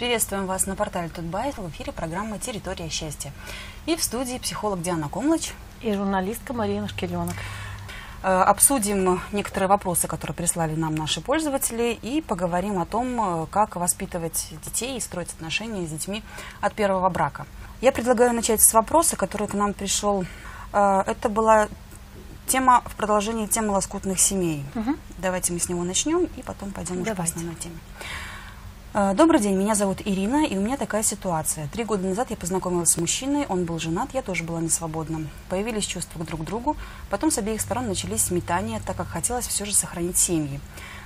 Приветствуем 0.00 0.46
вас 0.46 0.64
на 0.64 0.76
портале 0.76 1.10
Тутбайт 1.10 1.58
в 1.58 1.68
эфире 1.68 1.92
программы 1.92 2.38
«Территория 2.38 2.88
счастья». 2.88 3.32
И 3.84 3.96
в 3.96 4.02
студии 4.02 4.38
психолог 4.38 4.80
Диана 4.80 5.10
Комлыч. 5.10 5.52
И 5.82 5.92
журналистка 5.92 6.54
Марина 6.54 6.88
Шкеленок. 6.88 7.34
Э, 8.22 8.28
обсудим 8.28 9.20
некоторые 9.30 9.68
вопросы, 9.68 10.08
которые 10.08 10.34
прислали 10.34 10.74
нам 10.74 10.94
наши 10.94 11.20
пользователи, 11.20 11.98
и 12.00 12.22
поговорим 12.22 12.78
о 12.78 12.86
том, 12.86 13.42
э, 13.42 13.46
как 13.50 13.76
воспитывать 13.76 14.54
детей 14.64 14.96
и 14.96 15.00
строить 15.00 15.34
отношения 15.34 15.86
с 15.86 15.90
детьми 15.90 16.22
от 16.62 16.72
первого 16.72 17.10
брака. 17.10 17.44
Я 17.82 17.92
предлагаю 17.92 18.32
начать 18.32 18.62
с 18.62 18.72
вопроса, 18.72 19.16
который 19.16 19.48
к 19.48 19.52
нам 19.52 19.74
пришел. 19.74 20.24
Э, 20.72 21.02
это 21.06 21.28
была 21.28 21.68
тема 22.46 22.82
в 22.86 22.96
продолжении 22.96 23.46
темы 23.46 23.72
лоскутных 23.72 24.18
семей. 24.18 24.64
Угу. 24.74 24.96
Давайте 25.18 25.52
мы 25.52 25.60
с 25.60 25.68
него 25.68 25.84
начнем 25.84 26.24
и 26.38 26.42
потом 26.42 26.70
пойдем 26.70 27.02
уже 27.02 27.14
по 27.14 27.22
основной 27.22 27.54
теме. 27.56 27.76
Э, 28.92 29.14
добрый 29.14 29.40
день, 29.40 29.54
меня 29.54 29.76
зовут 29.76 29.98
Ирина, 30.04 30.44
и 30.44 30.58
у 30.58 30.60
меня 30.60 30.76
такая 30.76 31.04
ситуация. 31.04 31.68
Три 31.68 31.84
года 31.84 32.08
назад 32.08 32.30
я 32.30 32.36
познакомилась 32.36 32.90
с 32.90 32.96
мужчиной, 32.96 33.46
он 33.48 33.64
был 33.64 33.78
женат, 33.78 34.08
я 34.14 34.20
тоже 34.20 34.42
была 34.42 34.60
несвободна. 34.60 35.28
Появились 35.48 35.86
чувства 35.86 36.24
друг 36.24 36.40
к 36.40 36.44
другу, 36.44 36.76
потом 37.08 37.30
с 37.30 37.38
обеих 37.38 37.60
сторон 37.60 37.86
начались 37.86 38.32
метания, 38.32 38.80
так 38.84 38.96
как 38.96 39.06
хотелось 39.06 39.46
все 39.46 39.64
же 39.64 39.72
сохранить 39.74 40.16
семьи. 40.16 40.58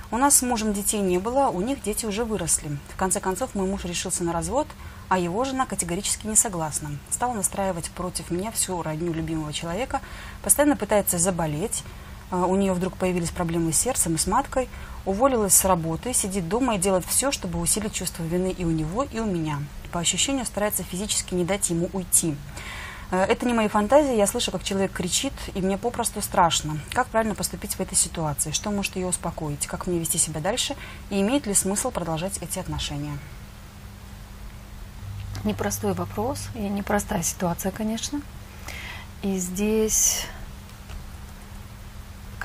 У 0.09 0.17
нас 0.17 0.37
с 0.37 0.41
мужем 0.41 0.73
детей 0.73 0.99
не 0.99 1.19
было, 1.19 1.49
у 1.49 1.61
них 1.61 1.83
дети 1.83 2.07
уже 2.07 2.25
выросли. 2.25 2.75
В 2.89 2.95
конце 2.95 3.19
концов, 3.19 3.53
мой 3.53 3.67
муж 3.67 3.85
решился 3.85 4.23
на 4.23 4.33
развод, 4.33 4.65
а 5.07 5.19
его 5.19 5.43
жена 5.43 5.67
категорически 5.67 6.25
не 6.25 6.35
согласна. 6.35 6.89
Стала 7.11 7.33
настраивать 7.33 7.91
против 7.91 8.31
меня 8.31 8.51
всю 8.51 8.81
родню 8.81 9.13
любимого 9.13 9.53
человека, 9.53 10.01
постоянно 10.41 10.75
пытается 10.75 11.19
заболеть, 11.19 11.83
у 12.31 12.55
нее 12.55 12.73
вдруг 12.73 12.95
появились 12.97 13.29
проблемы 13.29 13.71
с 13.71 13.77
сердцем 13.77 14.15
и 14.15 14.17
с 14.17 14.27
маткой 14.27 14.67
уволилась 15.05 15.53
с 15.53 15.65
работы, 15.65 16.13
сидит 16.13 16.49
дома 16.49 16.75
и 16.75 16.79
делает 16.79 17.05
все, 17.05 17.31
чтобы 17.31 17.59
усилить 17.59 17.93
чувство 17.93 18.23
вины 18.23 18.53
и 18.57 18.65
у 18.65 18.71
него, 18.71 19.03
и 19.03 19.19
у 19.19 19.25
меня. 19.25 19.59
По 19.91 19.99
ощущению 19.99 20.45
старается 20.45 20.83
физически 20.83 21.35
не 21.35 21.45
дать 21.45 21.69
ему 21.69 21.89
уйти. 21.93 22.35
Э, 23.11 23.23
это 23.23 23.45
не 23.45 23.53
мои 23.53 23.67
фантазии, 23.67 24.15
я 24.15 24.27
слышу, 24.27 24.51
как 24.51 24.63
человек 24.63 24.91
кричит, 24.91 25.33
и 25.53 25.61
мне 25.61 25.77
попросту 25.77 26.21
страшно. 26.21 26.79
Как 26.91 27.07
правильно 27.07 27.35
поступить 27.35 27.75
в 27.75 27.79
этой 27.79 27.95
ситуации? 27.95 28.51
Что 28.51 28.71
может 28.71 28.95
ее 28.95 29.07
успокоить? 29.07 29.67
Как 29.67 29.87
мне 29.87 29.99
вести 29.99 30.17
себя 30.17 30.41
дальше? 30.41 30.75
И 31.09 31.21
имеет 31.21 31.45
ли 31.45 31.53
смысл 31.53 31.91
продолжать 31.91 32.37
эти 32.41 32.59
отношения? 32.59 33.17
Непростой 35.43 35.93
вопрос 35.93 36.49
и 36.55 36.59
непростая 36.59 37.21
ситуация, 37.21 37.71
конечно. 37.71 38.21
И 39.21 39.37
здесь 39.37 40.25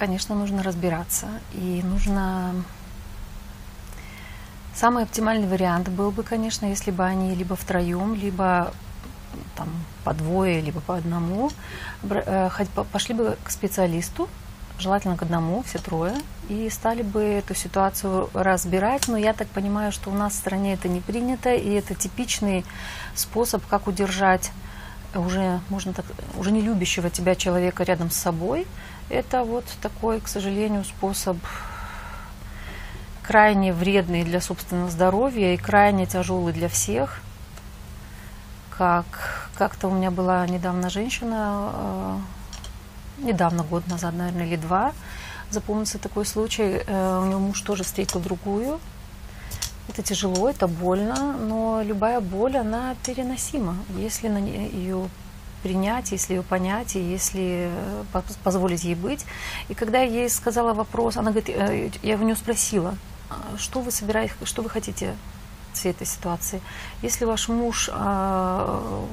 конечно, 0.01 0.34
нужно 0.34 0.62
разбираться. 0.62 1.29
И 1.53 1.83
нужно... 1.84 2.55
Самый 4.75 5.05
оптимальный 5.05 5.47
вариант 5.47 5.91
был 5.91 6.11
бы, 6.11 6.23
конечно, 6.23 6.65
если 6.65 6.91
бы 6.91 7.05
они 7.05 7.34
либо 7.34 7.55
втроем, 7.55 8.15
либо 8.15 8.73
там, 9.57 9.69
по 10.05 10.15
двое, 10.15 10.62
либо 10.62 10.81
по 10.81 10.97
одному, 10.97 11.51
э, 12.03 12.48
пошли 12.92 13.15
бы 13.15 13.37
к 13.45 13.51
специалисту, 13.51 14.29
желательно 14.79 15.19
к 15.19 15.23
одному, 15.23 15.62
все 15.62 15.79
трое, 15.79 16.14
и 16.48 16.70
стали 16.70 17.03
бы 17.03 17.20
эту 17.20 17.55
ситуацию 17.55 18.31
разбирать. 18.33 19.07
Но 19.07 19.19
я 19.19 19.35
так 19.35 19.48
понимаю, 19.48 19.92
что 19.92 20.09
у 20.11 20.14
нас 20.14 20.33
в 20.33 20.37
стране 20.37 20.73
это 20.73 20.89
не 20.89 21.01
принято, 21.01 21.53
и 21.53 21.70
это 21.73 21.95
типичный 21.95 22.64
способ, 23.14 23.67
как 23.67 23.87
удержать 23.87 24.51
уже, 25.14 25.61
можно 25.69 25.92
так, 25.92 26.07
уже 26.39 26.53
не 26.53 26.62
любящего 26.62 27.11
тебя 27.11 27.35
человека 27.35 27.83
рядом 27.83 28.11
с 28.11 28.17
собой, 28.17 28.67
это 29.11 29.44
вот 29.44 29.64
такой, 29.83 30.20
к 30.20 30.28
сожалению, 30.28 30.84
способ 30.84 31.36
крайне 33.22 33.73
вредный 33.73 34.24
для 34.24 34.40
собственного 34.40 34.90
здоровья 34.90 35.55
и 35.55 35.57
крайне 35.57 36.07
тяжелый 36.07 36.52
для 36.52 36.68
всех. 36.68 37.20
Как 38.77 39.51
как-то 39.55 39.89
у 39.89 39.90
меня 39.92 40.11
была 40.11 40.46
недавно 40.46 40.89
женщина, 40.89 41.70
э, 41.74 42.18
недавно, 43.18 43.62
год 43.62 43.86
назад, 43.89 44.14
наверное, 44.14 44.46
или 44.46 44.57
два, 44.57 44.92
запомнился 45.51 45.98
такой 45.98 46.24
случай, 46.24 46.83
э, 46.86 47.20
у 47.23 47.27
него 47.27 47.40
муж 47.40 47.61
тоже 47.61 47.85
встретил 47.85 48.20
другую. 48.20 48.80
Это 49.89 50.02
тяжело, 50.02 50.48
это 50.48 50.67
больно, 50.67 51.36
но 51.36 51.83
любая 51.83 52.20
боль, 52.20 52.56
она 52.56 52.95
переносима, 53.05 53.77
если 53.98 54.29
на 54.29 54.39
ее 54.39 55.08
принять, 55.63 56.13
если 56.13 56.35
ее 56.35 56.43
понять, 56.43 56.97
и 56.97 57.01
если 57.01 57.71
э, 58.13 58.23
позволить 58.45 58.85
ей 58.85 58.95
быть. 58.95 59.25
И 59.69 59.75
когда 59.75 59.98
я 59.98 60.23
ей 60.23 60.31
сказала 60.31 60.75
вопрос, 60.75 61.17
она 61.17 61.31
говорит, 61.31 61.48
э, 61.48 61.91
я 62.03 62.17
у 62.17 62.23
нее 62.23 62.37
спросила, 62.37 62.95
«А 63.29 63.57
что 63.59 63.81
вы 63.81 63.91
собираетесь, 63.91 64.35
что 64.45 64.63
вы 64.63 64.71
хотите 64.71 65.15
всей 65.73 65.91
этой 65.91 66.07
ситуации? 66.07 66.61
Если 67.03 67.25
ваш 67.25 67.48
муж, 67.48 67.89
а, 67.93 69.07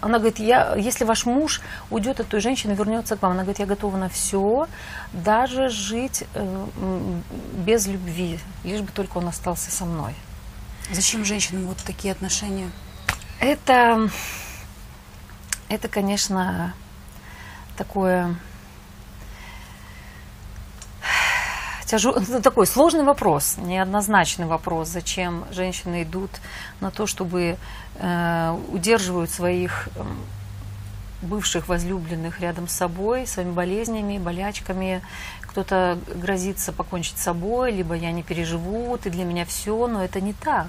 она 0.00 0.18
говорит, 0.18 0.38
я, 0.38 0.74
если 0.76 1.04
ваш 1.04 1.26
муж 1.26 1.60
уйдет 1.90 2.20
от 2.20 2.28
той 2.28 2.40
женщины, 2.40 2.72
вернется 2.72 3.16
к 3.16 3.22
вам, 3.22 3.32
она 3.32 3.42
говорит, 3.42 3.58
я 3.58 3.66
готова 3.66 3.96
на 3.96 4.08
все, 4.08 4.66
даже 5.12 5.68
жить 5.68 6.24
э, 6.34 6.66
без 7.58 7.86
любви, 7.86 8.38
лишь 8.64 8.80
бы 8.80 8.90
только 8.92 9.18
он 9.18 9.28
остался 9.28 9.70
со 9.70 9.84
мной. 9.84 10.14
Зачем 10.90 11.24
женщинам 11.24 11.66
вот 11.66 11.78
такие 11.78 12.12
отношения? 12.12 12.70
Это 13.40 14.08
это, 15.68 15.88
конечно, 15.88 16.74
такое 17.76 18.36
тяжелый, 21.86 22.24
ну, 22.28 22.40
такой 22.42 22.66
сложный 22.66 23.04
вопрос, 23.04 23.56
неоднозначный 23.58 24.46
вопрос, 24.46 24.88
зачем 24.88 25.44
женщины 25.50 26.02
идут 26.02 26.30
на 26.80 26.90
то, 26.90 27.06
чтобы 27.06 27.56
э, 27.96 28.58
удерживают 28.72 29.30
своих 29.30 29.88
э, 29.94 30.04
бывших 31.22 31.68
возлюбленных 31.68 32.40
рядом 32.40 32.68
с 32.68 32.72
собой, 32.72 33.26
своими 33.26 33.52
болезнями, 33.52 34.18
болячками. 34.18 35.02
Кто-то 35.42 35.98
грозится 36.14 36.72
покончить 36.72 37.16
с 37.16 37.22
собой, 37.22 37.72
либо 37.72 37.94
я 37.94 38.12
не 38.12 38.22
переживу, 38.22 38.98
ты 38.98 39.10
для 39.10 39.24
меня 39.24 39.44
все, 39.44 39.86
но 39.86 40.04
это 40.04 40.20
не 40.20 40.32
так. 40.32 40.68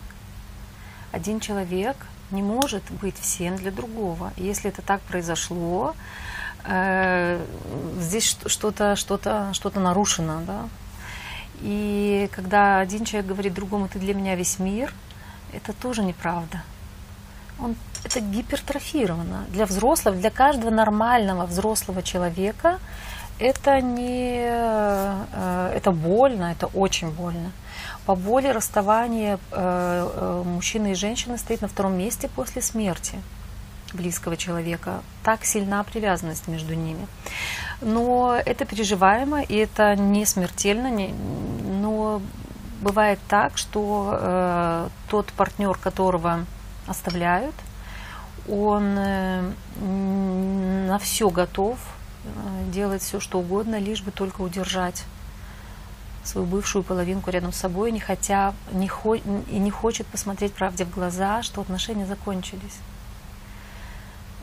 Один 1.12 1.40
человек– 1.40 1.98
не 2.32 2.42
может 2.42 2.84
быть 3.02 3.20
всем 3.20 3.56
для 3.56 3.72
другого. 3.72 4.34
Если 4.38 4.70
это 4.70 4.82
так 4.82 5.02
произошло, 5.02 5.96
э, 6.66 7.44
здесь 8.00 8.38
что-то 8.46 8.96
что-то 8.96 9.50
что-то 9.54 9.80
нарушено, 9.80 10.42
да. 10.46 10.68
И 11.62 12.30
когда 12.34 12.80
один 12.80 13.06
человек 13.06 13.30
говорит 13.30 13.54
другому, 13.54 13.88
ты 13.88 14.00
для 14.00 14.14
меня 14.14 14.36
весь 14.36 14.60
мир, 14.60 14.94
это 15.54 15.74
тоже 15.74 16.04
неправда. 16.04 16.64
Он, 17.60 17.76
это 18.04 18.20
гипертрофировано. 18.20 19.46
Для 19.50 19.66
взрослого, 19.66 20.16
для 20.18 20.30
каждого 20.30 20.70
нормального 20.70 21.46
взрослого 21.46 22.04
человека 22.04 22.80
это 23.40 23.82
не, 23.82 24.44
э, 24.48 25.72
это 25.76 25.92
больно, 25.92 26.52
это 26.52 26.68
очень 26.68 27.12
больно. 27.12 27.52
По 28.06 28.16
боли 28.16 28.48
расставание 28.48 29.40
э, 29.52 30.10
э, 30.16 30.44
мужчины 30.46 30.92
и 30.92 30.96
женщины 30.96 31.38
стоит 31.38 31.62
на 31.62 31.68
втором 31.68 31.98
месте 31.98 32.30
после 32.36 32.62
смерти 32.62 33.20
близкого 33.94 34.38
человека. 34.38 35.02
Так 35.24 35.44
сильна 35.46 35.84
привязанность 35.84 36.48
между 36.48 36.76
ними. 36.76 37.08
Но 37.82 38.36
это 38.46 38.66
переживаемо, 38.66 39.42
и 39.42 39.56
это 39.56 39.96
не 39.96 40.26
смертельно, 40.26 40.90
не, 40.92 41.14
но 41.82 42.22
бывает 42.82 43.20
так, 43.28 43.58
что 43.58 44.18
э, 44.20 44.90
тот 45.10 45.32
партнер, 45.34 45.78
которого 45.78 46.46
оставляют, 46.88 47.56
он 48.48 48.96
э, 48.98 49.52
на 49.80 51.00
все 51.00 51.30
готов 51.30 51.80
э, 52.26 52.72
делать 52.72 53.02
все, 53.02 53.20
что 53.20 53.40
угодно, 53.40 53.80
лишь 53.80 54.04
бы 54.04 54.12
только 54.12 54.42
удержать 54.42 55.06
свою 56.28 56.48
бывшую 56.48 56.84
половинку 56.84 57.30
рядом 57.30 57.54
с 57.54 57.58
собой, 57.58 57.92
не 57.92 58.00
хотя, 58.00 58.54
не 58.72 58.88
хо, 58.88 59.16
и 59.16 59.22
не 59.60 59.72
хочет 59.72 60.08
посмотреть 60.08 60.54
правде 60.54 60.86
в 60.86 60.92
глаза, 60.92 61.44
что 61.44 61.62
отношения 61.62 62.06
закончились. 62.06 62.80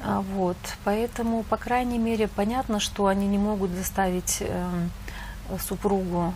А, 0.04 0.20
вот, 0.20 0.56
поэтому, 0.84 1.44
по 1.44 1.56
крайней 1.56 1.98
мере, 1.98 2.28
понятно, 2.28 2.80
что 2.80 3.06
они 3.06 3.26
не 3.26 3.38
могут 3.38 3.70
заставить 3.70 4.38
э, 4.40 4.88
супругу 5.60 6.34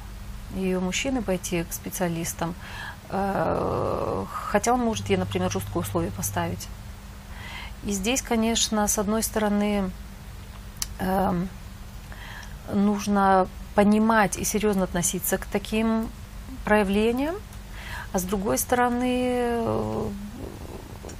ее 0.54 0.78
мужчины 0.78 1.22
пойти 1.22 1.64
к 1.64 1.72
специалистам, 1.72 2.54
э, 3.10 4.24
хотя 4.30 4.72
он 4.72 4.80
может 4.80 5.08
ей, 5.10 5.16
например, 5.16 5.50
жесткие 5.50 5.80
условия 5.80 6.10
поставить. 6.10 6.68
И 7.84 7.92
здесь, 7.92 8.22
конечно, 8.22 8.86
с 8.86 8.98
одной 8.98 9.22
стороны, 9.22 9.90
э, 10.98 11.44
нужно 12.72 13.48
понимать 13.76 14.38
и 14.38 14.44
серьезно 14.44 14.84
относиться 14.84 15.36
к 15.36 15.44
таким 15.44 16.08
проявлениям, 16.64 17.36
а 18.12 18.18
с 18.18 18.22
другой 18.22 18.56
стороны, 18.56 20.10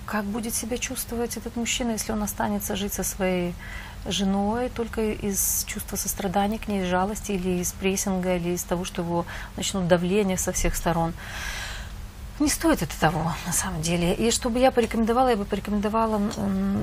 как 0.07 0.25
будет 0.25 0.55
себя 0.55 0.79
чувствовать 0.79 1.37
этот 1.37 1.55
мужчина, 1.57 1.93
если 1.93 2.13
он 2.13 2.23
останется 2.23 2.75
жить 2.75 2.95
со 2.95 3.05
своей 3.05 3.55
женой 4.09 4.71
только 4.71 5.13
из 5.13 5.65
чувства 5.67 5.97
сострадания 5.97 6.59
к 6.59 6.69
ней, 6.69 6.87
жалости 6.87 7.33
или 7.33 7.61
из 7.61 7.73
прессинга, 7.73 8.37
или 8.37 8.55
из 8.55 8.63
того, 8.63 8.85
что 8.85 9.03
его 9.03 9.27
начнут 9.57 9.87
давление 9.87 10.39
со 10.39 10.53
всех 10.53 10.77
сторон. 10.77 11.13
Не 12.39 12.51
стоит 12.51 12.83
это 12.83 13.01
того, 13.01 13.33
на 13.47 13.53
самом 13.53 13.81
деле. 13.81 14.13
И 14.13 14.31
чтобы 14.31 14.59
я 14.59 14.71
порекомендовала, 14.71 15.29
я 15.29 15.37
бы 15.37 15.47
порекомендовала 15.47 16.21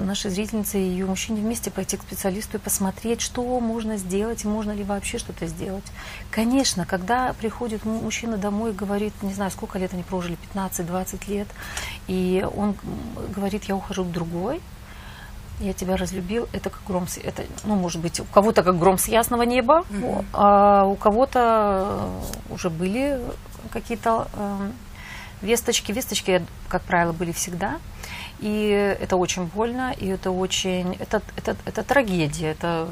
нашей 0.04 0.32
зрительнице 0.32 0.80
и 0.80 0.84
ее 0.84 1.06
мужчине 1.06 1.42
вместе 1.42 1.70
пойти 1.70 1.96
к 1.98 2.02
специалисту 2.02 2.58
и 2.58 2.60
посмотреть, 2.60 3.22
что 3.22 3.60
можно 3.60 3.98
сделать, 3.98 4.46
и 4.46 4.48
можно 4.48 4.72
ли 4.72 4.84
вообще 4.84 5.20
что-то 5.20 5.46
сделать. 5.46 5.84
Конечно, 6.32 6.88
когда 6.88 7.34
приходит 7.34 7.86
мужчина 7.86 8.38
домой 8.38 8.72
и 8.72 8.74
говорит, 8.74 9.14
не 9.22 9.34
знаю, 9.34 9.52
сколько 9.52 9.78
лет 9.78 9.94
они 9.94 10.02
прожили, 10.02 10.38
15-20 10.56 11.30
лет, 11.30 11.48
и 12.08 12.46
он 12.56 12.76
говорит, 13.36 13.66
я 13.66 13.76
ухожу 13.76 14.06
к 14.06 14.12
другой, 14.12 14.60
я 15.60 15.74
тебя 15.74 15.98
разлюбил, 15.98 16.50
это 16.52 16.72
как 16.72 16.82
гром, 16.88 17.08
с, 17.08 17.18
это, 17.18 17.44
ну, 17.64 17.76
может 17.76 18.02
быть, 18.02 18.20
у 18.20 18.26
кого-то 18.26 18.64
как 18.64 18.80
гром 18.80 18.98
с 18.98 19.08
ясного 19.08 19.44
неба, 19.44 19.86
mm-hmm. 19.90 20.26
а 20.34 20.86
у 20.86 20.96
кого-то 20.96 22.10
уже 22.50 22.72
были 22.72 23.22
какие-то 23.72 24.28
э, 24.34 24.72
Весточки, 25.44 25.92
весточки, 25.92 26.44
как 26.70 26.82
правило, 26.82 27.12
были 27.12 27.32
всегда. 27.32 27.80
И 28.40 28.98
это 29.00 29.16
очень 29.18 29.46
больно, 29.46 29.92
и 29.92 30.08
это 30.08 30.32
очень... 30.32 30.96
Это, 30.96 31.22
это, 31.36 31.56
это 31.66 31.84
трагедия, 31.84 32.48
это, 32.48 32.90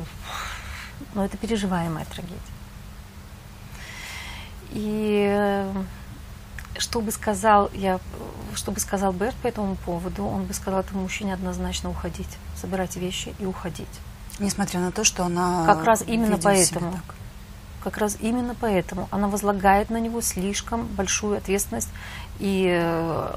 ну, 1.15 1.24
это 1.24 1.38
переживаемая 1.38 2.06
трагедия. 2.06 2.38
И 4.71 5.65
что 6.77 7.01
бы 7.01 7.12
сказал 7.12 7.69
я, 7.74 8.00
что 8.56 8.71
бы 8.71 8.80
сказал 8.80 9.12
Берт 9.12 9.36
по 9.36 9.48
этому 9.48 9.75
поводу, 9.75 10.25
он 10.25 10.45
бы 10.45 10.53
сказал 10.53 10.80
этому 10.80 11.03
мужчине 11.03 11.33
однозначно 11.33 11.89
уходить, 11.89 12.30
собирать 12.56 12.95
вещи 12.95 13.33
и 13.39 13.45
уходить. 13.45 13.88
Несмотря 14.39 14.80
на 14.80 14.92
то, 14.92 15.03
что 15.03 15.25
она 15.25 15.65
как 15.65 15.83
раз 15.83 16.03
именно 16.07 16.38
поэтому, 16.38 17.00
как 17.83 17.98
раз 17.98 18.18
именно 18.19 18.56
поэтому 18.59 19.07
она 19.12 19.27
возлагает 19.27 19.89
на 19.89 19.98
него 19.98 20.21
слишком 20.21 20.86
большую 20.88 21.38
ответственность 21.38 21.89
и 22.42 22.68
э, 22.68 23.36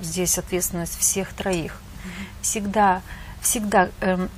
здесь 0.00 0.38
ответственность 0.38 0.98
всех 0.98 1.32
троих. 1.34 1.78
Всегда, 2.40 3.02
всегда, 3.40 3.90
э, 4.00 4.28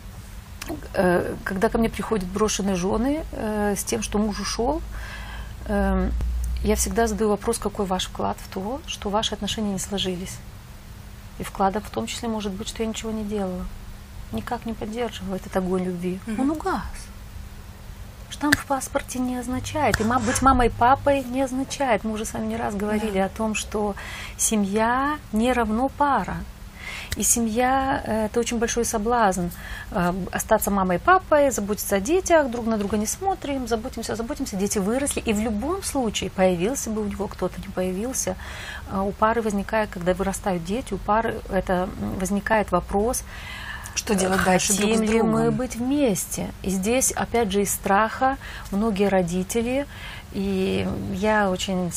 э, 0.95 1.37
когда 1.45 1.69
ко 1.69 1.79
мне 1.79 1.89
приходят 1.89 2.27
брошенные 2.27 2.75
жены 2.75 3.25
э, 3.31 3.75
с 3.77 3.85
тем, 3.85 4.03
что 4.03 4.19
муж 4.19 4.41
ушел, 4.41 4.83
э, 5.67 6.11
я 6.65 6.75
всегда 6.75 7.07
задаю 7.07 7.31
вопрос, 7.31 7.59
какой 7.59 7.87
ваш 7.87 8.07
вклад 8.07 8.37
в 8.45 8.53
то, 8.53 8.81
что 8.87 9.09
ваши 9.09 9.35
отношения 9.35 9.73
не 9.73 9.79
сложились. 9.79 10.37
И 11.39 11.45
вкладом 11.45 11.83
в 11.83 11.91
том 11.91 12.07
числе 12.07 12.29
может 12.29 12.53
быть, 12.53 12.69
что 12.69 12.83
я 12.83 12.89
ничего 12.89 13.13
не 13.13 13.25
делала. 13.25 13.67
Никак 14.33 14.67
не 14.67 14.73
поддерживала 14.73 15.37
этот 15.37 15.57
огонь 15.57 15.85
любви. 15.85 16.19
Mm-hmm. 16.27 16.41
Он 16.41 16.51
угас 16.51 16.83
штамп 18.31 18.57
в 18.57 18.67
паспорте 18.67 19.19
не 19.19 19.37
означает. 19.37 20.01
И 20.01 20.05
быть 20.05 20.43
мамой 20.43 20.69
и 20.69 20.71
папой 20.71 21.25
не 21.25 21.43
означает. 21.43 22.05
Мы 22.05 22.13
уже 22.13 22.25
с 22.25 22.33
вами 22.33 22.47
не 22.47 22.57
раз 22.57 22.75
говорили 22.75 23.19
да. 23.19 23.27
о 23.27 23.29
том, 23.29 23.55
что 23.55 23.95
семья 24.37 25.19
не 25.33 25.53
равно 25.53 25.89
пара. 25.89 26.37
И 27.17 27.23
семья 27.23 28.03
э,– 28.05 28.27
это 28.27 28.41
очень 28.41 28.59
большой 28.59 28.85
соблазн. 28.85 29.47
Э, 29.91 30.13
остаться 30.33 30.71
мамой 30.71 30.97
и 30.97 31.01
папой, 31.01 31.51
заботиться 31.51 31.97
о 31.97 32.01
детях, 32.01 32.51
друг 32.51 32.67
на 32.67 32.77
друга 32.77 32.99
не 32.99 33.07
смотрим, 33.07 33.67
заботимся, 33.67 34.17
заботимся. 34.17 34.57
Дети 34.57 34.79
выросли. 34.79 35.21
И 35.21 35.33
в 35.33 35.41
любом 35.41 35.83
случае, 35.83 36.31
появился 36.31 36.91
бы 36.91 37.03
у 37.03 37.05
него 37.07 37.27
кто-то, 37.27 37.59
не 37.61 37.69
появился, 37.69 38.37
э, 38.91 39.01
у 39.01 39.13
пары 39.13 39.41
возникает, 39.41 39.89
когда 39.91 40.13
вырастают 40.13 40.65
дети, 40.65 40.93
у 40.93 40.99
пары 40.99 41.41
это 41.51 41.89
возникает 42.19 42.71
вопрос– 42.71 43.25
что 43.97 44.15
делать 44.15 44.45
дальше 44.45 44.73
Хотим 44.73 44.97
друг 44.97 45.09
с 45.09 45.13
ли 45.13 45.23
мы 45.23 45.51
быть 45.51 45.77
вместе? 45.77 46.51
И 46.63 46.71
здесь, 46.71 47.13
опять 47.13 47.51
же, 47.51 47.63
из 47.63 47.73
страха 47.73 48.37
многие 48.71 49.09
родители, 49.09 49.87
и 50.33 50.87
я 51.15 51.51
очень 51.51 51.91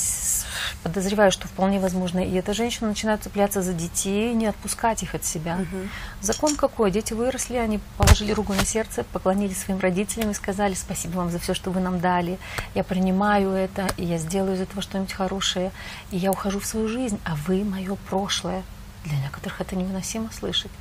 подозреваю, 0.84 1.32
что 1.32 1.48
вполне 1.48 1.80
возможно, 1.80 2.20
и 2.20 2.34
эта 2.36 2.54
женщина 2.54 2.88
начинает 2.88 3.22
цепляться 3.22 3.62
за 3.62 3.74
детей, 3.74 4.34
не 4.34 4.46
отпускать 4.46 5.04
их 5.04 5.14
от 5.14 5.26
себя. 5.26 5.58
Угу. 5.58 5.78
Закон 6.22 6.56
какой? 6.56 6.92
Дети 6.92 7.14
выросли, 7.14 7.58
они 7.58 7.80
положили 7.98 8.32
руку 8.32 8.54
на 8.54 8.66
сердце, 8.66 9.04
поклонились 9.04 9.58
своим 9.58 9.80
родителям 9.80 10.32
и 10.32 10.34
сказали 10.34 10.74
спасибо 10.74 11.18
вам 11.18 11.32
за 11.32 11.40
все, 11.40 11.54
что 11.54 11.72
вы 11.72 11.82
нам 11.82 12.00
дали. 12.00 12.40
Я 12.76 12.84
принимаю 12.84 13.52
это, 13.52 13.88
и 13.98 14.06
я 14.06 14.18
сделаю 14.18 14.56
из 14.56 14.62
этого 14.62 14.82
что-нибудь 14.82 15.12
хорошее, 15.12 15.72
и 16.12 16.18
я 16.18 16.32
ухожу 16.32 16.60
в 16.60 16.66
свою 16.66 16.88
жизнь, 16.88 17.20
а 17.26 17.36
вы 17.48 17.64
мое 17.64 17.98
прошлое. 18.10 18.64
Для 19.04 19.18
некоторых 19.18 19.60
это 19.60 19.76
невыносимо 19.76 20.30
слышать. 20.32 20.72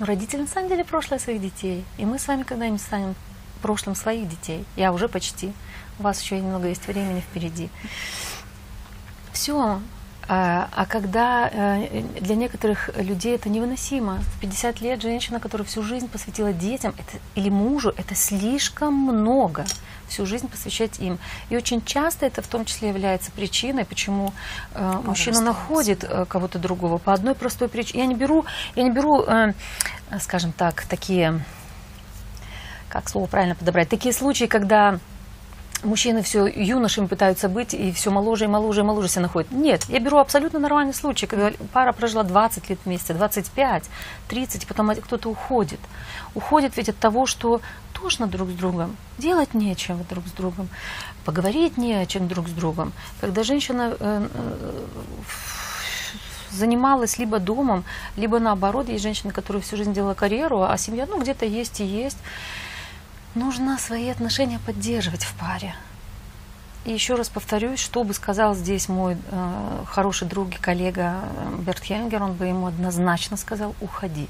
Родители 0.00 0.40
на 0.40 0.46
самом 0.46 0.68
деле 0.68 0.84
прошлое 0.84 1.18
своих 1.18 1.40
детей. 1.40 1.84
И 1.98 2.04
мы 2.04 2.18
с 2.18 2.26
вами 2.26 2.42
когда-нибудь 2.42 2.80
станем 2.80 3.14
прошлым 3.62 3.94
своих 3.94 4.28
детей. 4.28 4.64
Я 4.76 4.92
уже 4.92 5.08
почти. 5.08 5.52
У 5.98 6.02
вас 6.02 6.20
еще 6.20 6.38
немного 6.38 6.68
есть 6.68 6.86
времени 6.86 7.20
впереди. 7.20 7.70
Все. 9.32 9.80
А, 10.26 10.68
а 10.74 10.86
когда 10.86 11.50
э, 11.52 12.02
для 12.20 12.34
некоторых 12.34 12.90
людей 12.96 13.34
это 13.34 13.48
невыносимо, 13.48 14.18
в 14.36 14.40
50 14.40 14.80
лет 14.80 15.02
женщина, 15.02 15.38
которая 15.38 15.66
всю 15.66 15.82
жизнь 15.82 16.08
посвятила 16.08 16.52
детям 16.52 16.94
это, 16.98 17.18
или 17.34 17.50
мужу, 17.50 17.92
это 17.96 18.14
слишком 18.14 18.94
много 18.94 19.66
всю 20.08 20.26
жизнь 20.26 20.48
посвящать 20.48 20.98
им. 21.00 21.18
И 21.50 21.56
очень 21.56 21.82
часто 21.84 22.26
это 22.26 22.42
в 22.42 22.46
том 22.46 22.64
числе 22.64 22.88
является 22.88 23.30
причиной, 23.30 23.84
почему 23.84 24.32
э, 24.74 25.00
мужчина 25.04 25.40
находит 25.40 26.04
э, 26.04 26.24
кого-то 26.26 26.58
другого 26.58 26.98
по 26.98 27.12
одной 27.12 27.34
простой 27.34 27.68
причине. 27.68 28.02
Я 28.02 28.06
не 28.06 28.14
беру, 28.14 28.44
я 28.74 28.82
не 28.82 28.90
беру, 28.90 29.22
э, 29.22 29.52
скажем 30.20 30.52
так, 30.52 30.82
такие, 30.82 31.44
как 32.88 33.08
слово 33.08 33.26
правильно 33.26 33.54
подобрать, 33.54 33.88
такие 33.88 34.14
случаи, 34.14 34.46
когда 34.46 34.98
мужчины 35.84 36.22
все 36.22 36.46
юношами 36.46 37.06
пытаются 37.06 37.48
быть 37.48 37.74
и 37.74 37.92
все 37.92 38.10
моложе 38.10 38.44
и 38.44 38.48
моложе 38.48 38.80
и 38.80 38.84
моложе 38.84 39.08
себя 39.08 39.22
находят. 39.22 39.50
Нет, 39.52 39.84
я 39.88 40.00
беру 40.00 40.18
абсолютно 40.18 40.58
нормальный 40.58 40.94
случай, 40.94 41.26
когда 41.26 41.52
пара 41.72 41.92
прожила 41.92 42.22
20 42.22 42.70
лет 42.70 42.78
вместе, 42.84 43.14
25, 43.14 43.84
30, 44.28 44.66
потом 44.66 44.94
кто-то 44.94 45.28
уходит. 45.28 45.80
Уходит 46.34 46.76
ведь 46.76 46.88
от 46.88 46.96
того, 46.96 47.26
что 47.26 47.60
тошно 48.04 48.26
друг 48.26 48.50
с 48.50 48.52
другом, 48.52 48.96
делать 49.16 49.54
нечего 49.54 50.04
друг 50.10 50.26
с 50.26 50.32
другом, 50.32 50.68
поговорить 51.24 51.78
не 51.78 51.94
о 51.94 52.04
чем 52.04 52.28
друг 52.28 52.48
с 52.48 52.50
другом. 52.50 52.92
Когда 53.18 53.42
женщина 53.44 53.96
э, 53.98 54.28
э, 54.30 54.78
занималась 56.50 57.16
либо 57.16 57.38
домом, 57.38 57.82
либо 58.16 58.38
наоборот, 58.40 58.90
есть 58.90 59.02
женщины, 59.02 59.32
которые 59.32 59.62
всю 59.62 59.78
жизнь 59.78 59.94
делала 59.94 60.12
карьеру, 60.12 60.64
а 60.64 60.76
семья, 60.76 61.06
ну, 61.06 61.18
где-то 61.18 61.46
есть 61.46 61.80
и 61.80 61.84
есть. 61.84 62.18
Нужно 63.34 63.78
свои 63.78 64.10
отношения 64.10 64.58
поддерживать 64.66 65.24
в 65.24 65.32
паре. 65.38 65.74
И 66.84 66.92
еще 66.92 67.14
раз 67.14 67.30
повторюсь, 67.30 67.80
что 67.80 68.04
бы 68.04 68.12
сказал 68.12 68.54
здесь 68.54 68.90
мой 68.90 69.16
э, 69.16 69.84
хороший 69.86 70.28
друг 70.28 70.50
и 70.50 70.58
коллега 70.58 71.20
э, 71.22 71.56
Берт 71.60 71.82
Хенгер, 71.82 72.22
он 72.22 72.34
бы 72.34 72.44
ему 72.44 72.66
однозначно 72.66 73.38
сказал 73.38 73.74
уходить. 73.80 74.28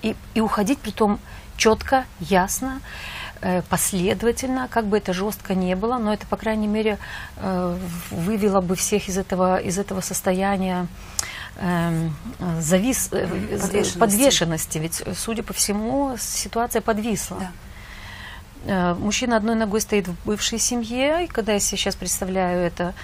И, 0.00 0.16
и 0.32 0.40
уходить 0.40 0.78
при 0.78 0.90
том 0.90 1.18
четко, 1.56 2.04
ясно, 2.20 2.80
э, 3.40 3.62
последовательно, 3.62 4.68
как 4.68 4.86
бы 4.86 4.98
это 4.98 5.12
жестко 5.12 5.54
не 5.54 5.76
было, 5.76 5.98
но 5.98 6.12
это, 6.12 6.26
по 6.26 6.36
крайней 6.36 6.68
мере, 6.68 6.98
э, 7.36 7.78
вывело 8.10 8.60
бы 8.60 8.76
всех 8.76 9.08
из 9.08 9.18
этого, 9.18 9.58
из 9.58 9.78
этого 9.78 10.00
состояния 10.00 10.86
Эм, 11.58 12.14
завис, 12.60 13.08
э, 13.12 13.26
подвешенности. 13.26 13.98
подвешенности. 13.98 14.78
Ведь, 14.78 15.02
судя 15.16 15.42
по 15.42 15.54
всему, 15.54 16.16
ситуация 16.18 16.82
подвисла. 16.82 17.38
Да. 17.38 18.94
Мужчина 18.94 19.36
одной 19.36 19.54
ногой 19.54 19.80
стоит 19.80 20.08
в 20.08 20.26
бывшей 20.26 20.58
семье, 20.58 21.24
и 21.24 21.26
когда 21.28 21.52
я 21.52 21.60
сейчас 21.60 21.94
представляю 21.94 22.60
это 22.60 22.94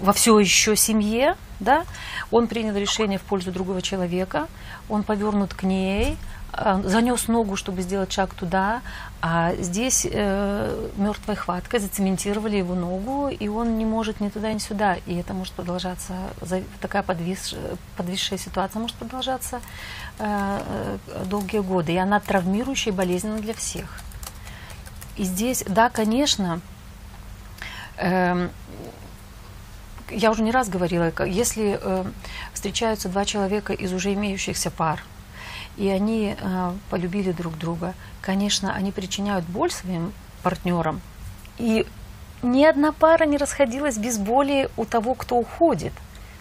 во 0.00 0.12
все 0.12 0.36
еще 0.40 0.74
семье, 0.74 1.36
да, 1.60 1.84
он 2.32 2.48
принял 2.48 2.74
решение 2.74 3.20
в 3.20 3.22
пользу 3.22 3.52
другого 3.52 3.80
человека, 3.82 4.48
он 4.88 5.04
повернут 5.04 5.54
к 5.54 5.62
ней, 5.62 6.16
занес 6.52 7.28
ногу, 7.28 7.56
чтобы 7.56 7.82
сделать 7.82 8.12
шаг 8.12 8.34
туда, 8.34 8.82
а 9.22 9.54
здесь 9.54 10.06
э, 10.10 10.88
мертвой 10.96 11.36
хваткой 11.36 11.80
зацементировали 11.80 12.56
его 12.56 12.74
ногу, 12.74 13.28
и 13.28 13.48
он 13.48 13.78
не 13.78 13.86
может 13.86 14.20
ни 14.20 14.28
туда, 14.28 14.52
ни 14.52 14.58
сюда. 14.58 14.96
И 15.06 15.14
это 15.14 15.32
может 15.32 15.54
продолжаться, 15.54 16.14
такая 16.80 17.02
подвис, 17.02 17.54
подвисшая 17.96 18.38
ситуация 18.38 18.80
может 18.80 18.96
продолжаться 18.96 19.60
э, 20.18 20.98
долгие 21.24 21.60
годы. 21.60 21.92
И 21.92 21.96
она 21.96 22.20
травмирующая 22.20 22.92
и 22.92 22.96
болезненна 22.96 23.38
для 23.38 23.54
всех. 23.54 24.00
И 25.16 25.24
здесь, 25.24 25.64
да, 25.66 25.88
конечно, 25.88 26.60
э, 27.96 28.48
я 30.10 30.30
уже 30.30 30.42
не 30.42 30.50
раз 30.50 30.68
говорила, 30.68 31.12
если 31.24 31.78
э, 31.80 32.04
встречаются 32.52 33.08
два 33.08 33.24
человека 33.24 33.72
из 33.72 33.92
уже 33.92 34.12
имеющихся 34.12 34.70
пар, 34.70 35.02
и 35.76 35.88
они 35.88 36.36
э, 36.38 36.72
полюбили 36.90 37.32
друг 37.32 37.58
друга, 37.58 37.94
конечно, 38.20 38.74
они 38.74 38.92
причиняют 38.92 39.44
боль 39.46 39.70
своим 39.70 40.12
партнерам. 40.42 41.00
И 41.58 41.86
ни 42.42 42.64
одна 42.64 42.92
пара 42.92 43.24
не 43.24 43.36
расходилась 43.36 43.98
без 43.98 44.18
боли 44.18 44.68
у 44.76 44.84
того, 44.84 45.14
кто 45.14 45.36
уходит. 45.36 45.92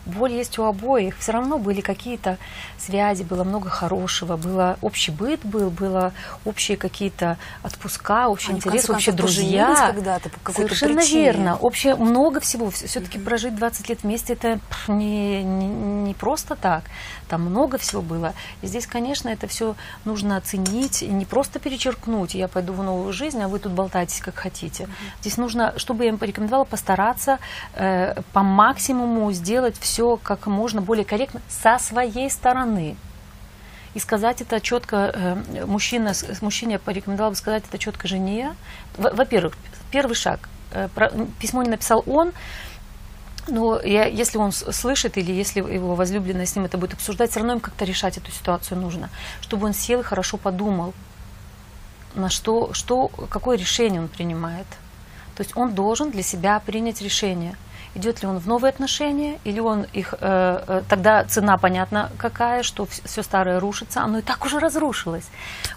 Боль 0.05 0.31
есть 0.33 0.57
у 0.59 0.63
обоих. 0.63 1.17
Все 1.17 1.31
равно 1.31 1.57
были 1.57 1.81
какие-то 1.81 2.37
связи, 2.77 3.23
было 3.23 3.43
много 3.43 3.69
хорошего, 3.69 4.37
было 4.37 4.77
общий 4.81 5.11
быт 5.11 5.41
был, 5.43 5.69
было 5.69 6.13
общие 6.45 6.77
какие-то 6.77 7.37
отпуска, 7.63 8.27
общий 8.27 8.49
Они, 8.49 8.57
интерес, 8.57 8.83
в 8.83 8.87
конце 8.87 8.93
общие 8.93 9.15
друзья. 9.15 9.91
когда-то 9.93 10.29
по 10.29 10.51
Совершенно 10.51 10.97
причине. 11.01 11.23
верно. 11.23 11.57
Общее 11.57 11.95
много 11.95 12.39
всего. 12.39 12.69
Все-таки 12.69 13.19
прожить 13.19 13.55
20 13.55 13.89
лет 13.89 14.03
вместе 14.03 14.33
это 14.33 14.59
не, 14.87 15.43
не, 15.43 15.67
не 15.67 16.13
просто 16.13 16.55
так. 16.55 16.83
Там 17.29 17.43
много 17.43 17.77
всего 17.77 18.01
было. 18.01 18.33
И 18.61 18.67
здесь, 18.67 18.87
конечно, 18.87 19.29
это 19.29 19.47
все 19.47 19.75
нужно 20.05 20.37
оценить 20.37 21.03
и 21.03 21.07
не 21.07 21.25
просто 21.25 21.59
перечеркнуть. 21.59 22.35
Я 22.35 22.47
пойду 22.47 22.73
в 22.73 22.83
новую 22.83 23.13
жизнь, 23.13 23.41
а 23.41 23.47
вы 23.47 23.59
тут 23.59 23.71
болтаетесь 23.71 24.19
как 24.19 24.35
хотите. 24.35 24.87
Здесь 25.21 25.37
нужно, 25.37 25.73
чтобы 25.77 26.03
я 26.03 26.09
им 26.09 26.17
порекомендовала, 26.17 26.65
постараться 26.65 27.39
э, 27.73 28.15
по 28.33 28.41
максимуму 28.41 29.31
сделать 29.31 29.77
все 29.79 29.90
как 30.23 30.47
можно 30.47 30.81
более 30.81 31.05
корректно 31.05 31.41
со 31.49 31.77
своей 31.79 32.29
стороны. 32.29 32.95
И 33.93 33.99
сказать 33.99 34.41
это 34.41 34.61
четко, 34.61 35.11
э, 35.13 35.65
мужчина, 35.65 36.13
мужчине 36.41 36.79
порекомендовала 36.79 37.31
бы 37.31 37.35
сказать 37.37 37.63
это 37.67 37.77
четко 37.77 38.07
жене. 38.07 38.55
Во- 38.97 39.11
Во-первых, 39.11 39.57
первый 39.91 40.13
шаг. 40.15 40.47
Э, 40.71 40.87
Письмо 41.39 41.63
не 41.63 41.69
написал 41.69 42.03
он, 42.05 42.31
но 43.47 43.81
я, 43.81 44.05
если 44.05 44.37
он 44.37 44.51
слышит 44.51 45.17
или 45.17 45.31
если 45.33 45.59
его 45.59 45.95
возлюбленная 45.95 46.45
с 46.45 46.55
ним 46.55 46.65
это 46.65 46.77
будет 46.77 46.93
обсуждать, 46.93 47.31
все 47.31 47.39
равно 47.39 47.53
им 47.53 47.59
как-то 47.59 47.83
решать 47.85 48.17
эту 48.17 48.31
ситуацию 48.31 48.79
нужно. 48.79 49.09
Чтобы 49.41 49.67
он 49.67 49.73
сел 49.73 49.99
и 49.99 50.03
хорошо 50.03 50.37
подумал, 50.37 50.93
на 52.15 52.29
что, 52.29 52.73
что, 52.73 53.07
какое 53.07 53.57
решение 53.57 54.01
он 54.01 54.07
принимает. 54.07 54.67
То 55.35 55.43
есть 55.43 55.55
он 55.57 55.73
должен 55.73 56.11
для 56.11 56.23
себя 56.23 56.59
принять 56.59 57.01
решение. 57.01 57.55
Идет 57.95 58.21
ли 58.21 58.27
он 58.27 58.37
в 58.37 58.47
новые 58.47 58.69
отношения, 58.69 59.39
или 59.43 59.59
он 59.59 59.85
их, 59.93 60.13
э, 60.13 60.63
э, 60.67 60.81
тогда 60.87 61.23
цена 61.25 61.57
понятна 61.57 62.09
какая, 62.17 62.63
что 62.63 62.85
все 62.85 63.23
старое 63.23 63.59
рушится, 63.59 64.01
оно 64.01 64.19
и 64.19 64.21
так 64.21 64.45
уже 64.45 64.59
разрушилось. 64.59 65.25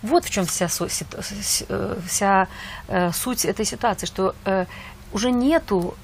Вот 0.02 0.24
в 0.24 0.30
чем 0.30 0.46
вся, 0.46 0.68
э, 0.68 1.96
вся 2.06 2.48
э, 2.88 3.10
суть 3.12 3.44
этой 3.44 3.64
ситуации, 3.64 4.06
что 4.06 4.34
э, 4.44 4.66
уже 5.12 5.32
нету 5.32 5.94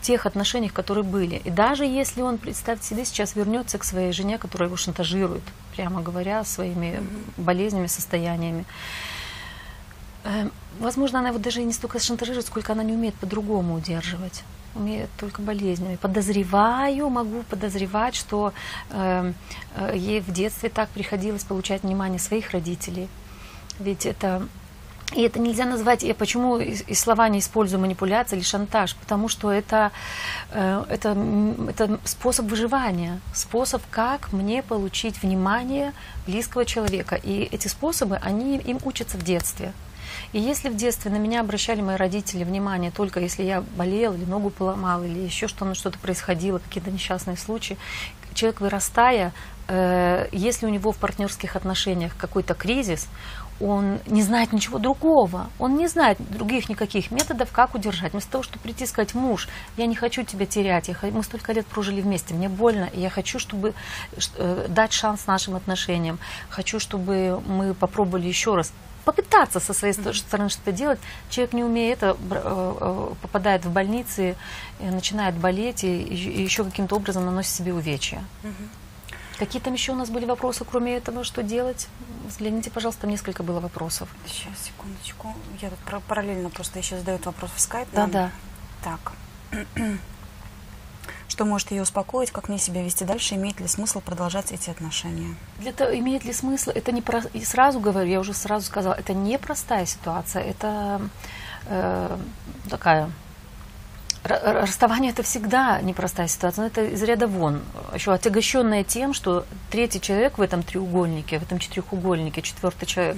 тех 0.00 0.24
отношений, 0.24 0.70
которые 0.70 1.04
были. 1.04 1.36
И 1.44 1.50
даже 1.50 1.84
если 1.84 2.22
он, 2.22 2.38
представьте 2.38 2.86
себе, 2.86 3.04
сейчас 3.04 3.36
вернется 3.36 3.76
к 3.76 3.84
своей 3.84 4.12
жене, 4.12 4.38
которая 4.38 4.68
его 4.68 4.78
шантажирует, 4.78 5.42
прямо 5.76 6.00
говоря, 6.00 6.42
своими 6.44 7.02
болезнями, 7.36 7.86
состояниями, 7.86 8.64
Э, 10.24 10.48
Возможно, 10.78 11.18
она 11.18 11.28
его 11.28 11.38
даже 11.38 11.62
не 11.62 11.72
столько 11.72 11.98
шантажирует, 11.98 12.46
сколько 12.46 12.72
она 12.72 12.82
не 12.82 12.94
умеет 12.94 13.14
по-другому 13.16 13.74
удерживать. 13.74 14.44
Только 15.18 15.42
болезнями. 15.42 15.96
Подозреваю, 15.96 17.10
могу 17.10 17.42
подозревать, 17.42 18.14
что 18.14 18.52
э, 18.90 19.32
э, 19.76 19.92
ей 19.96 20.20
в 20.20 20.32
детстве 20.32 20.68
так 20.68 20.88
приходилось 20.90 21.44
получать 21.44 21.82
внимание 21.82 22.18
своих 22.18 22.50
родителей. 22.52 23.08
Ведь 23.80 24.06
это 24.06 24.42
и 25.12 25.22
это 25.22 25.40
нельзя 25.40 25.64
назвать, 25.64 26.04
я 26.04 26.14
почему 26.14 26.58
и, 26.58 26.94
слова 26.94 27.28
не 27.28 27.40
использую 27.40 27.80
манипуляция 27.80 28.36
или 28.36 28.44
шантаж, 28.44 28.94
потому 28.94 29.28
что 29.28 29.50
это, 29.50 29.90
э, 30.52 30.84
это, 30.88 31.16
это 31.68 31.98
способ 32.04 32.46
выживания, 32.46 33.20
способ, 33.34 33.82
как 33.90 34.32
мне 34.32 34.62
получить 34.62 35.20
внимание 35.20 35.92
близкого 36.26 36.64
человека. 36.64 37.16
И 37.16 37.42
эти 37.42 37.66
способы, 37.66 38.16
они 38.22 38.58
им 38.58 38.78
учатся 38.84 39.18
в 39.18 39.24
детстве. 39.24 39.72
И 40.32 40.40
если 40.40 40.68
в 40.68 40.76
детстве 40.76 41.10
на 41.10 41.16
меня 41.16 41.40
обращали 41.40 41.80
мои 41.80 41.96
родители 41.96 42.44
внимание 42.44 42.90
только 42.90 43.20
если 43.20 43.42
я 43.42 43.62
болел 43.76 44.14
или 44.14 44.24
ногу 44.24 44.50
поломал, 44.50 45.02
или 45.04 45.18
еще 45.18 45.48
что-то, 45.48 45.74
что-то 45.74 45.98
происходило, 45.98 46.58
какие-то 46.58 46.90
несчастные 46.90 47.36
случаи, 47.36 47.76
человек 48.34 48.60
вырастая, 48.60 49.32
э, 49.68 50.28
если 50.32 50.66
у 50.66 50.68
него 50.68 50.92
в 50.92 50.96
партнерских 50.96 51.56
отношениях 51.56 52.16
какой-то 52.16 52.54
кризис, 52.54 53.08
он 53.60 53.98
не 54.06 54.22
знает 54.22 54.52
ничего 54.52 54.78
другого, 54.78 55.50
он 55.58 55.76
не 55.76 55.86
знает 55.86 56.18
других 56.18 56.70
никаких 56.70 57.10
методов, 57.10 57.52
как 57.52 57.74
удержать. 57.74 58.12
Вместо 58.12 58.32
того, 58.32 58.42
чтобы 58.42 58.60
прийти 58.62 58.84
и 58.84 58.86
сказать, 58.86 59.14
муж, 59.14 59.48
я 59.76 59.86
не 59.86 59.94
хочу 59.94 60.22
тебя 60.22 60.46
терять, 60.46 60.88
я, 60.88 60.96
мы 61.10 61.22
столько 61.22 61.52
лет 61.52 61.66
прожили 61.66 62.00
вместе, 62.00 62.32
мне 62.32 62.48
больно, 62.48 62.88
и 62.92 63.00
я 63.00 63.10
хочу, 63.10 63.38
чтобы 63.38 63.74
э, 64.36 64.66
дать 64.68 64.92
шанс 64.92 65.26
нашим 65.26 65.56
отношениям, 65.56 66.18
хочу, 66.48 66.80
чтобы 66.80 67.42
мы 67.46 67.74
попробовали 67.74 68.26
еще 68.26 68.54
раз 68.54 68.72
попытаться 69.04 69.60
со 69.60 69.72
своей 69.74 69.94
ст- 69.94 70.14
стороны 70.14 70.48
что-то 70.50 70.72
делать. 70.72 70.98
Человек, 71.30 71.52
не 71.54 71.64
умея 71.64 71.92
это, 71.94 72.16
э, 72.30 72.74
э, 72.80 73.14
попадает 73.22 73.64
в 73.64 73.70
больницы, 73.72 74.36
э, 74.78 74.90
начинает 74.90 75.34
болеть 75.34 75.84
и, 75.84 76.02
и 76.02 76.42
еще 76.42 76.64
каким-то 76.64 76.96
образом 76.96 77.24
наносит 77.26 77.52
себе 77.52 77.72
увечья. 77.74 78.22
Какие 79.38 79.62
там 79.62 79.72
еще 79.72 79.92
у 79.92 79.94
нас 79.94 80.10
были 80.10 80.26
вопросы, 80.26 80.64
кроме 80.70 80.96
этого, 80.96 81.24
что 81.24 81.42
делать? 81.42 81.88
Взгляните, 82.28 82.70
пожалуйста, 82.70 83.02
там 83.02 83.10
несколько 83.10 83.42
было 83.42 83.58
вопросов. 83.60 84.08
Сейчас, 84.26 84.52
секундочку. 84.66 85.34
Я 85.62 85.70
тут 85.70 85.78
пар- 85.78 86.02
параллельно 86.06 86.50
просто 86.50 86.78
еще 86.78 86.98
задают 86.98 87.24
вопрос 87.24 87.50
в 87.56 87.60
скайп. 87.60 87.88
Да, 87.92 88.00
нам. 88.02 88.10
да. 88.10 88.30
Так. 88.84 89.12
Что 91.30 91.44
может 91.44 91.70
ее 91.70 91.82
успокоить, 91.82 92.32
как 92.32 92.48
мне 92.48 92.58
себя 92.58 92.82
вести 92.82 93.04
дальше, 93.04 93.36
имеет 93.36 93.60
ли 93.60 93.68
смысл 93.68 94.00
продолжать 94.00 94.50
эти 94.50 94.68
отношения? 94.68 95.36
Для 95.60 95.72
того, 95.72 95.96
имеет 95.96 96.24
ли 96.24 96.32
смысл? 96.32 96.70
Это 96.74 96.90
не 96.90 97.02
про... 97.02 97.20
И 97.32 97.44
сразу 97.44 97.78
говорю, 97.78 98.10
я 98.10 98.18
уже 98.18 98.34
сразу 98.34 98.66
сказала, 98.66 98.94
это 98.94 99.14
непростая 99.14 99.86
ситуация, 99.86 100.42
это 100.42 101.00
э, 101.66 102.18
такая 102.68 103.10
Расставание 104.22 105.12
это 105.12 105.22
всегда 105.22 105.80
непростая 105.80 106.28
ситуация, 106.28 106.62
но 106.62 106.66
это 106.66 106.84
из 106.84 107.02
ряда 107.02 107.26
вон. 107.26 107.60
Еще 107.94 108.12
отягощенная 108.12 108.84
тем, 108.84 109.14
что 109.14 109.46
третий 109.70 110.00
человек 110.00 110.36
в 110.36 110.42
этом 110.42 110.62
треугольнике, 110.62 111.38
в 111.38 111.42
этом 111.42 111.58
четырехугольнике, 111.58 112.42
четвертый 112.42 112.86
человек, 112.86 113.16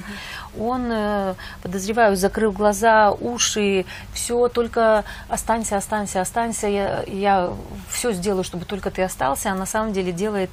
он, 0.58 0.86
э, 0.90 1.34
подозреваю, 1.62 2.16
закрыл 2.16 2.52
глаза, 2.52 3.10
уши, 3.10 3.84
все, 4.12 4.48
только 4.48 5.04
останься, 5.28 5.76
останься, 5.76 6.20
останься, 6.20 6.68
я, 6.68 7.02
я 7.08 7.52
все 7.90 8.12
сделаю, 8.12 8.44
чтобы 8.44 8.64
только 8.64 8.90
ты 8.90 9.02
остался, 9.02 9.50
а 9.50 9.54
на 9.54 9.66
самом 9.66 9.92
деле 9.92 10.12
делает 10.12 10.50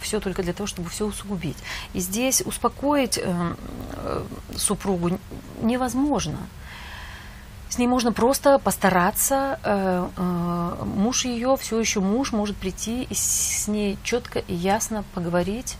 все 0.00 0.20
только 0.20 0.42
для 0.42 0.52
того, 0.52 0.66
чтобы 0.66 0.90
все 0.90 1.06
усугубить. 1.06 1.56
И 1.94 2.00
здесь 2.00 2.42
успокоить 2.42 3.18
э, 3.18 3.54
э, 3.94 4.22
супругу 4.56 5.18
невозможно. 5.62 6.38
С 7.70 7.78
ней 7.78 7.86
можно 7.86 8.12
просто 8.12 8.58
постараться. 8.58 9.58
э, 9.64 10.08
э, 10.16 10.84
Муж 10.84 11.24
ее, 11.24 11.56
все 11.56 11.78
еще 11.78 12.00
муж, 12.00 12.32
может 12.32 12.56
прийти 12.56 13.04
и 13.04 13.14
с 13.14 13.68
ней 13.68 13.96
четко 14.02 14.40
и 14.40 14.54
ясно 14.54 15.04
поговорить, 15.14 15.76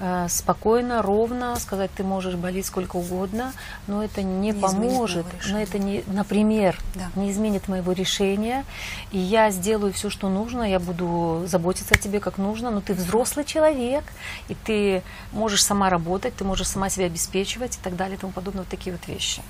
э, 0.00 0.26
спокойно, 0.28 1.00
ровно, 1.02 1.56
сказать, 1.56 1.90
ты 1.96 2.02
можешь 2.04 2.34
болеть 2.34 2.66
сколько 2.66 2.96
угодно, 2.96 3.52
но 3.86 4.02
это 4.02 4.22
не, 4.22 4.50
Не 4.50 4.52
поможет, 4.52 5.26
но 5.48 5.58
это 5.60 5.78
не, 5.78 6.02
например, 6.08 6.78
Да. 6.94 7.08
не 7.14 7.30
изменит 7.30 7.68
моего 7.68 7.92
решения, 7.92 8.64
и 9.12 9.18
я 9.18 9.50
сделаю 9.50 9.92
все, 9.92 10.10
что 10.10 10.28
нужно, 10.28 10.62
я 10.62 10.78
буду 10.80 11.44
заботиться 11.46 11.94
о 11.94 11.98
тебе 11.98 12.20
как 12.20 12.38
нужно, 12.38 12.70
но 12.70 12.80
ты 12.80 12.94
взрослый 12.94 13.44
человек, 13.44 14.04
и 14.48 14.54
ты 14.54 15.02
можешь 15.32 15.64
сама 15.64 15.88
работать, 15.90 16.34
ты 16.36 16.44
можешь 16.44 16.68
сама 16.68 16.88
себя 16.90 17.06
обеспечивать 17.06 17.76
и 17.76 17.80
так 17.82 17.96
далее 17.96 18.16
и 18.16 18.20
тому 18.20 18.32
подобное, 18.32 18.62
вот 18.62 18.68
такие 18.70 18.94
вот 18.94 19.06
вещи, 19.08 19.40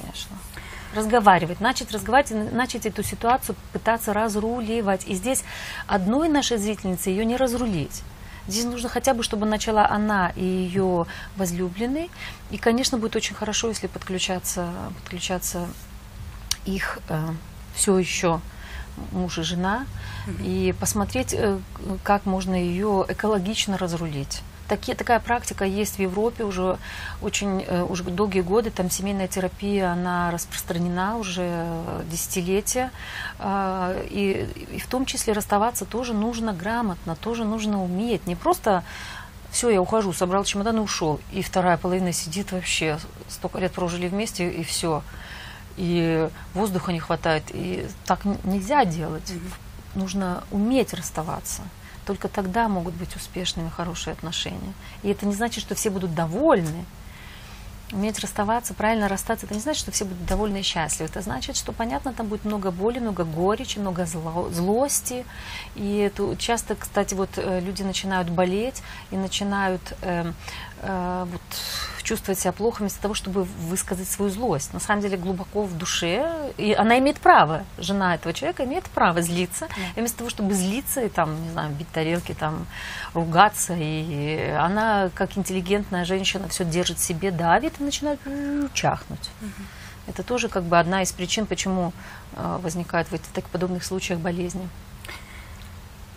конечно. 0.00 0.36
Разговаривать, 0.94 1.60
начать 1.60 1.92
разговаривать, 1.92 2.52
начать 2.52 2.86
эту 2.86 3.02
ситуацию 3.02 3.56
пытаться 3.72 4.12
разруливать. 4.12 5.06
И 5.06 5.14
здесь 5.14 5.44
одной 5.86 6.28
нашей 6.28 6.58
зрительнице 6.58 7.10
ее 7.10 7.24
не 7.24 7.36
разрулить. 7.36 8.02
Здесь 8.48 8.64
нужно 8.64 8.88
хотя 8.88 9.14
бы, 9.14 9.22
чтобы 9.22 9.46
начала 9.46 9.88
она 9.88 10.32
и 10.34 10.44
ее 10.44 11.06
возлюбленный. 11.36 12.10
И, 12.50 12.58
конечно, 12.58 12.98
будет 12.98 13.14
очень 13.14 13.36
хорошо, 13.36 13.68
если 13.68 13.86
подключаться, 13.86 14.72
подключаться 15.00 15.68
их 16.64 16.98
все 17.74 17.98
еще 17.98 18.40
муж 19.12 19.38
и 19.38 19.42
жена, 19.42 19.86
и 20.42 20.74
посмотреть, 20.78 21.34
э, 21.34 21.58
как 22.02 22.26
можно 22.26 22.54
ее 22.54 23.04
экологично 23.08 23.78
разрулить. 23.78 24.42
Такие, 24.70 24.94
такая 24.96 25.18
практика 25.18 25.64
есть 25.64 25.96
в 25.96 25.98
Европе 25.98 26.44
уже 26.44 26.78
очень 27.20 27.64
э, 27.66 27.82
уже 27.82 28.04
долгие 28.04 28.42
годы. 28.42 28.70
Там 28.70 28.88
семейная 28.88 29.26
терапия, 29.26 29.90
она 29.90 30.30
распространена 30.30 31.16
уже 31.16 31.66
десятилетия. 32.08 32.92
А, 33.40 33.96
И, 34.08 34.46
и 34.70 34.78
в 34.78 34.86
том 34.86 35.06
числе 35.06 35.32
расставаться 35.32 35.84
тоже 35.84 36.14
нужно 36.14 36.52
грамотно, 36.52 37.16
тоже 37.16 37.44
нужно 37.44 37.82
уметь. 37.82 38.28
Не 38.28 38.36
просто 38.36 38.84
все, 39.50 39.70
я 39.70 39.82
ухожу, 39.82 40.12
собрал 40.12 40.44
чемодан 40.44 40.76
и 40.76 40.80
ушел. 40.80 41.18
И 41.32 41.42
вторая 41.42 41.76
половина 41.76 42.12
сидит 42.12 42.52
вообще, 42.52 43.00
столько 43.28 43.58
лет 43.58 43.72
прожили 43.72 44.06
вместе, 44.06 44.48
и 44.48 44.62
все. 44.62 45.02
И 45.78 46.28
воздуха 46.54 46.92
не 46.92 47.00
хватает. 47.00 47.42
И 47.48 47.88
так 48.06 48.24
нельзя 48.44 48.84
делать. 48.84 49.32
Нужно 49.96 50.44
уметь 50.52 50.94
расставаться. 50.94 51.62
Только 52.10 52.26
тогда 52.26 52.68
могут 52.68 52.94
быть 52.94 53.14
успешными 53.14 53.68
хорошие 53.68 54.10
отношения. 54.10 54.74
И 55.04 55.10
это 55.10 55.26
не 55.26 55.32
значит, 55.32 55.62
что 55.62 55.76
все 55.76 55.90
будут 55.90 56.12
довольны. 56.12 56.84
Уметь 57.92 58.18
расставаться, 58.18 58.74
правильно 58.74 59.06
расстаться, 59.06 59.46
это 59.46 59.54
не 59.54 59.60
значит, 59.60 59.82
что 59.82 59.92
все 59.92 60.04
будут 60.04 60.26
довольны 60.26 60.58
и 60.58 60.62
счастливы. 60.62 61.08
Это 61.08 61.20
значит, 61.22 61.56
что, 61.56 61.70
понятно, 61.70 62.12
там 62.12 62.26
будет 62.26 62.44
много 62.44 62.72
боли, 62.72 62.98
много 62.98 63.22
горечи, 63.22 63.78
много 63.78 64.06
зло, 64.06 64.48
злости. 64.50 65.24
И 65.76 65.98
это 65.98 66.34
часто, 66.36 66.74
кстати, 66.74 67.14
вот 67.14 67.30
э, 67.36 67.60
люди 67.60 67.84
начинают 67.84 68.28
болеть 68.28 68.82
и 69.12 69.16
начинают 69.16 69.82
э, 70.02 70.32
э, 70.80 71.26
вот, 71.30 71.40
чувствовать 72.02 72.40
себя 72.40 72.52
плохо 72.52 72.80
вместо 72.80 73.00
того, 73.00 73.14
чтобы 73.14 73.44
высказать 73.44 74.08
свою 74.08 74.32
злость. 74.32 74.74
На 74.74 74.80
самом 74.80 75.00
деле 75.00 75.16
глубоко 75.16 75.62
в 75.62 75.78
душе, 75.78 76.52
и 76.56 76.72
она 76.72 76.98
имеет 76.98 77.20
право, 77.20 77.64
жена 77.78 78.16
этого 78.16 78.34
человека 78.34 78.64
имеет 78.64 78.84
право 78.84 79.22
злиться. 79.22 79.68
И 79.94 80.00
вместо 80.00 80.18
того, 80.18 80.30
чтобы 80.30 80.54
злиться 80.54 81.02
и 81.02 81.08
там, 81.08 81.40
не 81.44 81.50
знаю, 81.50 81.70
бить 81.70 81.88
тарелки, 81.92 82.34
там, 82.34 82.66
ругаться, 83.14 83.74
и 83.76 84.50
она, 84.58 85.10
как 85.14 85.38
интеллигентная 85.38 86.04
женщина, 86.04 86.48
все 86.48 86.64
держит 86.64 86.98
в 86.98 87.04
себе, 87.04 87.30
давит 87.30 87.80
и 87.80 87.84
начинает 87.84 88.18
чахнуть. 88.72 89.30
Угу. 89.40 89.62
Это 90.08 90.22
тоже 90.24 90.48
как 90.48 90.64
бы 90.64 90.78
одна 90.78 91.02
из 91.02 91.12
причин, 91.12 91.46
почему 91.46 91.92
э, 92.34 92.58
возникают 92.60 93.08
в 93.08 93.14
этих 93.14 93.44
подобных 93.50 93.84
случаях 93.84 94.18
болезни. 94.18 94.68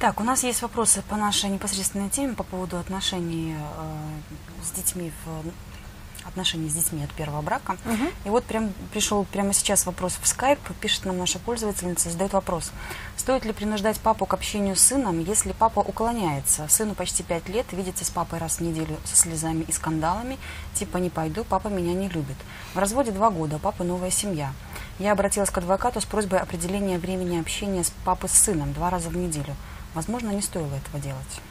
Так, 0.03 0.19
у 0.19 0.23
нас 0.25 0.43
есть 0.43 0.61
вопросы 0.61 1.01
по 1.01 1.15
нашей 1.15 1.49
непосредственной 1.49 2.09
теме 2.09 2.33
по 2.33 2.43
поводу 2.43 2.77
отношений 2.77 3.55
э, 3.55 4.61
с 4.61 4.71
детьми 4.71 5.13
в 5.23 6.27
отношений 6.27 6.67
с 6.67 6.73
детьми 6.73 7.05
от 7.05 7.11
первого 7.11 7.41
брака. 7.41 7.77
Угу. 7.85 8.09
И 8.25 8.29
вот 8.29 8.43
прям 8.43 8.73
пришел 8.91 9.23
прямо 9.23 9.53
сейчас 9.53 9.85
вопрос 9.85 10.19
в 10.21 10.27
скайп, 10.27 10.59
пишет 10.81 11.05
нам 11.05 11.17
наша 11.17 11.39
пользовательница, 11.39 12.09
задает 12.09 12.33
вопрос. 12.33 12.73
Стоит 13.15 13.45
ли 13.45 13.53
принуждать 13.53 13.97
папу 13.97 14.25
к 14.25 14.33
общению 14.33 14.75
с 14.75 14.81
сыном, 14.81 15.21
если 15.21 15.53
папа 15.53 15.79
уклоняется? 15.79 16.67
Сыну 16.67 16.95
почти 16.95 17.23
пять 17.23 17.47
лет, 17.47 17.71
видится 17.71 18.03
с 18.03 18.09
папой 18.09 18.39
раз 18.39 18.57
в 18.57 18.59
неделю 18.59 18.97
со 19.05 19.15
слезами 19.15 19.63
и 19.63 19.71
скандалами, 19.71 20.37
типа 20.73 20.97
«не 20.97 21.11
пойду, 21.11 21.45
папа 21.45 21.69
меня 21.69 21.93
не 21.93 22.09
любит». 22.09 22.35
В 22.73 22.77
разводе 22.77 23.11
два 23.11 23.29
года, 23.29 23.55
у 23.55 23.59
папы 23.59 23.85
новая 23.85 24.11
семья. 24.11 24.51
Я 24.99 25.13
обратилась 25.13 25.49
к 25.49 25.57
адвокату 25.57 26.01
с 26.01 26.05
просьбой 26.05 26.39
определения 26.39 26.97
времени 26.97 27.39
общения 27.39 27.85
с 27.85 27.93
папой 28.03 28.27
с 28.27 28.33
сыном 28.33 28.73
два 28.73 28.89
раза 28.89 29.07
в 29.07 29.15
неделю. 29.15 29.55
Возможно, 29.93 30.31
не 30.31 30.41
стоило 30.41 30.73
этого 30.75 30.99
делать. 30.99 31.41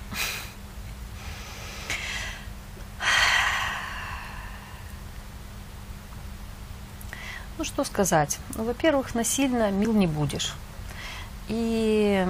Ну, 7.58 7.64
что 7.64 7.84
сказать? 7.84 8.38
Ну, 8.56 8.64
во-первых, 8.64 9.14
насильно 9.14 9.70
мил 9.70 9.92
не 9.92 10.08
будешь. 10.08 10.54
И 11.48 12.26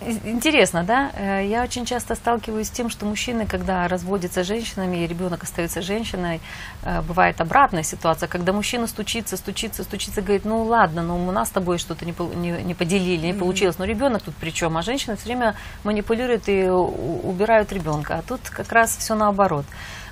Интересно, 0.00 0.82
да? 0.82 1.10
Э, 1.14 1.46
я 1.46 1.62
очень 1.62 1.84
часто 1.84 2.14
сталкиваюсь 2.14 2.68
с 2.68 2.70
тем, 2.70 2.88
что 2.88 3.04
мужчины, 3.04 3.46
когда 3.46 3.86
разводятся 3.86 4.42
с 4.42 4.46
женщинами, 4.46 4.98
и 4.98 5.06
ребенок 5.06 5.42
остается 5.42 5.82
женщиной, 5.82 6.40
э, 6.82 7.02
бывает 7.02 7.40
обратная 7.40 7.82
ситуация, 7.82 8.26
когда 8.26 8.54
мужчина 8.54 8.86
стучится, 8.86 9.36
стучится, 9.36 9.84
стучится, 9.84 10.22
говорит, 10.22 10.46
ну 10.46 10.62
ладно, 10.62 11.02
ну 11.02 11.28
у 11.28 11.30
нас 11.30 11.48
с 11.48 11.50
тобой 11.50 11.76
что-то 11.78 12.06
не, 12.06 12.14
не, 12.36 12.62
не 12.62 12.74
поделили, 12.74 13.26
не 13.26 13.34
получилось, 13.34 13.78
но 13.78 13.84
ребенок 13.84 14.22
тут 14.22 14.34
при 14.36 14.50
чем? 14.50 14.78
А 14.78 14.82
женщина 14.82 15.16
все 15.16 15.26
время 15.26 15.54
манипулирует 15.84 16.48
и 16.48 16.66
убирают 16.68 17.70
ребенка. 17.70 18.16
А 18.18 18.22
тут 18.22 18.40
как 18.48 18.72
раз 18.72 18.96
все 18.96 19.14
наоборот. 19.14 19.66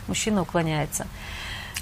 Мужчина 0.07 0.43
уклоняется. 0.43 1.07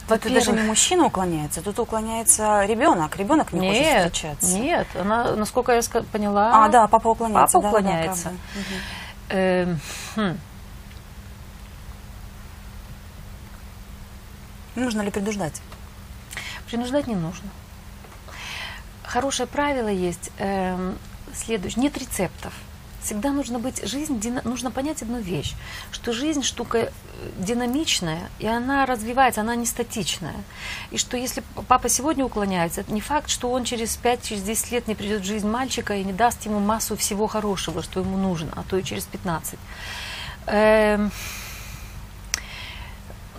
Тут 0.09 0.33
даже 0.33 0.53
не 0.53 0.63
мужчина 0.63 1.07
уклоняется, 1.07 1.63
тут 1.63 1.79
уклоняется 1.79 2.65
ребенок. 2.65 3.17
Ребенок 3.17 3.53
не 3.53 3.61
нет, 3.61 4.05
хочет 4.05 4.13
встречаться. 4.15 4.59
Нет, 4.59 4.87
она, 4.95 5.35
насколько 5.35 5.73
я 5.73 5.83
поняла. 6.13 6.65
А, 6.65 6.69
да, 6.69 6.87
папа 6.87 7.09
уклоняется. 7.09 7.59
Папа 7.59 7.63
да, 7.63 7.69
уклоняется. 7.69 8.33
Да, 9.29 9.37
э, 9.37 9.77
хм. 10.15 10.39
Нужно 14.77 15.03
ли 15.03 15.11
принуждать? 15.11 15.61
Принуждать 16.67 17.07
не 17.07 17.17
нужно. 17.17 17.49
Хорошее 19.03 19.49
правило 19.49 19.89
есть. 19.89 20.31
Э, 20.39 20.95
следующее. 21.35 21.83
Нет 21.83 21.99
рецептов 21.99 22.53
всегда 23.07 23.31
нужно 23.31 23.59
быть, 23.59 23.89
жизнь, 23.89 24.21
нужно 24.45 24.71
понять 24.71 25.03
одну 25.03 25.21
вещь, 25.21 25.55
что 25.93 26.13
жизнь 26.13 26.43
штука 26.43 26.79
э, 26.79 26.91
динамичная, 27.39 28.29
и 28.41 28.47
она 28.47 28.85
развивается, 28.85 29.41
она 29.43 29.55
не 29.55 29.65
статичная. 29.65 30.35
И 30.91 30.99
что 30.99 31.17
если 31.17 31.43
папа 31.69 31.89
сегодня 31.89 32.25
уклоняется, 32.25 32.81
это 32.81 32.93
не 32.93 33.01
факт, 33.01 33.31
что 33.31 33.51
он 33.53 33.65
через 33.65 33.99
5-10 34.03 34.23
через 34.23 34.71
лет 34.73 34.89
не 34.89 34.95
придет 34.97 35.23
в 35.23 35.25
жизнь 35.25 35.49
мальчика 35.49 35.95
и 35.95 36.05
не 36.05 36.13
даст 36.13 36.45
ему 36.47 36.59
массу 36.59 36.97
всего 36.97 37.29
хорошего, 37.29 37.83
что 37.83 38.01
ему 38.01 38.17
нужно, 38.17 38.51
а 38.57 38.65
то 38.69 38.77
и 38.77 38.83
через 38.83 39.05
15. 39.05 39.59
Эм... 40.47 41.13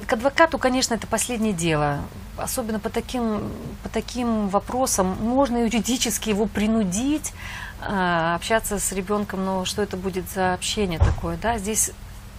К 0.07 0.13
адвокату, 0.13 0.57
конечно, 0.57 0.93
это 0.93 1.05
последнее 1.05 1.51
дело. 1.51 1.99
Особенно 2.37 2.79
по 2.79 2.89
таким, 2.89 3.51
по 3.83 3.89
таким 3.89 4.47
вопросам. 4.47 5.17
Можно 5.19 5.65
юридически 5.65 6.29
его 6.29 6.45
принудить, 6.45 7.33
а, 7.81 8.35
общаться 8.35 8.79
с 8.79 8.93
ребенком, 8.93 9.43
но 9.43 9.65
что 9.65 9.81
это 9.81 9.97
будет 9.97 10.29
за 10.29 10.53
общение 10.53 10.97
такое, 10.97 11.37
да? 11.37 11.57
Здесь, 11.57 11.91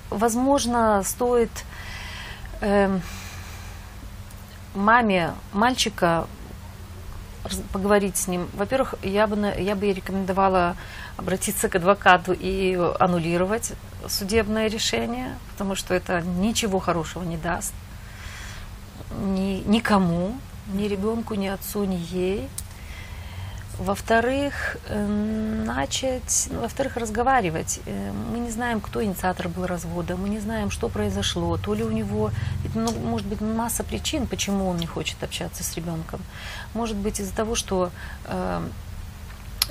возможно, 0.09 1.02
стоит 1.04 1.50
э, 2.62 2.98
маме 4.74 5.35
мальчика 5.52 6.26
поговорить 7.72 8.16
с 8.16 8.29
ним. 8.29 8.48
Во-первых, 8.55 8.94
я 9.03 9.27
бы, 9.27 9.55
я 9.59 9.74
бы 9.74 9.92
рекомендовала 9.92 10.77
обратиться 11.16 11.68
к 11.68 11.77
адвокату 11.77 12.33
и 12.33 12.74
аннулировать 12.98 13.72
судебное 14.09 14.68
решение, 14.68 15.37
потому 15.53 15.74
что 15.74 15.94
это 15.94 16.20
ничего 16.20 16.79
хорошего 16.79 17.22
не 17.22 17.37
даст 17.37 17.72
ни, 19.11 19.62
никому, 19.66 20.37
ни 20.72 20.85
ребенку, 20.85 21.35
ни 21.35 21.46
отцу, 21.46 21.85
ни 21.85 21.96
ей. 22.11 22.48
Во-вторых, 23.78 24.76
эм, 24.88 25.64
начать, 25.64 26.48
ну, 26.50 26.62
во-вторых, 26.62 26.96
разговаривать. 26.96 27.78
Э, 27.86 28.12
мы 28.32 28.40
не 28.40 28.50
знаем, 28.50 28.80
кто 28.80 29.04
инициатор 29.04 29.48
был 29.48 29.66
развода, 29.66 30.16
мы 30.16 30.28
не 30.28 30.40
знаем, 30.40 30.70
что 30.70 30.88
произошло, 30.88 31.56
то 31.56 31.74
ли 31.74 31.84
у 31.84 31.90
него, 31.92 32.32
ну, 32.74 32.90
может 33.04 33.28
быть, 33.28 33.40
масса 33.40 33.84
причин, 33.84 34.26
почему 34.26 34.68
он 34.68 34.78
не 34.78 34.86
хочет 34.86 35.22
общаться 35.22 35.62
с 35.62 35.76
ребенком. 35.76 36.20
Может 36.74 36.96
быть, 36.96 37.20
из-за 37.20 37.32
того, 37.32 37.54
что 37.54 37.90
э, 38.24 38.60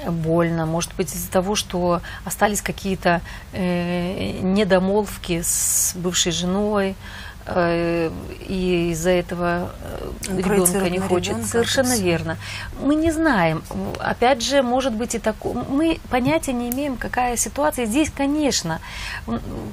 больно, 0.09 0.65
может 0.65 0.95
быть 0.95 1.13
из-за 1.13 1.29
того, 1.29 1.55
что 1.55 2.01
остались 2.23 2.61
какие-то 2.61 3.19
э, 3.51 4.39
недомолвки 4.41 5.41
с 5.41 5.93
бывшей 5.95 6.31
женой, 6.31 6.95
Э, 6.95 7.26
и 7.55 8.89
из-за 8.91 9.11
этого 9.11 9.71
э, 10.27 10.37
ребенка 10.37 10.89
не 10.89 10.99
хочет. 10.99 11.29
Ребенка, 11.29 11.47
Совершенно 11.47 11.97
верно. 11.97 12.37
Мы 12.81 12.95
не 12.95 13.11
знаем. 13.11 13.63
Опять 13.99 14.41
же, 14.41 14.61
может 14.61 14.93
быть 14.93 15.15
и 15.15 15.19
такое. 15.19 15.53
Мы 15.69 15.99
понятия 16.09 16.53
не 16.53 16.69
имеем, 16.69 16.97
какая 16.97 17.37
ситуация. 17.37 17.85
Здесь, 17.85 18.09
конечно, 18.09 18.81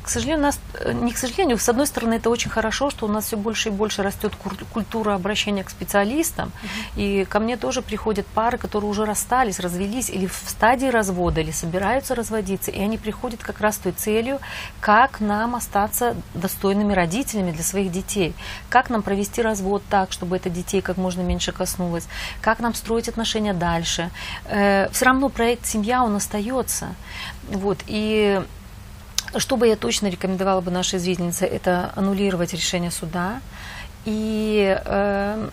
к 0.03 0.09
сожалению, 0.09 0.41
у 0.41 0.47
нас, 0.47 0.61
э, 0.81 0.93
не 0.93 1.13
к 1.13 1.19
сожалению, 1.19 1.59
с 1.59 1.69
одной 1.69 1.87
стороны, 1.87 2.15
это 2.15 2.31
очень 2.31 2.51
хорошо, 2.51 2.91
что 2.91 3.07
у 3.07 3.09
нас 3.09 3.27
все 3.27 3.37
больше 3.37 3.71
и 3.71 3.73
больше 3.73 4.03
растет 4.03 4.35
культура 4.73 5.15
обращения 5.15 5.65
к 5.65 5.71
специалистам. 5.71 6.49
Угу. 6.49 7.01
И 7.01 7.25
ко 7.25 7.41
мне 7.41 7.57
тоже 7.57 7.83
приходят 7.83 8.27
пары, 8.27 8.59
которые 8.59 8.91
уже 8.91 9.05
расстались, 9.05 9.59
развелись 9.59 10.11
или 10.11 10.27
в 10.27 10.41
стадии 10.47 10.87
развода, 10.87 11.41
или 11.41 11.51
собираются 11.51 12.15
разводиться. 12.15 12.71
И 12.71 12.81
они 12.81 12.99
приходят 12.99 13.43
как 13.43 13.61
раз 13.61 13.77
с 13.77 13.79
той 13.79 13.93
целью, 13.93 14.39
как 14.81 15.21
нам 15.21 15.57
остаться 15.57 16.15
достойными 16.35 16.93
родителями 16.93 17.51
для 17.51 17.64
своих 17.65 17.91
детей. 17.91 18.35
Как 18.69 18.91
нам 18.91 19.03
провести 19.03 19.43
развод 19.43 19.83
так, 19.91 20.13
чтобы 20.13 20.37
это 20.37 20.51
детей 20.51 20.81
как 20.81 20.97
можно 20.97 21.23
меньше 21.23 21.53
коснулось? 21.53 22.07
Как 22.41 22.61
нам 22.61 22.75
строить 22.75 23.09
отношения 23.09 23.55
дальше? 23.55 24.11
Э, 24.45 24.89
все 24.93 25.05
равно 25.05 25.29
проект 25.29 25.67
«Семья», 25.67 26.05
он 26.05 26.17
остается. 26.17 26.95
Вот, 27.51 27.79
и 27.87 28.43
что 29.37 29.57
бы 29.57 29.67
я 29.67 29.77
точно 29.77 30.09
рекомендовала 30.09 30.61
бы 30.61 30.71
нашей 30.71 30.99
зрительнице, 30.99 31.47
это 31.47 31.93
аннулировать 31.97 32.53
решение 32.53 32.91
суда 32.91 33.41
и 34.05 34.81
э, 34.85 35.49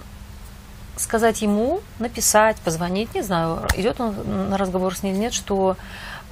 сказать 0.98 1.42
ему, 1.42 1.82
написать, 2.00 2.58
позвонить, 2.58 3.16
не 3.16 3.22
знаю, 3.22 3.68
идет 3.76 4.00
он 4.00 4.50
на 4.50 4.58
разговор 4.58 4.96
с 4.96 5.04
ней 5.04 5.14
или 5.14 5.20
нет, 5.20 5.34
что 5.34 5.78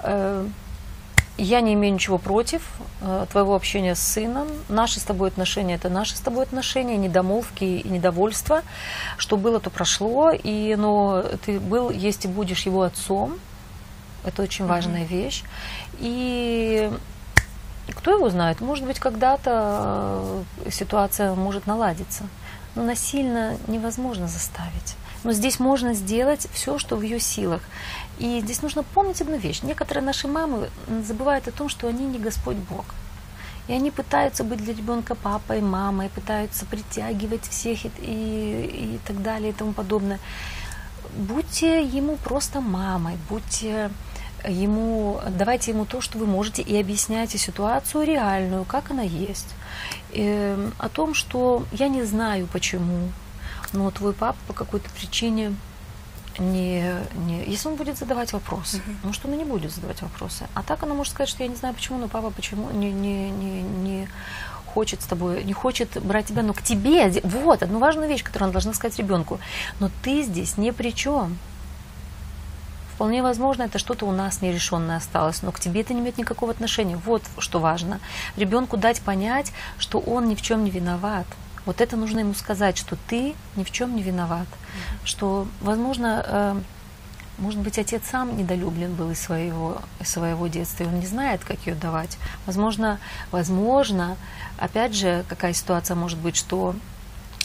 э, 0.03 0.45
я 1.43 1.61
не 1.61 1.73
имею 1.73 1.93
ничего 1.93 2.17
против 2.17 2.61
э, 3.01 3.25
твоего 3.31 3.55
общения 3.55 3.95
с 3.95 3.99
сыном. 3.99 4.47
Наши 4.67 4.99
с 4.99 5.03
тобой 5.03 5.29
отношения– 5.29 5.75
это 5.75 5.89
наши 5.89 6.15
с 6.15 6.19
тобой 6.19 6.43
отношения, 6.43 6.97
недомолвки 6.97 7.63
и 7.63 7.87
недовольство. 7.87 8.61
Что 9.17 9.37
было, 9.37 9.59
то 9.59 9.69
прошло. 9.69 10.31
И, 10.31 10.75
но 10.77 11.23
ты 11.45 11.59
был, 11.59 11.89
есть 11.89 12.25
и 12.25 12.27
будешь 12.27 12.65
его 12.65 12.81
отцом. 12.81 13.39
Это 14.25 14.41
очень 14.41 14.65
важная 14.65 15.03
mm-hmm. 15.03 15.07
вещь. 15.07 15.43
И 15.99 16.91
кто 17.95 18.11
его 18.11 18.29
знает, 18.29 18.61
может 18.61 18.85
быть, 18.85 18.99
когда-то 18.99 20.43
э, 20.65 20.71
ситуация 20.71 21.33
может 21.35 21.67
наладиться. 21.67 22.23
Но 22.75 22.83
насильно 22.83 23.57
невозможно 23.67 24.27
заставить. 24.27 24.95
Но 25.23 25.33
здесь 25.33 25.59
можно 25.59 25.93
сделать 25.93 26.47
все, 26.53 26.77
что 26.77 26.95
в 26.95 27.01
ее 27.01 27.19
силах. 27.19 27.61
И 28.19 28.41
здесь 28.41 28.61
нужно 28.61 28.83
помнить 28.83 29.21
одну 29.21 29.37
вещь. 29.37 29.61
Некоторые 29.63 30.03
наши 30.03 30.27
мамы 30.27 30.69
забывают 31.07 31.47
о 31.47 31.51
том, 31.51 31.69
что 31.69 31.87
они 31.87 32.05
не 32.05 32.19
Господь 32.19 32.57
Бог. 32.57 32.85
И 33.67 33.73
они 33.73 33.91
пытаются 33.91 34.43
быть 34.43 34.63
для 34.63 34.73
ребенка 34.73 35.15
папой, 35.15 35.61
мамой, 35.61 36.09
пытаются 36.09 36.65
притягивать 36.65 37.47
всех 37.47 37.85
и, 37.85 37.91
и, 38.01 38.95
и 38.95 38.99
так 39.05 39.21
далее 39.21 39.51
и 39.51 39.53
тому 39.53 39.73
подобное. 39.73 40.19
Будьте 41.15 41.83
ему 41.83 42.17
просто 42.17 42.61
мамой, 42.61 43.17
будьте 43.29 43.89
ему, 44.47 45.21
давайте 45.37 45.71
ему 45.71 45.85
то, 45.85 46.01
что 46.01 46.17
вы 46.17 46.25
можете, 46.25 46.61
и 46.61 46.79
объясняйте 46.79 47.37
ситуацию 47.37 48.05
реальную, 48.05 48.65
как 48.65 48.91
она 48.91 49.03
есть. 49.03 49.53
И, 50.11 50.21
эм, 50.23 50.73
о 50.77 50.89
том, 50.89 51.13
что 51.13 51.63
я 51.71 51.87
не 51.87 52.03
знаю 52.03 52.47
почему, 52.51 53.11
но 53.71 53.91
твой 53.91 54.13
папа 54.13 54.37
по 54.47 54.53
какой-то 54.53 54.89
причине 54.91 55.55
не, 56.37 56.95
не... 57.25 57.43
Если 57.45 57.67
он 57.67 57.75
будет 57.75 57.97
задавать 57.97 58.33
вопросы, 58.33 58.77
uh-huh. 58.77 58.95
может, 59.03 59.25
он 59.25 59.33
и 59.33 59.37
не 59.37 59.45
будет 59.45 59.71
задавать 59.71 60.01
вопросы. 60.01 60.47
А 60.53 60.63
так 60.63 60.83
она 60.83 60.93
может 60.93 61.13
сказать, 61.13 61.29
что 61.29 61.43
я 61.43 61.49
не 61.49 61.55
знаю 61.55 61.73
почему, 61.73 61.97
но 61.97 62.07
папа 62.07 62.29
почему 62.29 62.69
не, 62.71 62.91
не, 62.91 63.31
не, 63.31 63.61
не 63.61 64.07
хочет 64.73 65.01
с 65.01 65.05
тобой, 65.05 65.43
не 65.43 65.53
хочет 65.53 66.01
брать 66.03 66.27
тебя, 66.27 66.43
но 66.43 66.53
к 66.53 66.61
тебе, 66.61 67.09
вот, 67.23 67.63
одну 67.63 67.79
важную 67.79 68.07
вещь, 68.07 68.23
которую 68.23 68.47
она 68.47 68.53
должна 68.53 68.73
сказать 68.73 68.97
ребенку, 68.99 69.39
но 69.79 69.89
ты 70.03 70.23
здесь 70.23 70.57
ни 70.57 70.71
при 70.71 70.91
чем. 70.91 71.37
Вполне 72.93 73.23
возможно, 73.23 73.63
это 73.63 73.79
что-то 73.79 74.05
у 74.05 74.11
нас 74.11 74.41
нерешенное 74.41 74.97
осталось, 74.97 75.41
но 75.41 75.53
к 75.53 75.59
тебе 75.59 75.81
это 75.81 75.93
не 75.93 76.01
имеет 76.01 76.17
никакого 76.17 76.51
отношения. 76.51 76.97
Вот 76.97 77.23
что 77.37 77.59
важно. 77.59 78.01
Ребенку 78.35 78.75
дать 78.75 79.01
понять, 79.01 79.53
что 79.77 79.99
он 79.99 80.27
ни 80.27 80.35
в 80.35 80.41
чем 80.41 80.65
не 80.65 80.69
виноват. 80.69 81.25
Вот 81.69 81.81
это 81.81 81.97
нужно 81.97 82.21
ему 82.21 82.33
сказать, 82.33 82.79
что 82.79 82.97
ты 83.07 83.35
ни 83.55 83.63
в 83.63 83.69
чем 83.69 83.95
не 83.95 84.01
виноват. 84.01 84.47
Mm-hmm. 84.47 85.05
Что, 85.05 85.47
возможно, 85.61 86.25
э, 86.25 86.61
может 87.37 87.59
быть, 87.59 87.77
отец 87.77 88.01
сам 88.09 88.35
недолюблен 88.35 88.95
был 88.95 89.11
из 89.11 89.19
своего, 89.19 89.79
из 89.99 90.09
своего 90.09 90.47
детства, 90.47 90.85
и 90.85 90.87
он 90.87 90.99
не 90.99 91.05
знает, 91.05 91.43
как 91.43 91.59
ее 91.67 91.75
давать. 91.75 92.17
Возможно, 92.47 92.99
возможно, 93.29 94.17
опять 94.57 94.95
же, 94.95 95.23
какая 95.29 95.53
ситуация 95.53 95.93
может 95.93 96.17
быть, 96.17 96.35
что 96.35 96.73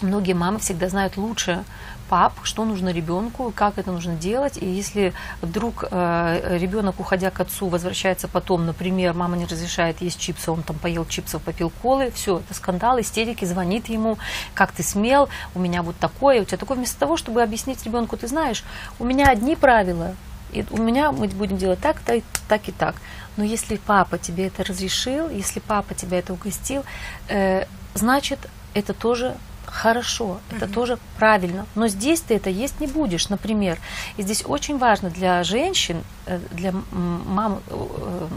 многие 0.03 0.35
мамы 0.35 0.59
всегда 0.59 0.89
знают 0.89 1.17
лучше 1.17 1.65
пап, 2.09 2.35
что 2.43 2.65
нужно 2.65 2.91
ребенку, 2.91 3.53
как 3.55 3.79
это 3.79 3.91
нужно 3.91 4.15
делать. 4.15 4.59
И 4.59 4.67
если 4.67 5.15
вдруг 5.41 5.85
э, 5.91 6.59
ребенок, 6.59 7.01
уходя 7.01 7.31
к 7.31 7.41
отцу, 7.41 7.69
возвращается 7.69 8.29
потом, 8.29 8.67
например, 8.67 9.15
мама 9.15 9.37
не 9.37 9.47
разрешает 9.47 10.01
есть 10.01 10.21
чипсы, 10.21 10.51
он 10.51 10.63
там 10.63 10.79
поел 10.79 11.07
чипсов, 11.07 11.43
попил 11.43 11.71
колы, 11.71 12.11
все, 12.15 12.41
это 12.41 12.55
скандал, 12.55 13.01
истерики, 13.01 13.45
звонит 13.45 13.89
ему, 13.89 14.19
как 14.53 14.73
ты 14.73 14.83
смел, 14.83 15.29
у 15.55 15.59
меня 15.59 15.83
вот 15.83 15.97
такое, 15.97 16.43
у 16.43 16.45
тебя 16.45 16.59
такое. 16.59 16.77
Вместо 16.77 16.99
того, 16.99 17.17
чтобы 17.17 17.43
объяснить 17.43 17.85
ребенку, 17.85 18.17
ты 18.17 18.29
знаешь, 18.29 18.65
у 18.99 19.05
меня 19.05 19.29
одни 19.29 19.57
правила, 19.57 20.15
и 20.53 20.65
у 20.71 20.77
меня 20.77 21.11
мы 21.11 21.27
будем 21.29 21.57
делать 21.57 21.81
так, 21.81 22.01
так, 22.01 22.23
так 22.49 22.69
и 22.69 22.73
так. 22.73 22.97
Но 23.37 23.45
если 23.45 23.77
папа 23.77 24.19
тебе 24.19 24.47
это 24.47 24.63
разрешил, 24.63 25.29
если 25.29 25.59
папа 25.61 25.95
тебя 25.95 26.19
это 26.19 26.33
угостил, 26.33 26.85
э, 27.29 27.65
значит, 27.95 28.39
это 28.75 28.93
тоже 28.93 29.37
хорошо, 29.75 30.39
это 30.51 30.67
угу. 30.67 30.75
тоже 30.75 30.99
правильно. 31.19 31.67
Но 31.75 31.89
здесь 31.89 32.21
ты 32.21 32.37
это 32.37 32.49
есть 32.49 32.81
не 32.81 32.87
будешь, 32.87 33.29
например. 33.29 33.79
И 34.17 34.23
здесь 34.23 34.45
очень 34.47 34.79
важно 34.79 35.11
для 35.11 35.43
женщин, 35.43 36.05
э, 36.27 36.39
для 36.53 36.73
мам 36.93 37.61
э, 37.67 38.29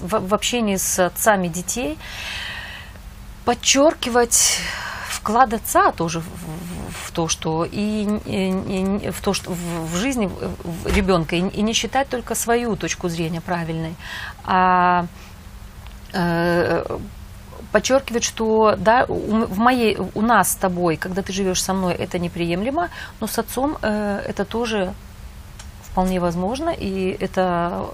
в 0.00 0.34
общении 0.34 0.76
с 0.76 0.98
отцами 0.98 1.48
детей 1.48 1.98
подчеркивать 3.44 4.60
вклад 5.08 5.52
отца 5.52 5.92
тоже 5.92 6.20
в, 6.20 7.06
в 7.06 7.12
то, 7.12 7.28
что 7.28 7.64
и, 7.64 8.08
и, 8.24 9.06
и 9.06 9.10
в 9.10 9.20
то, 9.20 9.32
что 9.34 9.52
в, 9.52 9.92
в 9.92 9.96
жизни 9.96 10.30
ребенка 10.84 11.36
и, 11.36 11.40
и 11.40 11.62
не 11.62 11.72
считать 11.72 12.08
только 12.08 12.34
свою 12.34 12.76
точку 12.76 13.08
зрения 13.08 13.40
правильной, 13.40 13.94
а 14.44 15.06
э, 16.12 16.98
подчеркивает, 17.72 18.24
что 18.24 18.74
да, 18.76 19.06
в 19.06 19.58
моей, 19.58 19.98
у 20.14 20.22
нас 20.22 20.52
с 20.52 20.56
тобой, 20.56 20.96
когда 20.96 21.22
ты 21.22 21.32
живешь 21.32 21.62
со 21.62 21.74
мной, 21.74 21.94
это 21.94 22.18
неприемлемо, 22.18 22.88
но 23.20 23.26
с 23.26 23.38
отцом 23.38 23.76
э, 23.82 24.22
это 24.26 24.44
тоже 24.44 24.94
вполне 25.82 26.20
возможно, 26.20 26.70
и 26.70 27.16
это 27.20 27.88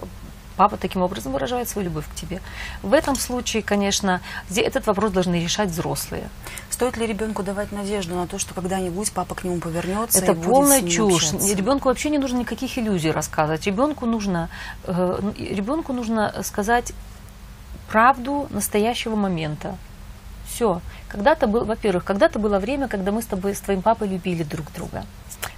папа 0.56 0.76
таким 0.76 1.02
образом 1.02 1.32
выражает 1.32 1.68
свою 1.68 1.88
любовь 1.88 2.06
к 2.08 2.14
тебе. 2.14 2.40
В 2.82 2.92
этом 2.92 3.16
случае, 3.16 3.62
конечно, 3.62 4.20
этот 4.54 4.86
вопрос 4.86 5.12
должны 5.12 5.36
решать 5.42 5.70
взрослые. 5.70 6.28
Стоит 6.70 6.96
ли 6.96 7.06
ребенку 7.06 7.42
давать 7.42 7.72
надежду 7.72 8.14
на 8.14 8.26
то, 8.26 8.38
что 8.38 8.54
когда-нибудь 8.54 9.12
папа 9.12 9.34
к 9.34 9.44
нему 9.44 9.58
повернется? 9.58 10.18
Это 10.18 10.34
полная 10.34 10.82
чушь. 10.82 11.32
Общаться? 11.32 11.54
Ребенку 11.54 11.88
вообще 11.88 12.10
не 12.10 12.18
нужно 12.18 12.38
никаких 12.38 12.78
иллюзий 12.78 13.10
рассказывать. 13.10 13.66
Ребенку 13.66 14.06
нужно, 14.06 14.48
э, 14.84 15.20
ребенку 15.38 15.92
нужно 15.92 16.42
сказать 16.42 16.92
правду 17.88 18.46
настоящего 18.50 19.16
момента. 19.16 19.76
Все. 20.46 20.80
Когда-то 21.08 21.46
был, 21.46 21.64
во-первых, 21.64 22.04
когда-то 22.04 22.38
было 22.38 22.58
время, 22.58 22.88
когда 22.88 23.12
мы 23.12 23.22
с 23.22 23.26
тобой, 23.26 23.54
с 23.54 23.60
твоим 23.60 23.82
папой 23.82 24.08
любили 24.08 24.42
друг 24.42 24.72
друга. 24.72 25.04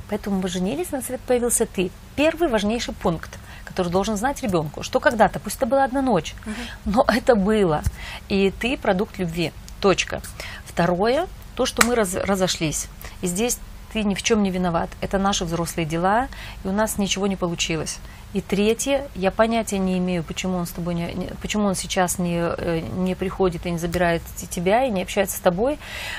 Поэтому 0.09 0.41
мы 0.41 0.49
женились, 0.49 0.93
на 0.93 1.03
свет 1.03 1.21
появился 1.21 1.67
ты. 1.67 1.91
Первый 2.15 2.49
важнейший 2.49 2.95
пункт, 2.95 3.39
который 3.65 3.91
должен 3.91 4.17
знать 4.17 4.43
ребенку, 4.43 4.83
что 4.83 5.01
когда-то, 5.01 5.41
пусть 5.41 5.57
это 5.57 5.67
была 5.67 5.85
одна 5.85 6.03
ночь, 6.03 6.35
угу. 6.45 6.55
но 6.85 7.05
это 7.09 7.35
было. 7.35 7.83
И 8.29 8.51
ты 8.51 8.77
продукт 8.77 9.19
любви. 9.19 9.53
Точка. 9.81 10.23
Второе, 10.65 11.27
то, 11.55 11.67
что 11.67 11.85
мы 11.85 11.95
раз, 11.95 12.15
разошлись. 12.15 12.89
И 13.23 13.27
здесь 13.27 13.59
ты 13.93 14.05
ни 14.05 14.15
в 14.15 14.23
чем 14.23 14.43
не 14.43 14.51
виноват. 14.51 14.91
Это 15.01 15.19
наши 15.19 15.45
взрослые 15.45 15.87
дела, 15.87 16.29
и 16.65 16.69
у 16.69 16.73
нас 16.73 16.99
ничего 16.99 17.27
не 17.27 17.37
получилось. 17.37 17.99
И 18.37 18.43
третье, 18.43 19.09
я 19.15 19.31
понятия 19.31 19.79
не 19.79 19.97
имею, 19.97 20.23
почему 20.23 20.59
он 20.59 20.67
с 20.67 20.71
тобой 20.71 20.93
не, 20.93 21.07
почему 21.41 21.69
он 21.69 21.75
сейчас 21.75 22.19
не, 22.19 22.37
э, 22.37 22.81
не 22.81 23.15
приходит 23.15 23.65
и 23.65 23.71
не 23.71 23.79
забирает 23.79 24.21
тебя 24.51 24.85
и 24.85 24.91
не 24.91 25.01
общается 25.01 25.39
с 25.39 25.41
тобой, 25.41 25.79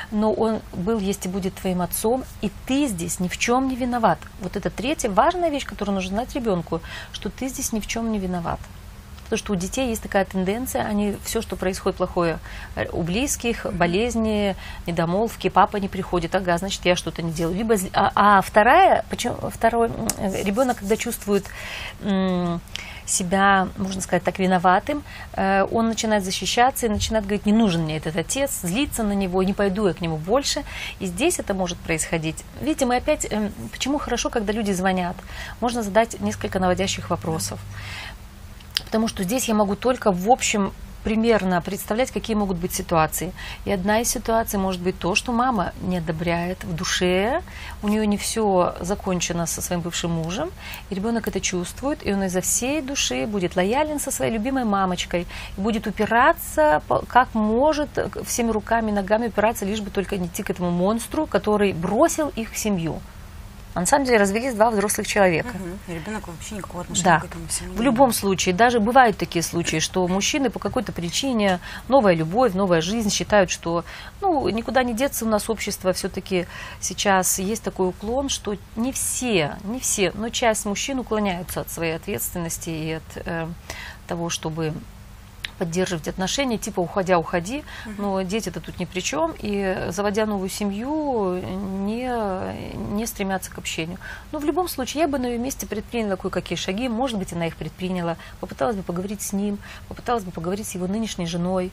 но 0.09 0.33
он 0.33 0.61
был, 0.73 0.97
есть 0.97 1.27
и 1.27 1.29
будет 1.29 1.53
твоим 1.53 1.79
отцом, 1.83 2.23
и 2.41 2.49
ты 2.65 2.87
здесь 2.87 3.19
ни 3.19 3.27
в 3.27 3.37
чем 3.37 3.67
не 3.67 3.75
виноват. 3.75 4.17
Вот 4.41 4.55
это 4.55 4.71
третья 4.71 5.11
важная 5.11 5.51
вещь, 5.51 5.67
которую 5.67 5.93
нужно 5.93 6.15
знать 6.15 6.33
ребенку, 6.33 6.81
что 7.11 7.29
ты 7.29 7.49
здесь 7.49 7.71
ни 7.71 7.79
в 7.79 7.85
чем 7.85 8.11
не 8.11 8.17
виноват. 8.17 8.59
Потому 9.27 9.39
что 9.39 9.53
у 9.53 9.55
детей 9.55 9.89
есть 9.89 10.01
такая 10.01 10.23
тенденция, 10.23 10.83
они 10.83 11.17
все, 11.23 11.41
что 11.41 11.57
происходит 11.57 11.97
плохое 11.97 12.39
э, 12.75 12.87
у 12.93 13.03
близких, 13.03 13.65
болезни, 13.73 14.55
недомолвки, 14.85 15.49
папа 15.49 15.77
не 15.77 15.89
приходит, 15.89 16.33
ага, 16.33 16.57
значит, 16.57 16.85
я 16.85 16.95
что-то 16.95 17.21
не 17.21 17.31
делаю. 17.31 17.57
Либо, 17.57 17.75
а, 17.93 18.11
а 18.15 18.41
вторая, 18.41 19.03
почему, 19.09 19.35
второй, 19.49 19.89
ребенок, 20.43 20.77
когда 20.77 20.95
чувствует 20.95 21.45
себя, 23.07 23.69
можно 23.77 24.01
сказать, 24.01 24.23
так 24.23 24.39
виноватым, 24.39 25.03
э, 25.33 25.65
он 25.71 25.87
начинает 25.87 26.23
защищаться 26.23 26.85
и 26.85 26.89
начинает 26.89 27.25
говорить, 27.25 27.45
не 27.45 27.53
нужен 27.53 27.83
мне 27.83 27.97
этот 27.97 28.15
отец, 28.15 28.59
злиться 28.61 29.03
на 29.03 29.13
него, 29.13 29.41
не 29.43 29.53
пойду 29.53 29.87
я 29.87 29.93
к 29.93 30.01
нему 30.01 30.17
больше. 30.17 30.63
И 30.99 31.05
здесь 31.05 31.39
это 31.39 31.53
может 31.53 31.77
происходить. 31.77 32.43
Видите, 32.61 32.85
мы 32.85 32.97
опять, 32.97 33.25
эм, 33.29 33.51
почему 33.71 33.97
хорошо, 33.97 34.29
когда 34.29 34.53
люди 34.53 34.71
звонят? 34.71 35.15
Можно 35.61 35.83
задать 35.83 36.19
несколько 36.19 36.59
наводящих 36.59 37.09
вопросов 37.09 37.59
потому 38.85 39.07
что 39.07 39.23
здесь 39.23 39.47
я 39.47 39.53
могу 39.53 39.75
только 39.75 40.11
в 40.11 40.29
общем 40.29 40.71
примерно 41.03 41.61
представлять, 41.61 42.11
какие 42.11 42.35
могут 42.35 42.57
быть 42.57 42.73
ситуации. 42.73 43.31
И 43.63 43.71
одна 43.71 44.01
из 44.01 44.09
ситуаций 44.09 44.59
может 44.59 44.81
быть 44.81 44.99
то, 44.99 45.15
что 45.15 45.31
мама 45.31 45.71
не 45.81 45.99
одобряет 45.99 46.65
в 46.65 46.75
душе, 46.75 47.41
у 47.81 47.87
нее 47.87 48.05
не 48.05 48.17
все 48.17 48.75
закончено 48.81 49.45
со 49.45 49.61
своим 49.61 49.79
бывшим 49.79 50.11
мужем, 50.11 50.51
и 50.89 50.95
ребенок 50.95 51.29
это 51.29 51.39
чувствует, 51.39 52.05
и 52.05 52.11
он 52.11 52.23
изо 52.23 52.41
всей 52.41 52.81
души 52.81 53.25
будет 53.25 53.55
лоялен 53.55 54.01
со 54.01 54.11
своей 54.11 54.33
любимой 54.33 54.65
мамочкой, 54.65 55.27
и 55.57 55.61
будет 55.61 55.87
упираться, 55.87 56.81
как 57.07 57.33
может, 57.33 57.89
всеми 58.25 58.51
руками, 58.51 58.91
ногами 58.91 59.27
упираться, 59.27 59.63
лишь 59.63 59.79
бы 59.79 59.91
только 59.91 60.17
не 60.17 60.27
идти 60.27 60.43
к 60.43 60.49
этому 60.49 60.71
монстру, 60.71 61.25
который 61.25 61.71
бросил 61.71 62.33
их 62.35 62.57
семью. 62.57 62.99
А 63.77 63.79
на 63.79 63.85
самом 63.85 64.05
деле 64.05 64.17
развелись 64.17 64.55
два 64.55 64.71
взрослых 64.71 65.05
человека. 65.05 65.49
Угу. 65.49 65.93
И 65.93 65.99
ребенок 65.99 66.27
вообще 66.27 66.55
никакого 66.55 66.81
отношения 66.81 67.05
да. 67.05 67.19
к 67.19 67.25
этому 67.25 67.47
всему 67.47 67.73
В 67.75 67.81
любом 67.81 68.11
случае, 68.11 68.55
даже 68.55 68.79
бывают 68.79 69.17
такие 69.17 69.43
случаи, 69.43 69.77
что 69.77 70.07
мужчины 70.07 70.49
по 70.49 70.57
какой-то 70.57 70.91
причине, 70.91 71.59
новая 71.87 72.15
любовь, 72.15 72.55
новая 72.55 72.81
жизнь, 72.81 73.11
считают, 73.11 73.51
что 73.51 73.85
ну, 74.19 74.49
никуда 74.49 74.81
не 74.81 74.95
деться 74.95 75.25
у 75.25 75.27
нас 75.27 75.47
общество 75.47 75.93
все-таки 75.93 76.47
сейчас 76.79 77.37
есть 77.37 77.61
такой 77.61 77.89
уклон, 77.89 78.29
что 78.29 78.57
не 78.75 78.91
все, 78.91 79.57
не 79.63 79.79
все, 79.79 80.11
но 80.15 80.29
часть 80.29 80.65
мужчин 80.65 80.97
уклоняются 80.97 81.61
от 81.61 81.69
своей 81.69 81.97
ответственности 81.97 82.71
и 82.71 82.91
от 82.93 83.27
э, 83.27 83.47
того, 84.07 84.31
чтобы 84.31 84.73
поддерживать 85.57 86.07
отношения, 86.07 86.57
типа 86.57 86.79
уходя, 86.79 87.17
уходи, 87.19 87.63
но 87.97 88.21
дети-то 88.21 88.61
тут 88.61 88.79
ни 88.79 88.85
при 88.85 88.99
чем, 88.99 89.33
и 89.37 89.87
заводя 89.89 90.25
новую 90.25 90.49
семью, 90.49 91.41
не, 91.85 92.09
не 92.93 93.05
стремятся 93.05 93.51
к 93.51 93.57
общению. 93.57 93.97
Но 94.31 94.39
в 94.39 94.45
любом 94.45 94.67
случае, 94.67 95.01
я 95.01 95.07
бы 95.07 95.19
на 95.19 95.27
ее 95.27 95.37
месте 95.37 95.67
предприняла 95.67 96.15
кое-какие 96.15 96.57
шаги, 96.57 96.89
может 96.89 97.17
быть, 97.17 97.33
она 97.33 97.47
их 97.47 97.55
предприняла, 97.55 98.17
попыталась 98.39 98.75
бы 98.75 98.83
поговорить 98.83 99.21
с 99.21 99.33
ним, 99.33 99.57
попыталась 99.87 100.23
бы 100.23 100.31
поговорить 100.31 100.67
с 100.67 100.75
его 100.75 100.87
нынешней 100.87 101.27
женой, 101.27 101.71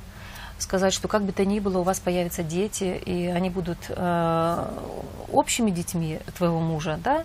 сказать, 0.58 0.92
что 0.92 1.08
как 1.08 1.22
бы 1.24 1.32
то 1.32 1.44
ни 1.44 1.60
было, 1.60 1.78
у 1.78 1.82
вас 1.82 2.00
появятся 2.00 2.42
дети, 2.42 3.00
и 3.04 3.26
они 3.26 3.50
будут 3.50 3.78
э, 3.88 4.68
общими 5.32 5.70
детьми 5.70 6.20
твоего 6.36 6.60
мужа, 6.60 6.98
да, 7.02 7.24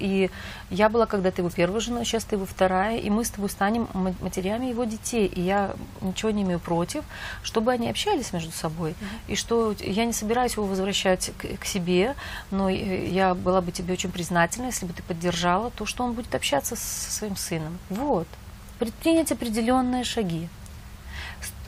и 0.00 0.30
я 0.70 0.88
была 0.88 1.06
когда-то 1.06 1.42
его 1.42 1.50
первой 1.50 1.80
женой, 1.80 2.04
сейчас 2.04 2.24
ты 2.24 2.36
его 2.36 2.46
вторая, 2.46 2.98
и 2.98 3.10
мы 3.10 3.24
с 3.24 3.30
тобой 3.30 3.50
станем 3.50 3.88
матерями 4.20 4.66
его 4.66 4.84
детей. 4.84 5.26
И 5.26 5.40
я 5.40 5.74
ничего 6.00 6.30
не 6.30 6.42
имею 6.42 6.60
против, 6.60 7.04
чтобы 7.42 7.72
они 7.72 7.88
общались 7.88 8.32
между 8.32 8.52
собой. 8.52 8.90
Mm-hmm. 8.90 9.32
И 9.32 9.36
что 9.36 9.74
я 9.80 10.04
не 10.04 10.12
собираюсь 10.12 10.54
его 10.54 10.66
возвращать 10.66 11.32
к, 11.38 11.60
к 11.60 11.64
себе, 11.64 12.14
но 12.50 12.68
я 12.68 13.34
была 13.34 13.60
бы 13.60 13.72
тебе 13.72 13.94
очень 13.94 14.10
признательна, 14.10 14.66
если 14.66 14.86
бы 14.86 14.92
ты 14.92 15.02
поддержала 15.02 15.70
то, 15.70 15.86
что 15.86 16.04
он 16.04 16.12
будет 16.12 16.34
общаться 16.34 16.76
со 16.76 17.10
своим 17.10 17.36
сыном. 17.36 17.78
Вот. 17.90 18.28
Предпринять 18.78 19.32
определенные 19.32 20.04
шаги. 20.04 20.48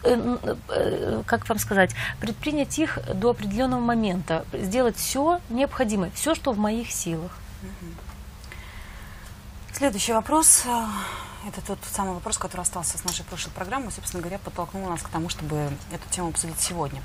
Э, 0.02 0.38
э, 0.68 1.22
как 1.26 1.46
вам 1.48 1.58
сказать, 1.58 1.94
предпринять 2.20 2.78
их 2.78 2.98
до 3.14 3.30
определенного 3.30 3.80
момента, 3.80 4.46
сделать 4.52 4.96
все 4.96 5.40
необходимое, 5.50 6.10
все, 6.14 6.34
что 6.34 6.52
в 6.52 6.58
моих 6.58 6.90
силах. 6.90 7.32
Следующий 9.72 10.12
вопрос. 10.12 10.62
Э, 10.66 10.86
это 11.48 11.60
тот 11.62 11.78
самый 11.90 12.14
вопрос, 12.14 12.38
который 12.38 12.62
остался 12.62 12.98
с 12.98 13.04
нашей 13.04 13.24
прошлой 13.24 13.50
программы, 13.50 13.90
собственно 13.90 14.20
говоря, 14.20 14.38
подтолкнул 14.38 14.88
нас 14.88 15.02
к 15.02 15.08
тому, 15.08 15.28
чтобы 15.28 15.70
эту 15.90 16.08
тему 16.10 16.28
обсудить 16.28 16.60
сегодня. 16.60 17.02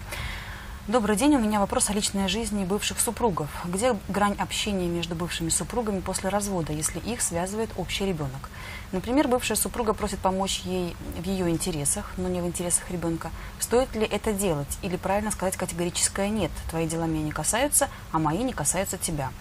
Добрый 0.88 1.16
день, 1.16 1.36
у 1.36 1.40
меня 1.40 1.60
вопрос 1.60 1.90
о 1.90 1.94
личной 1.94 2.28
жизни 2.28 2.64
бывших 2.64 3.00
супругов. 3.00 3.50
Где 3.66 3.96
грань 4.08 4.36
общения 4.38 4.88
между 4.88 5.16
бывшими 5.16 5.50
супругами 5.50 6.00
после 6.00 6.30
развода, 6.30 6.74
если 6.74 7.00
их 7.00 7.22
связывает 7.22 7.72
общий 7.76 8.06
ребенок? 8.06 8.50
Например, 8.92 9.28
бывшая 9.28 9.56
супруга 9.56 9.94
просит 9.94 10.20
помочь 10.20 10.60
ей 10.60 10.96
в 11.18 11.24
ее 11.26 11.50
интересах, 11.50 12.12
но 12.18 12.28
не 12.28 12.40
в 12.40 12.46
интересах 12.46 12.92
ребенка. 12.92 13.32
Стоит 13.60 13.96
ли 13.96 14.06
это 14.06 14.32
делать? 14.32 14.78
Или 14.84 14.96
правильно 14.96 15.32
сказать 15.32 15.58
категорическое 15.58 16.30
«нет», 16.30 16.52
твои 16.70 16.88
дела 16.88 17.06
меня 17.06 17.24
не 17.24 17.32
касаются, 17.32 17.90
а 18.12 18.20
мои 18.20 18.44
не 18.44 18.54
касаются 18.54 18.98
тебя? 19.00 19.32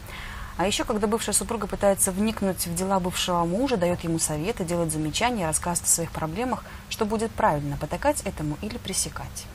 А 0.57 0.67
еще, 0.67 0.85
когда 0.85 1.09
бывшая 1.09 1.33
супруга 1.33 1.67
пытается 1.67 2.12
вникнуть 2.12 2.67
в 2.67 2.75
дела 2.75 3.01
бывшего 3.01 3.45
мужа, 3.45 3.77
дает 3.77 4.05
ему 4.05 4.21
советы, 4.21 4.64
делает 4.64 4.93
замечания, 4.93 5.47
рассказывает 5.47 5.88
о 5.88 5.93
своих 5.93 6.11
проблемах, 6.12 6.64
что 6.88 7.05
будет 7.05 7.33
правильно, 7.33 7.77
потакать 7.77 8.23
этому 8.25 8.57
или 8.62 8.79
пресекать? 8.79 9.47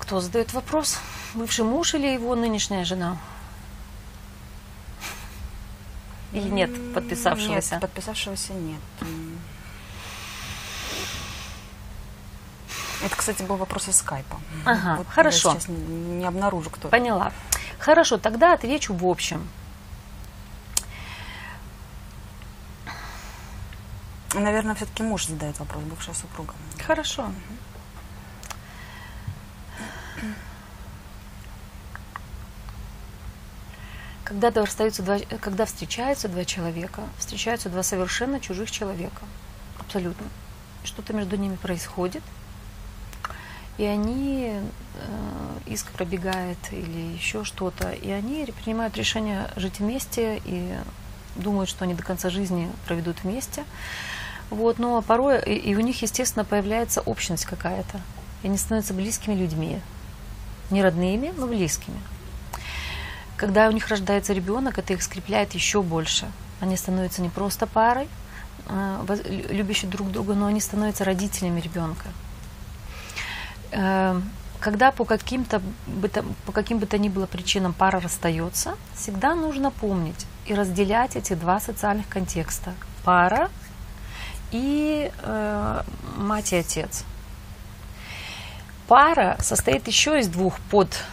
Кто 0.00 0.20
задает 0.20 0.52
вопрос? 0.52 0.98
Бывший 1.34 1.64
муж 1.64 1.94
или 1.94 2.08
его 2.08 2.34
нынешняя 2.34 2.84
жена? 2.84 3.16
Или 6.32 6.48
нет 6.48 6.94
подписавшегося? 6.94 7.74
Нет, 7.74 7.80
подписавшегося 7.80 8.52
нет. 8.54 8.80
Это, 13.04 13.14
кстати, 13.14 13.42
был 13.44 13.56
вопрос 13.56 13.88
из 13.88 13.96
скайпа. 13.96 14.40
Ага, 14.64 14.96
вот 14.96 15.06
хорошо. 15.08 15.52
Я 15.52 15.54
сейчас 15.54 15.68
не, 15.68 15.76
не 15.76 16.24
обнаружу, 16.26 16.68
кто. 16.70 16.88
Поняла. 16.88 17.32
Хорошо, 17.78 18.18
тогда 18.18 18.52
отвечу 18.54 18.94
в 18.94 19.06
общем. 19.06 19.48
Наверное, 24.34 24.74
все-таки 24.74 25.02
муж 25.02 25.26
задает 25.26 25.58
вопрос, 25.58 25.82
бывшая 25.84 26.14
супруга. 26.14 26.54
Хорошо. 26.86 27.22
Угу. 27.22 27.32
Когда, 34.24 34.50
расстаются 34.50 35.02
два, 35.02 35.18
когда 35.40 35.64
встречаются 35.64 36.28
два 36.28 36.44
человека, 36.44 37.00
встречаются 37.16 37.70
два 37.70 37.82
совершенно 37.82 38.40
чужих 38.40 38.70
человека, 38.70 39.22
абсолютно. 39.80 40.26
Что-то 40.84 41.14
между 41.14 41.36
ними 41.36 41.56
происходит, 41.56 42.22
и 43.78 43.84
они, 43.84 44.52
э, 44.54 44.60
иск 45.66 45.90
пробегает 45.92 46.58
или 46.72 47.14
еще 47.14 47.44
что-то, 47.44 47.90
и 47.90 48.10
они 48.10 48.52
принимают 48.62 48.96
решение 48.96 49.48
жить 49.56 49.78
вместе 49.78 50.42
и 50.44 50.74
думают, 51.36 51.70
что 51.70 51.84
они 51.84 51.94
до 51.94 52.02
конца 52.02 52.28
жизни 52.28 52.68
проведут 52.86 53.22
вместе. 53.22 53.64
Вот, 54.50 54.78
но 54.78 55.00
порой 55.02 55.40
и, 55.42 55.54
и 55.54 55.76
у 55.76 55.80
них, 55.80 56.02
естественно, 56.02 56.44
появляется 56.44 57.00
общность 57.02 57.44
какая-то. 57.44 58.00
И 58.42 58.48
они 58.48 58.58
становятся 58.58 58.94
близкими 58.94 59.34
людьми. 59.34 59.80
Не 60.70 60.82
родными, 60.82 61.32
но 61.36 61.46
близкими. 61.46 61.98
Когда 63.36 63.68
у 63.68 63.70
них 63.70 63.86
рождается 63.88 64.32
ребенок, 64.32 64.78
это 64.78 64.92
их 64.92 65.02
скрепляет 65.02 65.54
еще 65.54 65.82
больше. 65.82 66.26
Они 66.60 66.76
становятся 66.76 67.22
не 67.22 67.28
просто 67.28 67.68
парой, 67.68 68.08
а, 68.66 69.04
любящей 69.50 69.86
друг 69.86 70.10
друга, 70.10 70.34
но 70.34 70.46
они 70.46 70.60
становятся 70.60 71.04
родителями 71.04 71.60
ребенка. 71.60 72.08
Э, 73.72 74.20
когда 74.60 74.90
по 74.90 75.04
каким-то 75.04 75.62
по 76.44 76.52
каким 76.52 76.78
бы 76.78 76.86
то 76.86 76.98
ни 76.98 77.08
было 77.08 77.26
причинам 77.26 77.72
пара 77.72 78.00
расстается, 78.00 78.76
всегда 78.94 79.34
нужно 79.34 79.70
помнить 79.70 80.26
и 80.46 80.54
разделять 80.54 81.16
эти 81.16 81.34
два 81.34 81.60
социальных 81.60 82.08
контекста: 82.08 82.74
пара 83.04 83.50
и 84.50 85.12
э, 85.22 85.82
мать 86.16 86.52
и 86.52 86.56
отец. 86.56 87.04
Пара 88.88 89.36
состоит 89.40 89.86
еще 89.86 90.18
из 90.18 90.28
двух 90.28 90.58
под 90.70 91.04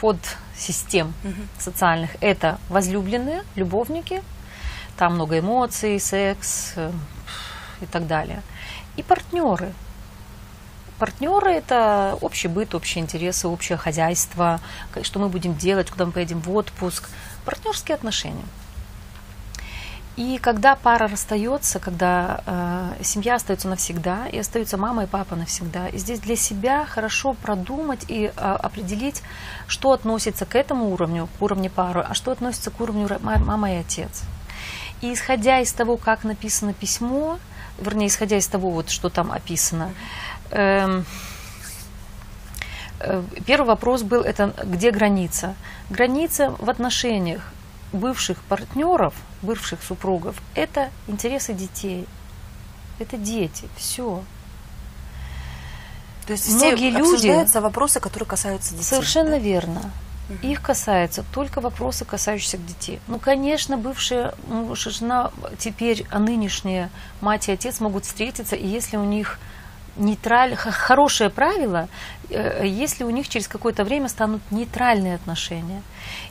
под 0.00 0.18
систем 0.56 1.14
угу. 1.24 1.42
социальных. 1.58 2.10
Это 2.20 2.58
возлюбленные, 2.68 3.42
любовники, 3.54 4.22
там 4.96 5.14
много 5.14 5.38
эмоций, 5.38 5.98
секс 5.98 6.74
э, 6.76 6.92
и 7.80 7.86
так 7.86 8.06
далее. 8.06 8.42
И 8.96 9.02
партнеры. 9.02 9.72
Партнеры– 10.98 11.50
это 11.52 12.16
общий 12.20 12.48
быт, 12.48 12.74
общие 12.74 13.02
интересы, 13.02 13.48
общее 13.48 13.76
хозяйство, 13.76 14.60
что 15.02 15.18
мы 15.18 15.28
будем 15.28 15.54
делать, 15.54 15.90
куда 15.90 16.06
мы 16.06 16.12
поедем 16.12 16.40
в 16.40 16.54
отпуск. 16.54 17.08
Партнерские 17.44 17.94
отношения– 17.94 18.44
и 20.16 20.38
когда 20.38 20.76
пара 20.76 21.08
расстается, 21.08 21.78
когда 21.78 22.40
э, 22.46 23.04
семья 23.04 23.34
остается 23.34 23.68
навсегда, 23.68 24.26
и 24.28 24.38
остаются 24.38 24.78
мама 24.78 25.04
и 25.04 25.06
папа 25.06 25.36
навсегда, 25.36 25.88
и 25.88 25.98
здесь 25.98 26.20
для 26.20 26.36
себя 26.36 26.86
хорошо 26.86 27.34
продумать 27.34 28.06
и 28.08 28.24
э, 28.24 28.30
определить, 28.40 29.22
что 29.66 29.92
относится 29.92 30.46
к 30.46 30.54
этому 30.54 30.90
уровню, 30.90 31.28
к 31.38 31.42
уровню 31.42 31.68
пары, 31.68 32.00
а 32.00 32.14
что 32.14 32.30
относится 32.30 32.70
к 32.70 32.80
уровню 32.80 33.08
мама 33.20 33.72
и 33.72 33.76
отец. 33.76 34.22
И 35.02 35.12
исходя 35.12 35.60
из 35.60 35.70
того, 35.72 35.98
как 35.98 36.24
написано 36.24 36.72
письмо, 36.72 37.38
вернее, 37.78 38.06
исходя 38.06 38.38
из 38.38 38.46
того, 38.46 38.70
вот, 38.70 38.88
что 38.88 39.10
там 39.10 39.30
описано, 39.30 39.90
э, 39.90 40.35
первый 43.46 43.66
вопрос 43.66 44.02
был, 44.02 44.22
это 44.22 44.54
где 44.64 44.90
граница? 44.90 45.54
Граница 45.90 46.54
в 46.58 46.70
отношениях 46.70 47.42
бывших 47.92 48.42
партнеров, 48.42 49.14
бывших 49.42 49.82
супругов, 49.82 50.36
это 50.54 50.90
интересы 51.06 51.52
детей. 51.52 52.06
Это 52.98 53.16
дети, 53.16 53.68
все. 53.76 54.22
То 56.26 56.32
есть 56.32 56.50
многие 56.50 56.90
люди 56.90 57.58
вопросы, 57.58 58.00
которые 58.00 58.28
касаются 58.28 58.72
детей. 58.74 58.84
Совершенно 58.84 59.32
да? 59.32 59.38
верно. 59.38 59.92
Угу. 60.28 60.48
Их 60.48 60.60
касаются 60.60 61.24
только 61.32 61.60
вопросы, 61.60 62.04
касающиеся 62.04 62.58
детей. 62.58 63.00
Ну, 63.06 63.20
конечно, 63.20 63.76
бывшая 63.76 64.34
муж 64.48 64.86
и 64.88 64.90
жена 64.90 65.30
теперь, 65.58 66.04
а 66.10 66.18
нынешняя 66.18 66.90
мать 67.20 67.48
и 67.48 67.52
отец 67.52 67.78
могут 67.78 68.06
встретиться, 68.06 68.56
и 68.56 68.66
если 68.66 68.96
у 68.96 69.04
них 69.04 69.38
нейтраль, 69.96 70.54
хорошее 70.56 71.30
правило, 71.30 71.88
э, 72.30 72.66
если 72.66 73.04
у 73.04 73.10
них 73.10 73.28
через 73.28 73.48
какое-то 73.48 73.84
время 73.84 74.08
станут 74.08 74.42
нейтральные 74.50 75.14
отношения. 75.14 75.82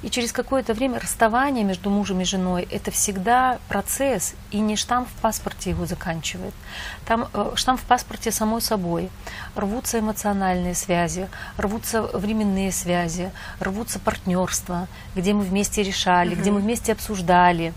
И 0.01 0.09
через 0.09 0.31
какое-то 0.31 0.73
время 0.73 0.99
расставание 0.99 1.63
между 1.63 1.89
мужем 1.89 2.21
и 2.21 2.25
женой– 2.25 2.67
это 2.71 2.91
всегда 2.91 3.59
процесс, 3.67 4.35
и 4.51 4.59
не 4.59 4.75
штамп 4.75 5.07
в 5.07 5.21
паспорте 5.21 5.71
его 5.71 5.85
заканчивает. 5.85 6.53
Там 7.05 7.27
э, 7.33 7.51
штамп 7.55 7.79
в 7.79 7.85
паспорте 7.85 8.31
самой 8.31 8.61
собой. 8.61 9.09
Рвутся 9.55 9.99
эмоциональные 9.99 10.75
связи, 10.75 11.27
рвутся 11.57 12.03
временные 12.03 12.71
связи, 12.71 13.31
рвутся 13.59 13.99
партнерства, 13.99 14.87
где 15.15 15.33
мы 15.33 15.41
вместе 15.41 15.83
решали, 15.83 16.33
угу. 16.33 16.41
где 16.41 16.51
мы 16.51 16.59
вместе 16.59 16.91
обсуждали. 16.91 17.73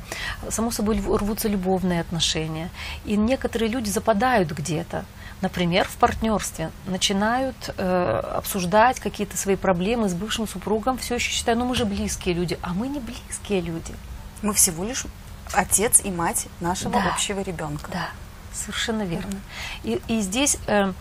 Само 0.51 0.71
собой 0.71 1.01
рвутся 1.01 1.49
любовные 1.49 2.01
отношения. 2.01 2.71
И 3.05 3.17
некоторые 3.17 3.71
люди 3.71 3.89
западают 3.89 4.53
где-то 4.53 5.05
например, 5.41 5.87
в 5.89 5.97
партнерстве 5.97 6.71
начинают 6.87 7.75
э, 7.77 8.23
обсуждать 8.37 9.01
какие-то 9.01 9.37
свои 9.37 9.57
проблемы 9.57 10.09
с 10.09 10.15
бывшим 10.15 10.49
супругом, 10.49 10.99
все 10.99 11.17
еще 11.17 11.31
считая, 11.31 11.57
ну 11.57 11.65
мы 11.65 11.75
же 11.75 11.85
близкие 11.85 12.35
люди, 12.35 12.59
а 12.63 12.75
мы 12.75 12.89
не 12.89 13.01
близкие 13.01 13.61
люди. 13.61 13.95
Мы 14.43 14.53
всего 14.55 14.85
лишь 14.85 15.05
отец 15.53 16.01
и 16.05 16.11
мать 16.11 16.47
нашего 16.61 16.95
да. 16.95 17.13
общего 17.13 17.41
ребенка. 17.41 17.91
Да, 17.93 18.09
совершенно 18.53 19.03
верно. 19.03 19.41
И, 19.85 20.01
и 20.09 20.21
здесь, 20.21 20.59
э, 20.67 20.93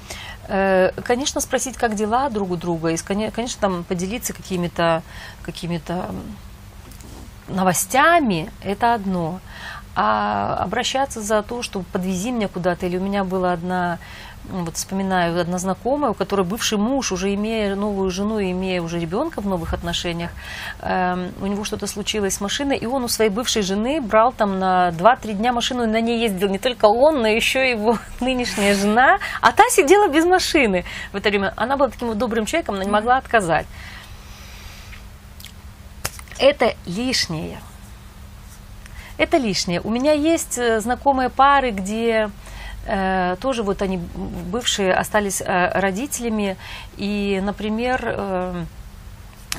э, 0.47 0.91
конечно, 1.03 1.41
спросить, 1.41 1.75
как 1.77 1.95
дела 1.95 2.29
друг 2.29 2.51
у 2.51 2.55
друга, 2.55 2.89
и, 2.89 2.97
конечно, 2.97 3.59
там 3.59 3.83
поделиться 3.83 4.33
какими-то 4.33 5.03
какими-то 5.43 6.11
новостями, 7.47 8.51
это 8.61 8.93
одно. 8.93 9.39
А 9.99 10.57
обращаться 10.57 11.21
за 11.21 11.41
то, 11.41 11.63
что 11.63 11.81
подвези 11.81 12.31
меня 12.31 12.47
куда-то, 12.47 12.85
или 12.85 12.97
у 12.97 13.01
меня 13.01 13.23
была 13.23 13.53
одна 13.53 13.97
вот 14.49 14.75
вспоминаю 14.75 15.39
одна 15.39 15.57
знакомая, 15.57 16.11
у 16.11 16.13
которой 16.13 16.45
бывший 16.45 16.77
муж, 16.77 17.11
уже 17.11 17.33
имея 17.33 17.75
новую 17.75 18.09
жену 18.11 18.39
имея 18.39 18.81
уже 18.81 18.99
ребенка 18.99 19.41
в 19.41 19.47
новых 19.47 19.73
отношениях, 19.73 20.31
э, 20.81 21.31
у 21.41 21.45
него 21.45 21.63
что-то 21.63 21.87
случилось 21.87 22.35
с 22.35 22.41
машиной, 22.41 22.77
и 22.77 22.85
он 22.85 23.03
у 23.03 23.07
своей 23.07 23.29
бывшей 23.29 23.61
жены 23.61 24.01
брал 24.01 24.31
там 24.31 24.59
на 24.59 24.89
2-3 24.91 25.33
дня 25.33 25.53
машину, 25.53 25.83
и 25.83 25.87
на 25.87 26.01
ней 26.01 26.19
ездил 26.19 26.49
не 26.49 26.59
только 26.59 26.85
он, 26.85 27.21
но 27.21 27.27
еще 27.27 27.69
его 27.69 27.97
нынешняя 28.19 28.75
жена, 28.75 29.19
а 29.41 29.51
та 29.51 29.63
сидела 29.69 30.07
без 30.07 30.25
машины 30.25 30.85
в 31.11 31.15
это 31.15 31.29
время. 31.29 31.53
Она 31.55 31.77
была 31.77 31.89
таким 31.89 32.09
вот 32.09 32.17
добрым 32.17 32.45
человеком, 32.45 32.75
она 32.75 32.85
не 32.85 32.91
могла 32.91 33.17
отказать. 33.17 33.65
Это 36.39 36.75
лишнее. 36.85 37.59
Это 39.17 39.37
лишнее. 39.37 39.81
У 39.81 39.89
меня 39.89 40.13
есть 40.13 40.57
э, 40.57 40.79
знакомые 40.79 41.29
пары, 41.29 41.71
где 41.71 42.29
тоже 43.41 43.63
вот 43.63 43.81
они 43.81 43.97
бывшие 43.97 44.93
остались 44.93 45.41
э, 45.41 45.79
родителями, 45.79 46.57
и, 46.97 47.41
например, 47.43 48.01
э, 48.03 48.63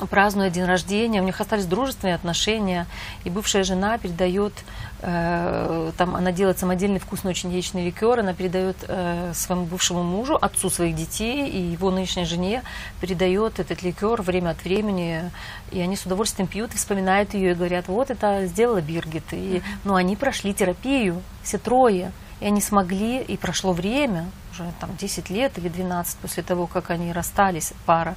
празднуя 0.07 0.49
день 0.49 0.65
рождения, 0.65 1.21
у 1.21 1.25
них 1.25 1.39
остались 1.41 1.65
дружественные 1.65 2.15
отношения, 2.15 2.85
и 3.23 3.29
бывшая 3.29 3.63
жена 3.63 3.97
передает, 3.97 4.53
э, 5.01 5.91
там 5.97 6.15
она 6.15 6.31
делает 6.31 6.59
самодельный 6.59 6.99
вкусный 6.99 7.31
очень 7.31 7.51
яичный 7.51 7.85
ликер, 7.85 8.19
она 8.19 8.33
передает 8.33 8.77
э, 8.87 9.31
своему 9.33 9.65
бывшему 9.65 10.03
мужу, 10.03 10.37
отцу 10.39 10.69
своих 10.69 10.95
детей 10.95 11.47
и 11.49 11.59
его 11.59 11.91
нынешней 11.91 12.25
жене, 12.25 12.63
передает 13.01 13.59
этот 13.59 13.81
ликер 13.83 14.21
время 14.21 14.51
от 14.51 14.63
времени, 14.63 15.31
и 15.71 15.79
они 15.79 15.95
с 15.95 16.05
удовольствием 16.05 16.47
пьют 16.47 16.73
и 16.73 16.77
вспоминают 16.77 17.33
ее 17.33 17.51
и 17.51 17.55
говорят, 17.55 17.87
вот 17.87 18.09
это 18.09 18.45
сделала 18.45 18.81
Биргит, 18.81 19.25
и, 19.31 19.61
ну, 19.83 19.95
они 19.95 20.15
прошли 20.15 20.53
терапию, 20.53 21.21
все 21.43 21.57
трое, 21.57 22.11
и 22.39 22.45
они 22.45 22.61
смогли, 22.61 23.21
и 23.21 23.37
прошло 23.37 23.73
время, 23.73 24.29
уже 24.51 24.71
там 24.79 24.95
10 24.95 25.29
лет 25.29 25.57
или 25.57 25.69
12 25.69 26.17
после 26.19 26.43
того, 26.43 26.67
как 26.67 26.89
они 26.89 27.11
расстались, 27.11 27.73
пара, 27.85 28.15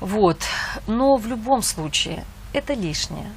вот. 0.00 0.42
Но 0.86 1.16
в 1.16 1.26
любом 1.26 1.62
случае 1.62 2.24
это 2.52 2.74
лишнее. 2.74 3.30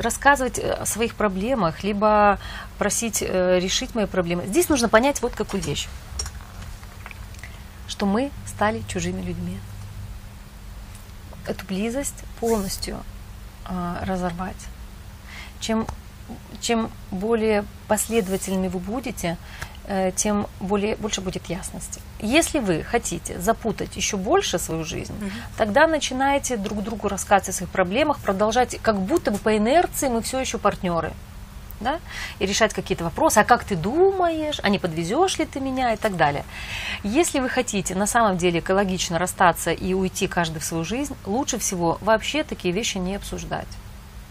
Рассказывать 0.00 0.58
о 0.58 0.86
своих 0.86 1.16
проблемах, 1.16 1.82
либо 1.82 2.38
просить 2.78 3.22
э, 3.22 3.58
решить 3.58 3.94
мои 3.94 4.06
проблемы. 4.06 4.46
Здесь 4.46 4.68
нужно 4.68 4.88
понять 4.88 5.20
вот 5.20 5.34
какую 5.34 5.62
вещь. 5.62 5.88
Что 7.88 8.06
мы 8.06 8.30
стали 8.46 8.82
чужими 8.88 9.20
людьми. 9.20 9.58
Эту 11.46 11.66
близость 11.66 12.24
полностью 12.38 12.98
э, 13.68 13.96
разорвать. 14.02 14.66
Чем, 15.58 15.86
чем 16.60 16.90
более 17.10 17.64
последовательными 17.88 18.68
вы 18.68 18.78
будете, 18.78 19.36
Э, 19.92 20.12
тем 20.14 20.46
более, 20.60 20.94
больше 20.94 21.20
будет 21.20 21.46
ясности. 21.46 22.00
Если 22.20 22.60
вы 22.60 22.84
хотите 22.84 23.40
запутать 23.40 23.96
еще 23.96 24.16
больше 24.16 24.60
свою 24.60 24.84
жизнь, 24.84 25.12
угу. 25.12 25.30
тогда 25.58 25.88
начинаете 25.88 26.56
друг 26.56 26.84
другу 26.84 27.08
рассказывать 27.08 27.48
о 27.48 27.52
своих 27.52 27.72
проблемах, 27.72 28.20
продолжать, 28.20 28.78
как 28.82 29.00
будто 29.00 29.32
бы 29.32 29.38
по 29.38 29.56
инерции 29.56 30.06
мы 30.06 30.22
все 30.22 30.38
еще 30.38 30.58
партнеры. 30.58 31.12
Да? 31.80 31.98
И 32.38 32.46
решать 32.46 32.72
какие-то 32.72 33.02
вопросы, 33.02 33.38
а 33.38 33.44
как 33.44 33.64
ты 33.64 33.74
думаешь, 33.74 34.60
а 34.62 34.68
не 34.68 34.78
подвезешь 34.78 35.38
ли 35.38 35.44
ты 35.44 35.58
меня 35.58 35.92
и 35.92 35.96
так 35.96 36.16
далее. 36.16 36.44
Если 37.02 37.40
вы 37.40 37.48
хотите 37.48 37.96
на 37.96 38.06
самом 38.06 38.36
деле 38.36 38.60
экологично 38.60 39.18
расстаться 39.18 39.72
и 39.72 39.92
уйти 39.92 40.28
каждый 40.28 40.60
в 40.60 40.64
свою 40.64 40.84
жизнь, 40.84 41.16
лучше 41.26 41.58
всего 41.58 41.98
вообще 42.00 42.44
такие 42.44 42.72
вещи 42.72 42.98
не 42.98 43.16
обсуждать. 43.16 43.66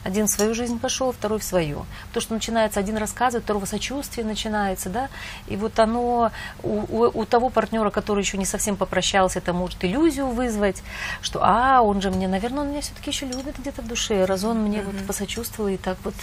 Один 0.04 0.28
в 0.28 0.30
свою 0.30 0.54
жизнь 0.54 0.80
пошел, 0.80 1.12
второй 1.12 1.40
в 1.40 1.44
свою. 1.44 1.86
То, 2.14 2.22
что 2.22 2.34
начинается 2.34 2.80
один 2.80 2.98
рассказывает, 2.98 3.44
второго 3.44 3.66
сочувствие 3.66 4.26
начинается, 4.26 4.90
да, 4.90 5.10
и 5.48 5.58
вот 5.58 5.78
оно 5.78 6.32
у, 6.64 6.70
у, 6.70 7.12
у 7.14 7.26
того 7.26 7.50
партнера, 7.50 7.90
который 7.90 8.22
еще 8.22 8.38
не 8.38 8.46
совсем 8.46 8.78
попрощался, 8.78 9.40
это 9.40 9.52
может 9.52 9.84
иллюзию 9.84 10.28
вызвать, 10.28 10.84
что, 11.22 11.40
а, 11.44 11.82
он 11.82 12.02
же 12.02 12.12
мне, 12.12 12.28
наверное, 12.28 12.62
он 12.62 12.70
меня 12.70 12.82
все-таки 12.82 13.10
еще 13.10 13.26
любит 13.26 13.60
где-то 13.60 13.82
в 13.82 13.88
душе, 13.88 14.24
раз 14.26 14.44
он 14.44 14.60
мне 14.62 14.78
mm-hmm. 14.78 14.98
вот 14.98 15.08
посочувствовал 15.08 15.70
и 15.70 15.78
так 15.78 15.98
вот 16.04 16.16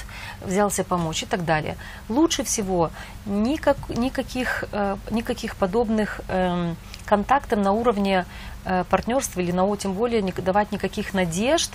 взялся 0.44 0.82
помочь 0.82 1.22
и 1.22 1.26
так 1.26 1.44
далее. 1.44 1.76
Лучше 2.08 2.44
всего 2.44 2.90
никак, 3.26 3.76
никаких, 3.88 4.64
э, 4.72 4.96
никаких 5.10 5.56
подобных 5.56 6.20
э, 6.28 6.74
контактов 7.04 7.58
на 7.58 7.72
уровне 7.72 8.24
э, 8.64 8.84
партнерства 8.88 9.40
или 9.40 9.52
на, 9.52 9.76
тем 9.76 9.92
более 9.92 10.22
не 10.22 10.32
давать 10.32 10.72
никаких 10.72 11.14
надежд, 11.14 11.70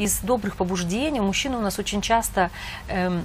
из 0.00 0.20
добрых 0.20 0.56
побуждений. 0.56 1.20
Мужчины 1.20 1.56
у 1.56 1.60
нас 1.60 1.78
очень 1.78 2.00
часто 2.00 2.50
эм, 2.88 3.24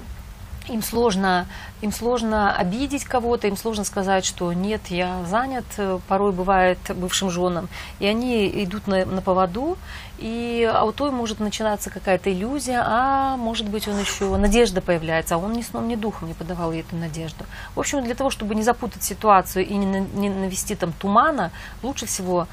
им 0.67 0.81
сложно, 0.81 1.47
им 1.81 1.91
сложно 1.91 2.55
обидеть 2.55 3.05
кого-то, 3.05 3.47
им 3.47 3.55
сложно 3.55 3.83
сказать, 3.83 4.25
что 4.25 4.51
нет, 4.51 4.81
я 4.87 5.23
занят, 5.25 5.65
порой 6.07 6.31
бывает 6.31 6.79
бывшим 6.95 7.29
женам. 7.29 7.69
И 7.99 8.07
они 8.07 8.47
идут 8.63 8.87
на, 8.87 9.05
на 9.05 9.21
поводу, 9.21 9.77
и 10.17 10.69
а 10.71 10.83
у 10.83 10.91
той 10.91 11.11
может 11.11 11.39
начинаться 11.39 11.89
какая-то 11.89 12.31
иллюзия, 12.31 12.81
а 12.85 13.37
может 13.37 13.69
быть 13.69 13.87
он 13.87 13.99
еще, 13.99 14.35
надежда 14.37 14.81
появляется, 14.81 15.35
а 15.35 15.37
он 15.37 15.53
ни 15.53 15.61
сном, 15.61 15.87
ни 15.87 15.95
духом 15.95 16.27
не 16.27 16.33
подавал 16.33 16.71
ей 16.71 16.81
эту 16.81 16.95
надежду. 16.95 17.45
В 17.75 17.79
общем, 17.79 18.03
для 18.03 18.15
того, 18.15 18.29
чтобы 18.29 18.55
не 18.55 18.63
запутать 18.63 19.03
ситуацию 19.03 19.65
и 19.65 19.75
не, 19.75 20.01
не 20.15 20.29
навести 20.29 20.75
там 20.75 20.93
тумана, 20.93 21.51
лучше 21.83 22.05
всего 22.05 22.47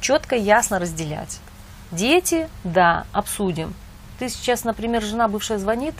четко 0.00 0.36
и 0.36 0.40
ясно 0.40 0.78
разделять. 0.78 1.40
Дети, 1.92 2.48
да, 2.64 3.06
обсудим. 3.12 3.74
Ты 4.18 4.28
сейчас, 4.28 4.64
например, 4.64 5.02
жена 5.02 5.28
бывшая 5.28 5.58
звонит, 5.58 5.94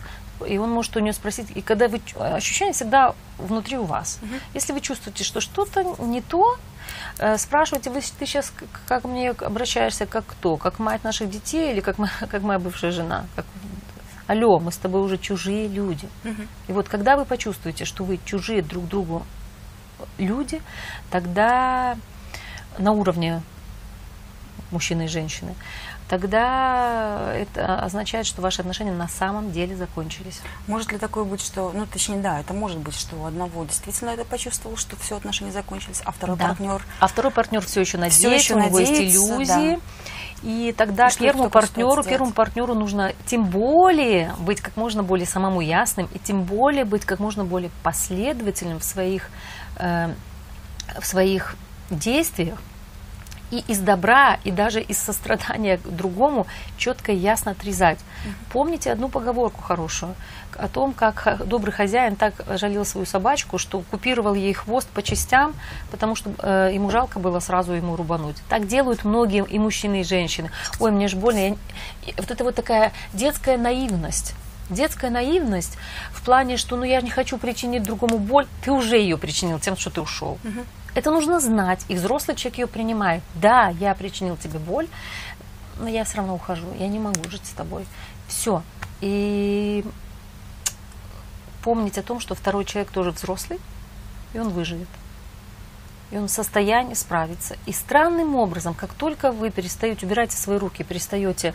и 0.46 0.59
он 0.59 0.70
может 0.70 0.96
у 0.96 1.01
нее 1.01 1.12
спросить, 1.12 1.51
и 1.55 1.62
когда 1.62 1.88
вы 1.88 2.01
ощущение 2.18 2.72
всегда 2.72 3.14
внутри 3.38 3.79
у 3.79 3.85
вас. 3.85 4.18
Угу. 4.22 4.35
Если 4.55 4.72
вы 4.72 4.81
чувствуете, 4.81 5.25
что 5.25 5.40
что-то 5.40 5.83
не 6.01 6.20
то, 6.20 6.57
э, 7.18 7.38
спрашивайте, 7.38 7.90
вы 7.90 8.01
ты 8.01 8.27
сейчас 8.27 8.53
как 8.87 9.05
мне 9.05 9.31
обращаешься, 9.31 10.07
как 10.07 10.27
кто, 10.27 10.57
как 10.57 10.79
мать 10.79 11.05
наших 11.05 11.31
детей 11.31 11.72
или 11.72 11.81
как, 11.81 11.96
как 12.31 12.42
моя 12.42 12.59
бывшая 12.59 12.90
жена? 12.90 13.27
Как, 13.35 13.46
алло, 14.27 14.59
мы 14.59 14.72
с 14.72 14.77
тобой 14.77 15.03
уже 15.03 15.16
чужие 15.18 15.68
люди. 15.68 16.09
Угу. 16.25 16.42
И 16.68 16.72
вот 16.72 16.88
когда 16.88 17.16
вы 17.16 17.25
почувствуете, 17.25 17.85
что 17.85 18.05
вы 18.05 18.18
чужие 18.25 18.62
друг 18.62 18.87
другу 18.88 19.25
люди, 20.18 20.61
тогда 21.11 21.96
на 22.79 22.92
уровне 22.92 23.42
мужчины 24.71 25.05
и 25.05 25.09
женщины, 25.09 25.55
тогда 26.09 27.33
это 27.35 27.81
означает, 27.81 28.27
что 28.27 28.42
ваши 28.42 28.61
отношения 28.61 28.92
на 28.92 29.09
самом 29.09 29.53
деле 29.53 29.77
закончились. 29.77 30.40
Может 30.66 30.92
ли 30.92 30.99
такое 30.99 31.25
быть, 31.25 31.40
что, 31.40 31.73
ну, 31.75 31.87
точнее, 31.87 32.19
да, 32.19 32.40
это 32.40 32.55
может 32.55 32.79
быть, 32.79 32.95
что 32.95 33.16
у 33.16 33.25
одного 33.25 33.64
действительно 33.64 34.11
это 34.11 34.25
почувствовал, 34.25 34.77
что 34.77 34.97
все 34.97 35.16
отношения 35.16 35.53
закончились, 35.53 36.01
а 36.05 36.12
второй 36.12 36.37
да. 36.37 36.49
партнер... 36.49 36.83
А 37.01 37.07
второй 37.07 37.33
партнер 37.33 37.61
все 37.64 37.81
еще 37.81 37.99
надеется, 37.99 38.29
все 38.29 38.35
еще 38.37 38.55
у 38.55 38.59
него 38.61 38.79
есть 38.79 38.92
иллюзии. 38.92 39.77
Да. 39.77 39.81
И 40.42 40.75
тогда 40.77 41.09
и 41.09 41.19
первому 41.19 41.49
партнеру, 41.49 42.03
первому 42.05 42.33
партнеру 42.33 42.75
нужно 42.75 43.12
тем 43.27 43.45
более 43.47 44.35
быть 44.38 44.61
как 44.61 44.77
можно 44.77 45.03
более 45.03 45.27
самому 45.27 45.61
ясным 45.61 46.09
и 46.12 46.19
тем 46.19 46.42
более 46.42 46.85
быть 46.85 47.05
как 47.05 47.21
можно 47.21 47.45
более 47.45 47.71
последовательным 47.83 48.79
в 48.79 48.85
своих, 48.85 49.31
э, 49.77 50.14
в 51.01 51.07
своих 51.07 51.57
действиях, 51.90 52.59
и 53.51 53.59
из 53.69 53.79
добра, 53.79 54.39
и 54.45 54.51
даже 54.51 54.81
из 54.81 54.99
сострадания 54.99 55.79
к 55.79 55.89
другому 55.89 56.47
четко 56.77 57.13
и 57.13 57.17
ясно 57.17 57.53
отрезать. 57.53 57.99
Угу. 57.99 58.35
Помните 58.53 58.93
одну 58.93 59.09
поговорку 59.09 59.63
хорошую 59.63 60.15
о 60.59 60.69
том, 60.69 60.93
как 60.93 61.47
добрый 61.47 61.73
хозяин 61.73 62.17
так 62.17 62.35
жалел 62.59 62.85
свою 62.85 63.07
собачку, 63.07 63.59
что 63.59 63.81
купировал 63.91 64.35
ей 64.35 64.53
хвост 64.53 64.89
по 64.89 65.03
частям, 65.03 65.55
потому 65.91 66.15
что 66.15 66.31
э, 66.39 66.71
ему 66.73 66.91
жалко 66.91 67.19
было 67.19 67.41
сразу 67.41 67.73
ему 67.73 67.97
рубануть. 67.97 68.37
Так 68.49 68.67
делают 68.67 69.05
многие 69.05 69.45
и 69.45 69.59
мужчины, 69.59 70.01
и 70.01 70.05
женщины. 70.05 70.51
Ой, 70.81 70.91
мне 70.91 71.09
же 71.09 71.17
больно. 71.17 71.39
Я... 71.39 71.57
Вот 72.17 72.31
это 72.31 72.45
вот 72.45 72.55
такая 72.55 72.93
детская 73.13 73.57
наивность. 73.57 74.35
Детская 74.71 75.11
наивность 75.11 75.77
в 76.11 76.23
плане, 76.23 76.57
что 76.57 76.77
ну 76.77 76.85
я 76.85 77.01
не 77.01 77.11
хочу 77.11 77.39
причинить 77.39 77.85
другому 77.85 78.19
боль, 78.19 78.47
ты 78.65 78.73
уже 78.73 78.97
ее 78.97 79.17
причинил 79.17 79.61
тем, 79.61 79.77
что 79.77 79.91
ты 79.91 80.01
ушел. 80.01 80.39
Угу. 80.43 80.65
Это 80.97 81.11
нужно 81.11 81.41
знать, 81.41 81.85
и 81.89 81.95
взрослый 81.95 82.39
человек 82.39 82.59
ее 82.59 82.67
принимает. 82.67 83.23
Да, 83.35 83.69
я 83.69 83.95
причинил 83.95 84.39
тебе 84.39 84.59
боль, 84.59 84.89
но 85.79 85.89
я 85.89 86.05
все 86.05 86.17
равно 86.17 86.35
ухожу, 86.35 86.67
я 86.79 86.89
не 86.89 86.99
могу 86.99 87.29
жить 87.29 87.45
с 87.45 87.51
тобой. 87.51 87.87
Все. 88.29 88.63
И 89.03 89.85
помнить 91.63 91.99
о 91.99 92.03
том, 92.03 92.19
что 92.19 92.35
второй 92.35 92.65
человек 92.65 92.91
тоже 92.91 93.11
взрослый, 93.11 93.61
и 94.33 94.39
он 94.39 94.49
выживет 94.49 94.89
и 96.11 96.19
он 96.19 96.29
в 96.29 96.31
состоянии 96.31 96.95
справиться. 96.95 97.57
И 97.66 97.73
странным 97.73 98.37
образом, 98.37 98.75
как 98.75 98.95
только 98.95 99.33
вы 99.33 99.51
перестаете, 99.51 100.07
убираете 100.07 100.37
свои 100.37 100.59
руки, 100.59 100.85
перестаете 100.85 101.55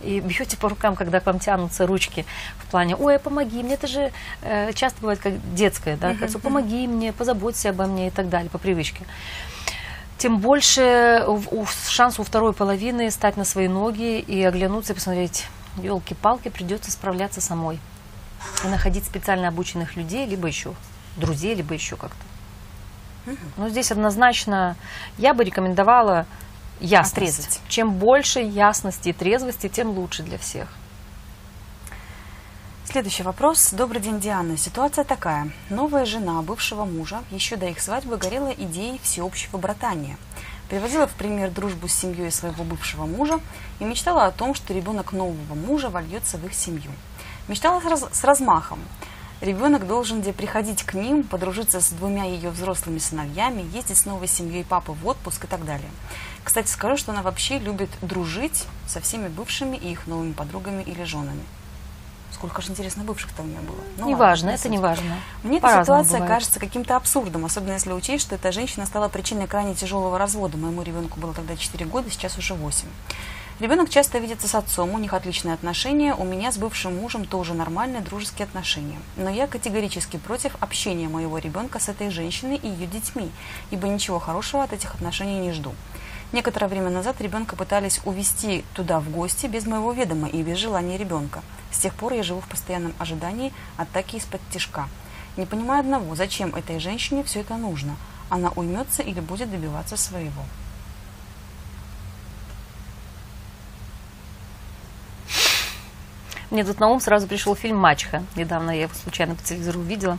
и 0.00 0.20
бьете 0.20 0.56
по 0.56 0.68
рукам, 0.68 0.96
когда 0.96 1.20
к 1.20 1.26
вам 1.26 1.38
тянутся 1.38 1.86
ручки 1.86 2.24
в 2.58 2.70
плане, 2.70 2.96
ой, 2.96 3.18
помоги 3.18 3.62
мне, 3.62 3.74
это 3.74 3.86
же 3.86 4.12
э, 4.42 4.72
часто 4.72 5.00
бывает 5.00 5.20
как 5.20 5.34
детское, 5.54 5.96
да, 5.96 6.12
uh-huh, 6.12 6.38
помоги 6.40 6.86
мне, 6.86 7.12
позаботься 7.12 7.70
обо 7.70 7.84
мне 7.86 8.08
и 8.08 8.10
так 8.10 8.28
далее, 8.30 8.50
по 8.50 8.58
привычке. 8.58 9.04
Тем 10.16 10.38
больше 10.38 11.24
шанс 11.88 12.18
у 12.18 12.24
второй 12.24 12.52
половины 12.52 13.10
стать 13.10 13.36
на 13.36 13.44
свои 13.44 13.68
ноги 13.68 14.18
и 14.18 14.42
оглянуться 14.44 14.92
и 14.92 14.96
посмотреть, 14.96 15.46
елки-палки, 15.82 16.48
придется 16.48 16.90
справляться 16.90 17.40
самой. 17.40 17.78
И 18.64 18.68
находить 18.68 19.04
специально 19.04 19.48
обученных 19.48 19.96
людей, 19.96 20.26
либо 20.26 20.46
еще 20.46 20.74
друзей, 21.16 21.54
либо 21.54 21.74
еще 21.74 21.96
как-то. 21.96 22.29
Но 23.56 23.68
здесь 23.68 23.92
однозначно 23.92 24.76
я 25.18 25.34
бы 25.34 25.44
рекомендовала 25.44 26.26
ясность. 26.80 27.16
Отрезать. 27.16 27.60
Чем 27.68 27.92
больше 27.92 28.40
ясности 28.40 29.10
и 29.10 29.12
трезвости, 29.12 29.68
тем 29.68 29.90
лучше 29.90 30.22
для 30.22 30.38
всех. 30.38 30.68
Следующий 32.84 33.22
вопрос. 33.22 33.70
Добрый 33.72 34.02
день, 34.02 34.18
Диана. 34.18 34.56
Ситуация 34.56 35.04
такая. 35.04 35.52
Новая 35.68 36.04
жена 36.04 36.42
бывшего 36.42 36.84
мужа 36.84 37.22
еще 37.30 37.54
до 37.54 37.66
их 37.66 37.80
свадьбы 37.80 38.16
горела 38.16 38.50
идеей 38.50 38.98
всеобщего 39.00 39.58
братания. 39.58 40.16
Приводила 40.68 41.06
в 41.06 41.12
пример 41.12 41.50
дружбу 41.50 41.86
с 41.86 41.94
семьей 41.94 42.32
своего 42.32 42.64
бывшего 42.64 43.06
мужа 43.06 43.38
и 43.78 43.84
мечтала 43.84 44.26
о 44.26 44.32
том, 44.32 44.54
что 44.54 44.74
ребенок 44.74 45.12
нового 45.12 45.54
мужа 45.54 45.88
вольется 45.88 46.36
в 46.36 46.46
их 46.46 46.54
семью. 46.54 46.90
Мечтала 47.46 47.80
с 48.12 48.24
размахом. 48.24 48.80
Ребенок 49.40 49.86
должен 49.86 50.20
где 50.20 50.34
приходить 50.34 50.82
к 50.82 50.92
ним, 50.92 51.22
подружиться 51.22 51.80
с 51.80 51.90
двумя 51.90 52.24
ее 52.24 52.50
взрослыми 52.50 52.98
сыновьями, 52.98 53.62
ездить 53.72 53.96
с 53.96 54.04
новой 54.04 54.28
семьей 54.28 54.64
папы 54.64 54.92
в 54.92 55.06
отпуск 55.06 55.44
и 55.44 55.46
так 55.46 55.64
далее. 55.64 55.88
Кстати, 56.44 56.68
скажу, 56.68 56.98
что 56.98 57.12
она 57.12 57.22
вообще 57.22 57.58
любит 57.58 57.88
дружить 58.02 58.66
со 58.86 59.00
всеми 59.00 59.28
бывшими 59.28 59.76
и 59.76 59.92
их 59.92 60.06
новыми 60.06 60.32
подругами 60.32 60.82
или 60.82 61.04
женами. 61.04 61.42
Сколько 62.32 62.62
же, 62.62 62.70
интересно, 62.70 63.02
бывших-то 63.02 63.42
у 63.42 63.44
меня 63.44 63.60
было. 63.60 63.80
Ну 63.98 64.08
неважно, 64.08 64.48
не 64.48 64.54
это 64.54 64.62
суть. 64.62 64.70
не 64.70 64.78
важно. 64.78 65.16
Мне 65.42 65.58
эта 65.58 65.82
ситуация 65.82 66.20
бывает. 66.20 66.28
кажется 66.28 66.60
каким-то 66.60 66.96
абсурдом, 66.96 67.44
особенно 67.44 67.72
если 67.72 67.92
учесть, 67.92 68.24
что 68.24 68.34
эта 68.34 68.52
женщина 68.52 68.86
стала 68.86 69.08
причиной 69.08 69.46
крайне 69.46 69.74
тяжелого 69.74 70.16
развода. 70.18 70.56
Моему 70.56 70.82
ребенку 70.82 71.18
было 71.18 71.34
тогда 71.34 71.56
4 71.56 71.84
года, 71.86 72.10
сейчас 72.10 72.38
уже 72.38 72.54
8. 72.54 72.86
Ребенок 73.60 73.90
часто 73.90 74.18
видится 74.18 74.48
с 74.48 74.54
отцом, 74.54 74.94
у 74.94 74.98
них 74.98 75.12
отличные 75.12 75.52
отношения, 75.52 76.14
у 76.14 76.24
меня 76.24 76.50
с 76.50 76.56
бывшим 76.56 76.96
мужем 76.96 77.26
тоже 77.26 77.52
нормальные 77.52 78.00
дружеские 78.00 78.46
отношения. 78.46 78.98
Но 79.18 79.28
я 79.28 79.46
категорически 79.46 80.16
против 80.16 80.56
общения 80.60 81.10
моего 81.10 81.36
ребенка 81.36 81.78
с 81.78 81.90
этой 81.90 82.08
женщиной 82.08 82.56
и 82.56 82.66
ее 82.66 82.86
детьми, 82.86 83.30
ибо 83.70 83.86
ничего 83.86 84.18
хорошего 84.18 84.64
от 84.64 84.72
этих 84.72 84.94
отношений 84.94 85.38
не 85.40 85.52
жду. 85.52 85.74
Некоторое 86.32 86.68
время 86.68 86.88
назад 86.88 87.20
ребенка 87.20 87.54
пытались 87.54 88.00
увезти 88.06 88.64
туда 88.72 88.98
в 88.98 89.10
гости 89.10 89.44
без 89.44 89.66
моего 89.66 89.92
ведома 89.92 90.28
и 90.28 90.42
без 90.42 90.56
желания 90.56 90.96
ребенка. 90.96 91.42
С 91.70 91.80
тех 91.80 91.94
пор 91.94 92.14
я 92.14 92.22
живу 92.22 92.40
в 92.40 92.48
постоянном 92.48 92.94
ожидании 92.98 93.52
атаки 93.76 94.16
из-под 94.16 94.40
тишка. 94.50 94.88
Не 95.36 95.44
понимаю 95.44 95.80
одного, 95.80 96.14
зачем 96.14 96.54
этой 96.54 96.78
женщине 96.78 97.24
все 97.24 97.40
это 97.40 97.58
нужно? 97.58 97.96
Она 98.30 98.52
уймется 98.56 99.02
или 99.02 99.20
будет 99.20 99.50
добиваться 99.50 99.98
своего? 99.98 100.44
Мне 106.50 106.64
тут 106.64 106.80
на 106.80 106.88
ум 106.88 107.00
сразу 107.00 107.28
пришел 107.28 107.54
фильм 107.54 107.76
«Мачеха». 107.76 108.24
Недавно 108.34 108.72
я 108.72 108.82
его 108.82 108.94
случайно 108.94 109.36
по 109.36 109.42
телевизору 109.42 109.80
увидела. 109.80 110.18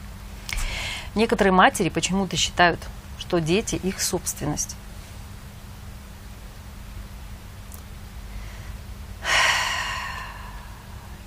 Некоторые 1.13 1.51
матери 1.51 1.89
почему-то 1.89 2.37
считают, 2.37 2.79
что 3.19 3.39
дети– 3.41 3.75
их 3.83 4.01
собственность. 4.01 4.77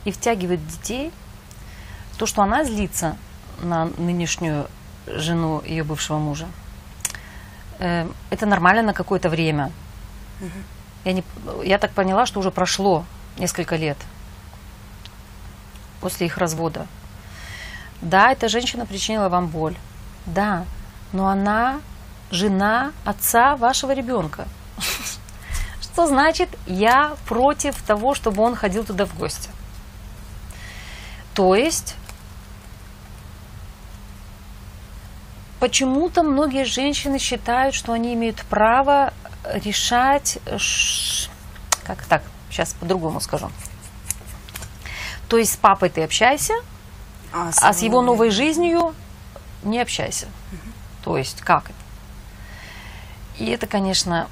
И 0.07 0.12
втягивают 0.12 0.66
детей 0.66 1.12
то, 2.16 2.24
что 2.24 2.42
она 2.42 2.64
злится 2.64 3.18
на 3.61 3.86
нынешнюю 3.98 4.68
жену 5.07 5.62
ее 5.66 5.84
бывшего 5.84 6.18
мужа. 6.18 6.46
Э, 7.78 8.09
Это 8.30 8.46
нормально 8.46 8.82
на 8.82 8.94
какое-то 8.94 9.28
время. 9.28 9.70
Я, 11.05 11.12
не, 11.12 11.24
я 11.62 11.78
так 11.78 11.92
поняла, 11.92 12.24
что 12.24 12.40
уже 12.40 12.50
прошло 12.50 13.05
несколько 13.36 13.76
лет 13.76 13.98
после 16.05 16.26
их 16.26 16.36
развода. 16.36 16.86
Да, 18.02 18.30
эта 18.30 18.50
женщина 18.50 18.84
причинила 18.84 19.30
вам 19.30 19.46
боль. 19.46 19.74
Да, 20.26 20.66
но 21.14 21.28
она 21.28 21.80
жена 22.30 22.92
отца 23.07 23.57
вашего 23.57 23.92
ребенка. 23.92 24.46
Что 25.80 26.07
значит, 26.07 26.50
я 26.66 27.16
против 27.26 27.80
того, 27.80 28.14
чтобы 28.14 28.42
он 28.42 28.55
ходил 28.55 28.84
туда 28.84 29.07
в 29.07 29.16
гости? 29.16 29.48
То 31.32 31.55
есть, 31.55 31.94
почему-то 35.59 36.22
многие 36.22 36.66
женщины 36.66 37.18
считают, 37.18 37.74
что 37.74 37.94
они 37.94 38.12
имеют 38.12 38.42
право 38.50 39.14
решать, 39.55 40.36
как 41.86 42.05
так, 42.05 42.22
сейчас 42.50 42.74
по-другому 42.74 43.20
скажу. 43.20 43.50
То 45.28 45.38
есть 45.38 45.54
с 45.54 45.56
папой 45.56 45.88
ты 45.88 46.02
общайся, 46.04 46.54
а 47.62 47.72
с 47.72 47.82
его 47.82 48.02
новой 48.02 48.30
жизнью 48.30 48.94
не 49.62 49.80
общайся. 49.80 50.26
То 51.02 51.18
есть 51.18 51.40
как 51.40 51.64
это? 51.64 51.74
И 53.38 53.46
это, 53.50 53.66
конечно, 53.66 54.28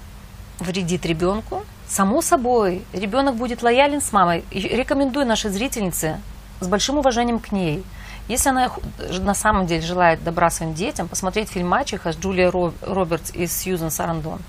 вредит 0.58 1.04
ребенку. 1.06 1.64
Само 1.88 2.22
собой, 2.22 2.82
ребенок 2.92 3.34
будет 3.34 3.62
лоялен 3.62 4.00
с 4.00 4.12
мамой. 4.12 4.44
И 4.50 4.60
рекомендую 4.60 5.26
нашей 5.26 5.50
зрительнице 5.50 6.20
с 6.60 6.68
большим 6.68 6.98
уважением 6.98 7.40
к 7.40 7.52
ней. 7.52 7.84
Если 8.28 8.50
она 8.50 8.70
на 9.18 9.34
самом 9.34 9.66
деле 9.66 9.82
желает 9.82 10.22
добра 10.22 10.48
своим 10.50 10.74
детям, 10.74 11.08
посмотреть 11.08 11.50
фильм 11.50 11.68
«Мачеха» 11.68 12.12
с 12.12 12.16
Джулией 12.16 12.50
Ро- 12.50 12.72
Робертс 12.82 13.32
и 13.32 13.46
Сьюзен 13.46 13.90
Сарандон 13.90 14.40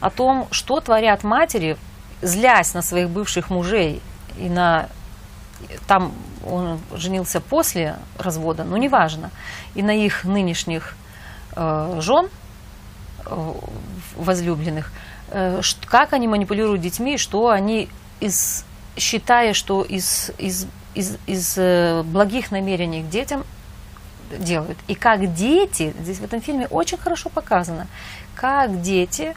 о 0.00 0.10
том, 0.10 0.48
что 0.50 0.80
творят 0.80 1.22
матери, 1.22 1.76
злясь 2.20 2.74
на 2.74 2.82
своих 2.82 3.08
бывших 3.08 3.50
мужей 3.50 4.02
и 4.36 4.48
на 4.48 4.88
там 5.86 6.12
он 6.44 6.80
женился 6.94 7.40
после 7.40 7.96
развода, 8.18 8.64
но 8.64 8.76
неважно, 8.76 9.30
и 9.74 9.82
на 9.82 9.92
их 9.92 10.24
нынешних 10.24 10.96
э, 11.54 11.98
жен 12.00 12.28
э, 13.26 13.52
возлюбленных, 14.16 14.92
э, 15.28 15.60
как 15.86 16.12
они 16.12 16.28
манипулируют 16.28 16.80
детьми, 16.80 17.16
что 17.18 17.50
они 17.50 17.88
из 18.20 18.64
считая, 18.96 19.54
что 19.54 19.82
из, 19.82 20.30
из, 20.38 20.66
из, 20.94 21.16
из 21.26 21.54
э, 21.56 22.02
благих 22.02 22.50
намерений 22.50 23.02
к 23.02 23.08
детям 23.08 23.44
делают. 24.38 24.78
И 24.88 24.94
как 24.94 25.34
дети, 25.34 25.94
здесь 26.00 26.18
в 26.18 26.24
этом 26.24 26.40
фильме 26.40 26.66
очень 26.68 26.98
хорошо 26.98 27.28
показано, 27.28 27.86
как 28.34 28.80
дети 28.82 29.34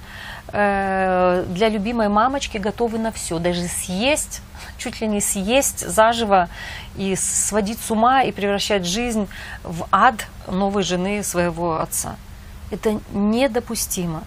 э, 0.49 1.45
для 1.47 1.69
любимой 1.69 2.09
мамочки 2.09 2.57
готовы 2.57 2.97
на 2.99 3.11
все, 3.11 3.39
даже 3.39 3.67
съесть, 3.67 4.41
чуть 4.77 5.01
ли 5.01 5.07
не 5.07 5.21
съесть 5.21 5.87
заживо 5.87 6.49
и 6.95 7.15
сводить 7.15 7.79
с 7.79 7.91
ума 7.91 8.23
и 8.23 8.31
превращать 8.31 8.85
жизнь 8.85 9.27
в 9.63 9.87
ад 9.91 10.27
новой 10.47 10.83
жены 10.83 11.23
своего 11.23 11.79
отца. 11.79 12.15
Это 12.71 12.99
недопустимо. 13.11 14.23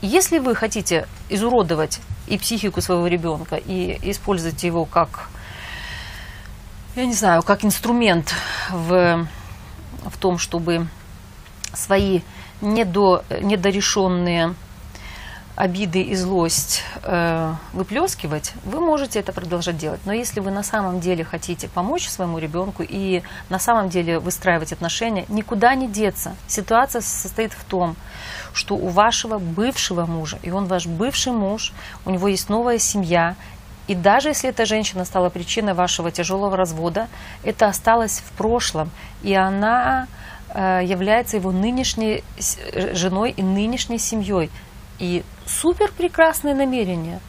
Если 0.00 0.38
вы 0.38 0.54
хотите 0.54 1.06
изуродовать 1.28 2.00
и 2.26 2.36
психику 2.36 2.80
своего 2.80 3.06
ребенка, 3.06 3.56
и 3.56 3.98
использовать 4.10 4.62
его 4.64 4.84
как, 4.84 5.28
я 6.96 7.06
не 7.06 7.14
знаю, 7.14 7.42
как 7.42 7.64
инструмент 7.64 8.34
в, 8.70 9.26
в 10.04 10.18
том, 10.18 10.38
чтобы 10.38 10.88
свои 11.72 12.20
недо, 12.62 13.24
недорешенные 13.42 14.54
обиды 15.54 16.00
и 16.00 16.14
злость 16.14 16.82
э, 17.02 17.54
выплескивать, 17.74 18.52
вы 18.64 18.80
можете 18.80 19.20
это 19.20 19.32
продолжать 19.32 19.76
делать. 19.76 20.00
Но 20.06 20.12
если 20.12 20.40
вы 20.40 20.50
на 20.50 20.62
самом 20.62 21.00
деле 21.00 21.24
хотите 21.24 21.68
помочь 21.68 22.08
своему 22.08 22.38
ребенку 22.38 22.82
и 22.82 23.22
на 23.50 23.58
самом 23.58 23.90
деле 23.90 24.18
выстраивать 24.18 24.72
отношения, 24.72 25.26
никуда 25.28 25.74
не 25.74 25.88
деться. 25.88 26.34
Ситуация 26.46 27.02
состоит 27.02 27.52
в 27.52 27.64
том, 27.64 27.96
что 28.54 28.76
у 28.76 28.88
вашего 28.88 29.38
бывшего 29.38 30.06
мужа, 30.06 30.38
и 30.42 30.50
он 30.50 30.66
ваш 30.66 30.86
бывший 30.86 31.32
муж, 31.32 31.72
у 32.06 32.10
него 32.10 32.28
есть 32.28 32.48
новая 32.48 32.78
семья, 32.78 33.36
и 33.88 33.94
даже 33.94 34.28
если 34.28 34.48
эта 34.48 34.64
женщина 34.64 35.04
стала 35.04 35.28
причиной 35.28 35.74
вашего 35.74 36.10
тяжелого 36.10 36.56
развода, 36.56 37.08
это 37.42 37.66
осталось 37.66 38.22
в 38.24 38.32
прошлом, 38.38 38.90
и 39.22 39.34
она 39.34 40.06
является 40.84 41.36
его 41.36 41.52
нынешней 41.52 42.22
э, 42.72 42.94
женой 42.94 43.34
и 43.36 43.42
нынешней 43.42 43.98
семьей. 43.98 44.50
И 44.98 45.22
супер 45.46 45.90
прекрасное 45.96 46.54
намерение 46.54 47.20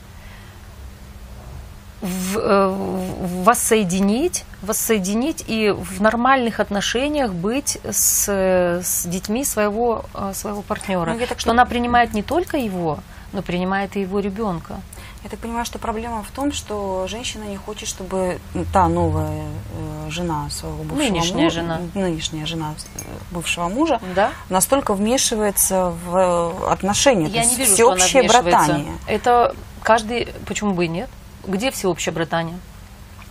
в, 2.01 2.37
э, 2.37 2.67
в- 2.67 3.43
воссоединить, 3.43 4.43
воссоединить 4.61 5.43
и 5.47 5.69
в 5.71 6.01
нормальных 6.01 6.59
отношениях 6.59 7.31
быть 7.31 7.79
с, 7.89 8.25
э, 8.29 8.81
с 8.83 9.05
детьми 9.05 9.45
своего, 9.45 10.03
э, 10.13 10.33
своего 10.33 10.61
партнера. 10.61 11.13
Ну, 11.13 11.25
так 11.27 11.39
что 11.39 11.51
она 11.51 11.65
принимает 11.65 12.13
не 12.13 12.21
только 12.21 12.57
его, 12.57 12.99
но 13.31 13.41
принимает 13.41 13.95
и 13.95 14.01
его 14.01 14.19
ребенка. 14.19 14.81
Я 15.23 15.29
так 15.29 15.39
понимаю, 15.39 15.65
что 15.65 15.79
проблема 15.79 16.21
в 16.21 16.31
том, 16.31 16.51
что 16.51 17.07
женщина 17.07 17.43
не 17.45 17.55
хочет, 17.55 17.87
чтобы 17.87 18.39
та 18.73 18.89
новая 18.89 19.45
э, 19.73 20.09
жена 20.09 20.49
своего 20.49 20.83
бывшего 20.83 20.97
Нынешняя 20.97 21.43
мужа, 21.45 21.49
жена. 21.61 21.81
нынешняя 21.93 22.45
жена 22.45 22.73
э, 22.95 22.99
бывшего 23.31 23.69
мужа, 23.69 24.01
Да? 24.15 24.31
настолько 24.49 24.93
вмешивается 24.93 25.91
в 26.05 26.15
э, 26.17 26.71
отношения. 26.71 27.27
то 27.27 27.35
Я 27.35 27.41
есть 27.43 27.51
не 27.51 27.57
вижу, 27.63 27.73
что 27.73 27.91
она 27.91 27.95
всеобщее 28.05 28.21
вмешивается. 28.23 28.57
братание. 28.67 28.93
Это 29.07 29.55
каждый, 29.81 30.27
почему 30.45 30.73
бы 30.73 30.85
и 30.85 30.87
нет? 30.89 31.09
Где 31.47 31.71
всеобщее 31.71 32.11
братание? 32.11 32.57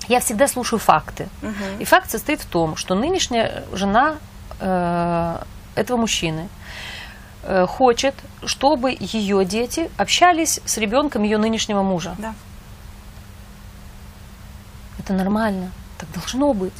Я 0.08 0.20
всегда 0.20 0.48
слушаю 0.48 0.78
факты. 0.80 1.28
Мгм. 1.42 1.78
И 1.78 1.84
факт 1.84 2.10
состоит 2.10 2.40
в 2.40 2.46
том, 2.46 2.76
что 2.76 2.94
нынешняя 2.94 3.64
жена 3.72 4.16
э, 4.60 5.38
этого 5.74 5.98
мужчины 5.98 6.48
хочет, 7.66 8.14
чтобы 8.44 8.96
ее 8.98 9.44
дети 9.44 9.90
общались 9.96 10.60
с 10.64 10.78
ребенком 10.78 11.24
ее 11.24 11.38
нынешнего 11.38 11.82
мужа. 11.82 12.14
Да. 12.18 12.34
Это 14.98 15.12
нормально, 15.14 15.72
так 15.98 16.10
должно 16.12 16.52
быть. 16.52 16.72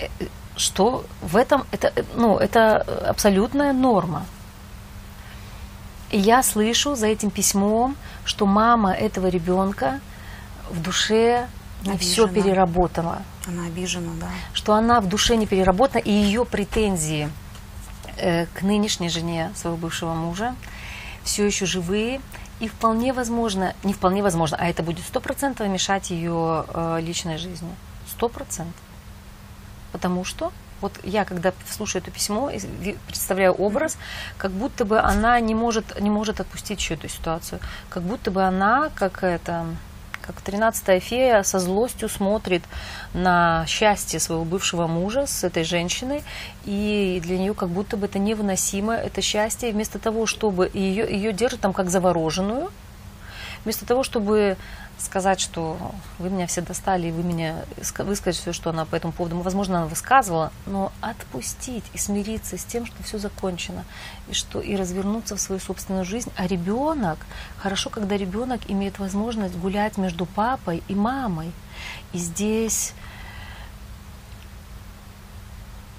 Э, 0.00 0.06
э, 0.20 0.26
Что 0.56 1.04
в 1.22 1.36
этом, 1.36 1.64
это, 1.70 1.92
э, 1.94 2.02
ну, 2.16 2.36
это 2.38 2.78
абсолютная 3.08 3.72
норма. 3.72 4.24
И 6.10 6.18
я 6.18 6.42
слышу 6.42 6.96
за 6.96 7.06
этим 7.06 7.30
письмом, 7.30 7.96
что 8.24 8.46
мама 8.46 8.92
этого 8.92 9.28
ребенка 9.28 10.00
в 10.70 10.82
душе 10.82 11.46
не 11.84 11.96
все 11.98 12.26
переработала, 12.26 13.22
Она 13.46 13.66
обижена, 13.66 14.10
да. 14.20 14.26
что 14.52 14.74
она 14.74 15.00
в 15.00 15.06
душе 15.06 15.36
не 15.36 15.46
переработана, 15.46 16.00
и 16.00 16.10
ее 16.10 16.44
претензии 16.44 17.28
э, 17.28 17.47
к 18.54 18.62
нынешней 18.62 19.08
жене 19.08 19.52
своего 19.54 19.76
бывшего 19.76 20.14
мужа 20.14 20.54
все 21.28 21.44
еще 21.46 21.66
живые, 21.66 22.20
и 22.60 22.68
вполне 22.68 23.12
возможно, 23.12 23.74
не 23.84 23.92
вполне 23.92 24.22
возможно, 24.22 24.56
а 24.58 24.66
это 24.66 24.82
будет 24.82 25.04
сто 25.04 25.20
процентов 25.20 25.68
мешать 25.68 26.10
ее 26.10 26.64
э, 26.68 26.98
личной 27.00 27.38
жизни. 27.38 27.70
Сто 28.08 28.28
процентов. 28.28 28.80
Потому 29.92 30.24
что 30.24 30.52
вот 30.80 30.92
я, 31.02 31.24
когда 31.24 31.52
слушаю 31.68 32.02
это 32.02 32.10
письмо, 32.10 32.50
представляю 33.06 33.52
образ, 33.52 33.98
как 34.36 34.52
будто 34.52 34.84
бы 34.84 34.98
она 35.00 35.38
не 35.40 35.54
может, 35.54 36.00
не 36.00 36.10
может 36.10 36.40
отпустить 36.40 36.80
еще 36.80 36.94
эту 36.94 37.08
ситуацию. 37.08 37.60
Как 37.88 38.02
будто 38.02 38.30
бы 38.30 38.42
она, 38.42 38.90
как 38.94 39.22
это, 39.22 39.66
как 40.28 40.42
тринадцатая 40.42 41.00
фея, 41.00 41.42
со 41.42 41.58
злостью 41.58 42.10
смотрит 42.10 42.62
на 43.14 43.64
счастье 43.66 44.20
своего 44.20 44.44
бывшего 44.44 44.86
мужа 44.86 45.26
с 45.26 45.42
этой 45.42 45.64
женщиной, 45.64 46.22
и 46.66 47.18
для 47.24 47.38
нее 47.38 47.54
как 47.54 47.70
будто 47.70 47.96
бы 47.96 48.04
это 48.04 48.18
невыносимо, 48.18 48.94
это 48.94 49.22
счастье, 49.22 49.70
и 49.70 49.72
вместо 49.72 49.98
того, 49.98 50.26
чтобы 50.26 50.70
ее, 50.74 51.10
ее 51.10 51.32
держит 51.32 51.60
там 51.60 51.72
как 51.72 51.88
завороженную, 51.88 52.70
вместо 53.64 53.86
того, 53.86 54.02
чтобы 54.02 54.58
сказать, 54.98 55.40
что 55.40 55.78
вы 56.18 56.30
меня 56.30 56.46
все 56.46 56.60
достали, 56.60 57.08
и 57.08 57.12
вы 57.12 57.22
меня 57.22 57.64
ска- 57.78 58.04
высказать 58.04 58.40
все, 58.40 58.52
что 58.52 58.70
она 58.70 58.84
по 58.84 58.96
этому 58.96 59.12
поводу, 59.12 59.38
возможно, 59.40 59.78
она 59.78 59.86
высказывала, 59.86 60.52
но 60.66 60.92
отпустить 61.00 61.84
и 61.94 61.98
смириться 61.98 62.58
с 62.58 62.64
тем, 62.64 62.86
что 62.86 63.02
все 63.02 63.18
закончено, 63.18 63.84
и 64.28 64.34
что 64.34 64.60
и 64.60 64.76
развернуться 64.76 65.36
в 65.36 65.40
свою 65.40 65.60
собственную 65.60 66.04
жизнь. 66.04 66.30
А 66.36 66.46
ребенок, 66.46 67.18
хорошо, 67.58 67.90
когда 67.90 68.16
ребенок 68.16 68.60
имеет 68.68 68.98
возможность 68.98 69.56
гулять 69.56 69.96
между 69.98 70.26
папой 70.26 70.82
и 70.88 70.94
мамой. 70.94 71.52
И 72.12 72.18
здесь 72.18 72.92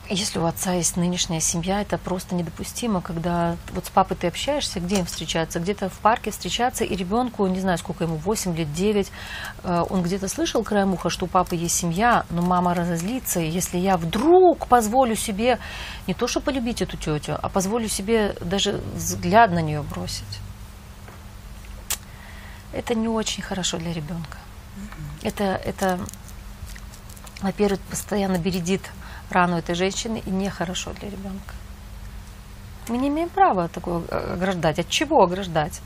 если 0.10 0.40
у 0.40 0.46
отца 0.46 0.74
есть 0.74 0.98
нынешняя 0.98 1.40
семья, 1.40 1.82
это 1.82 1.98
просто 1.98 2.34
недопустимо, 2.34 3.00
когда 3.00 3.58
вот 3.74 3.86
с 3.86 3.90
папой 3.90 4.18
ты 4.18 4.28
общаешься, 4.28 4.80
где 4.80 5.00
им 5.00 5.06
встречаться? 5.06 5.60
Где-то 5.60 5.90
в 5.90 6.00
парке 6.00 6.32
встречаться, 6.32 6.84
и 6.84 6.96
ребенку, 6.96 7.46
не 7.46 7.60
знаю, 7.60 7.78
сколько 7.78 8.06
ему, 8.06 8.16
8 8.16 8.56
лет, 8.56 8.74
9, 8.74 9.12
э, 9.64 9.86
он 9.88 10.02
где-то 10.02 10.28
слышал 10.28 10.64
краем 10.64 10.94
уха, 10.94 11.10
что 11.10 11.26
у 11.26 11.28
папы 11.28 11.56
есть 11.56 11.76
семья, 11.76 12.26
но 12.32 12.42
мама 12.42 12.74
разозлится, 12.74 13.40
если 13.40 13.78
я 13.78 13.98
вдруг 13.98 14.68
позволю 14.68 15.16
себе 15.16 15.60
не 16.08 16.16
то, 16.16 16.28
что 16.28 16.40
полюбить 16.40 16.82
эту 16.82 16.98
тетю, 16.98 17.38
а 17.40 17.48
позволю 17.50 17.88
себе 17.88 18.36
даже 18.42 18.82
взгляд 18.96 19.52
на 19.52 19.62
нее 19.62 19.84
бросить, 19.84 20.40
это 22.74 22.96
не 22.96 23.08
очень 23.08 23.44
хорошо 23.44 23.78
для 23.78 23.94
ребенка. 23.94 24.38
Это, 25.22 25.44
это 25.44 26.00
во-первых, 27.42 27.80
постоянно 27.82 28.38
бередит 28.38 28.82
рану 29.30 29.58
этой 29.58 29.76
женщины 29.76 30.22
и 30.26 30.30
нехорошо 30.30 30.92
для 30.94 31.10
ребенка. 31.10 31.54
Мы 32.88 32.98
не 32.98 33.10
имеем 33.10 33.30
права 33.30 33.68
такое 33.68 34.02
э, 34.10 34.34
ограждать. 34.34 34.80
От 34.80 34.90
чего 34.90 35.22
ограждать? 35.24 35.82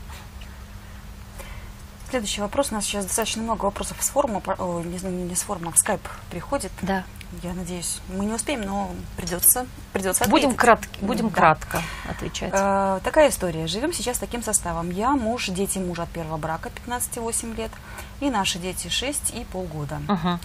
Следующий 2.10 2.40
вопрос. 2.40 2.70
У 2.70 2.74
нас 2.74 2.84
сейчас 2.84 3.06
достаточно 3.06 3.42
много 3.42 3.64
вопросов 3.64 3.96
с 4.00 4.08
форума, 4.08 4.40
о, 4.58 4.82
не, 4.82 4.98
не 5.10 5.34
с 5.34 5.42
форума, 5.42 5.72
в 5.72 5.78
скайп 5.78 6.00
приходит. 6.30 6.70
Да. 6.82 7.02
Я 7.42 7.52
надеюсь, 7.52 7.98
мы 8.08 8.26
не 8.26 8.32
успеем, 8.32 8.60
но 8.60 8.92
придется, 9.16 9.66
придется 9.92 10.24
Будем, 10.28 10.50
ответить. 10.50 10.60
кратки, 10.60 11.04
будем 11.04 11.28
Да. 11.30 11.34
кратко 11.34 11.82
отвечать. 12.08 12.52
Э, 12.54 13.00
такая 13.02 13.30
история. 13.30 13.66
Живем 13.66 13.92
сейчас 13.92 14.18
таким 14.18 14.42
составом. 14.44 14.90
Я, 14.90 15.10
муж, 15.16 15.48
дети 15.48 15.78
мужа 15.78 16.04
от 16.04 16.10
первого 16.10 16.36
брака, 16.36 16.70
15-8 16.86 17.56
лет, 17.56 17.72
и 18.20 18.30
наши 18.30 18.60
дети 18.60 18.86
6 18.88 19.30
и 19.34 19.44
полгода. 19.44 19.98
Мгм. 20.06 20.38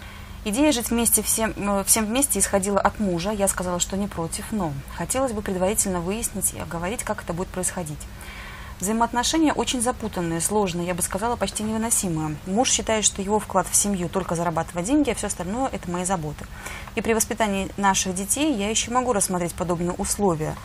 Идея 0.46 0.72
жить 0.72 0.90
вместе 0.90 1.22
всем, 1.22 1.54
э, 1.58 1.84
всем 1.84 2.06
вместе 2.06 2.40
исходила 2.40 2.80
от 2.80 2.98
мужа. 3.00 3.32
Я 3.32 3.50
сказала, 3.50 3.80
что 3.80 3.98
не 3.98 4.08
против, 4.08 4.46
но 4.52 4.72
хотелось 4.96 5.34
бы 5.34 5.42
предварительно 5.42 6.00
выяснить 6.00 6.54
и 6.54 6.60
оговорить, 6.60 7.04
как 7.04 7.24
это 7.24 7.34
будет 7.34 7.50
происходить. 7.50 8.00
Взаимоотношения 8.80 9.52
очень 9.52 9.82
запутанные, 9.82 10.40
сложные, 10.40 10.88
я 10.88 10.94
бы 10.94 11.02
сказала, 11.02 11.36
почти 11.36 11.64
невыносимые. 11.64 12.38
Муж 12.46 12.70
считает, 12.72 13.04
что 13.04 13.22
его 13.22 13.38
вклад 13.38 13.68
в 13.70 13.76
семью 13.76 14.08
только 14.08 14.36
зарабатывать 14.36 14.86
деньги, 14.86 15.10
а 15.10 15.16
все 15.16 15.28
остальное– 15.28 15.68
это 15.74 15.92
мои 15.92 16.06
заботы. 16.06 16.46
И 16.96 17.02
при 17.02 17.14
воспитании 17.14 17.70
наших 17.76 18.16
детей 18.16 18.56
я 18.56 18.70
еще 18.70 18.92
могу 18.92 19.12
рассмотреть 19.12 19.54
подобные 19.54 19.92
условия. 19.92 20.56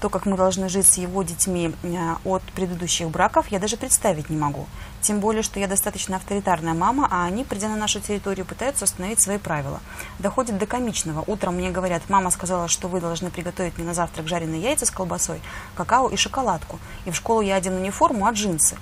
То, 0.00 0.08
как 0.08 0.24
мы 0.24 0.36
должны 0.36 0.70
жить 0.70 0.86
с 0.86 0.96
его 0.96 1.22
детьми 1.22 1.74
э, 1.82 2.14
от 2.24 2.42
предыдущих 2.54 3.10
браков, 3.10 3.48
я 3.48 3.58
даже 3.58 3.76
представить 3.76 4.30
не 4.30 4.36
могу. 4.36 4.66
Тем 5.02 5.20
более, 5.20 5.42
что 5.42 5.60
я 5.60 5.68
достаточно 5.68 6.16
авторитарная 6.16 6.72
мама, 6.72 7.06
а 7.10 7.26
они, 7.26 7.44
придя 7.44 7.68
на 7.68 7.76
нашу 7.76 8.00
территорию, 8.00 8.46
пытаются 8.46 8.84
установить 8.84 9.20
свои 9.20 9.36
правила. 9.36 9.80
Доходит 10.18 10.56
до 10.56 10.66
комичного. 10.66 11.22
Утром 11.26 11.56
мне 11.56 11.70
говорят, 11.70 12.02
мама 12.08 12.30
сказала, 12.30 12.66
что 12.68 12.88
вы 12.88 13.00
должны 13.00 13.30
приготовить 13.30 13.76
мне 13.76 13.86
на 13.86 13.94
завтрак 13.94 14.26
жареные 14.26 14.62
яйца 14.62 14.86
с 14.86 14.90
колбасой, 14.90 15.42
какао 15.74 16.08
и 16.08 16.16
шоколадку. 16.16 16.78
И 17.04 17.10
в 17.10 17.14
школу 17.14 17.42
я 17.42 17.56
одену 17.56 17.78
не 17.78 17.90
форму, 17.90 18.26
а 18.26 18.32
джинсы. 18.32 18.76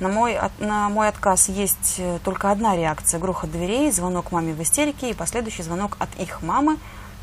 На 0.00 0.08
мой, 0.08 0.36
на 0.58 0.88
мой 0.88 1.08
отказ 1.08 1.48
есть 1.48 1.94
э, 1.98 2.18
только 2.24 2.50
одна 2.50 2.76
реакция. 2.76 3.18
Грохот 3.20 3.50
дверей, 3.50 3.90
звонок 3.92 4.32
маме 4.32 4.52
в 4.52 4.60
истерике 4.60 5.10
и 5.10 5.14
последующий 5.14 5.62
звонок 5.62 5.96
от 6.00 6.08
их 6.18 6.42
мамы. 6.42 6.76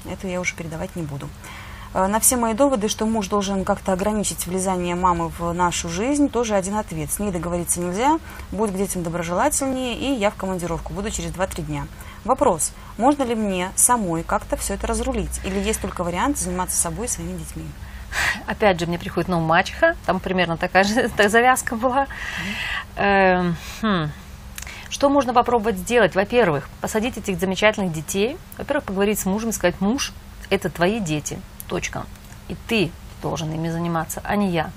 Это 0.09 0.27
я 0.27 0.39
уже 0.39 0.55
передавать 0.55 0.95
не 0.95 1.03
буду. 1.03 1.29
Э, 1.93 2.07
На 2.07 2.19
все 2.19 2.37
мои 2.37 2.53
доводы, 2.53 2.87
что 2.87 3.05
муж 3.05 3.27
должен 3.27 3.63
как-то 3.65 3.93
ограничить 3.93 4.47
влезание 4.47 4.95
мамы 4.95 5.29
в 5.29 5.53
нашу 5.53 5.89
жизнь, 5.89 6.29
тоже 6.29 6.55
один 6.55 6.75
ответ. 6.75 7.11
С 7.11 7.19
ней 7.19 7.31
договориться 7.31 7.79
нельзя, 7.79 8.19
будь 8.51 8.71
к 8.71 8.75
детям 8.75 9.03
доброжелательнее, 9.03 9.95
и 9.95 10.13
я 10.13 10.29
в 10.31 10.35
командировку 10.35 10.93
буду 10.93 11.11
через 11.11 11.31
2-3 11.31 11.61
дня. 11.63 11.87
Вопрос, 12.25 12.71
можно 12.97 13.23
ли 13.23 13.35
мне 13.35 13.71
самой 13.75 14.23
как-то 14.23 14.55
все 14.55 14.75
это 14.75 14.87
разрулить? 14.87 15.41
Или 15.43 15.59
есть 15.59 15.81
только 15.81 16.03
вариант 16.03 16.37
заниматься 16.37 16.77
собой 16.77 17.05
и 17.05 17.09
своими 17.09 17.37
детьми? 17.37 17.65
Опять 18.47 18.79
же, 18.79 18.85
мне 18.85 18.99
приходит 18.99 19.27
ну, 19.27 19.39
мачеха, 19.39 19.95
там 20.05 20.19
примерно 20.19 20.57
такая 20.57 20.83
же 20.83 21.09
та 21.17 21.29
завязка 21.29 21.75
была. 21.75 22.07
Эм, 22.95 23.55
хм. 23.81 24.09
Что 24.89 25.09
можно 25.09 25.33
попробовать 25.33 25.79
сделать? 25.79 26.13
Во-первых, 26.13 26.69
посадить 26.79 27.17
этих 27.17 27.39
замечательных 27.39 27.91
детей. 27.91 28.37
Во-первых, 28.57 28.85
поговорить 28.85 29.19
с 29.19 29.25
мужем 29.25 29.49
и 29.49 29.53
сказать, 29.53 29.81
муж, 29.81 30.13
это 30.51 30.69
твои 30.69 30.99
дети, 30.99 31.39
точка. 31.73 32.05
И 32.49 32.55
ты 32.67 32.91
должен 33.23 33.51
ими 33.51 33.67
заниматься, 33.69 34.21
а 34.23 34.35
не 34.35 34.51
я. 34.51 34.69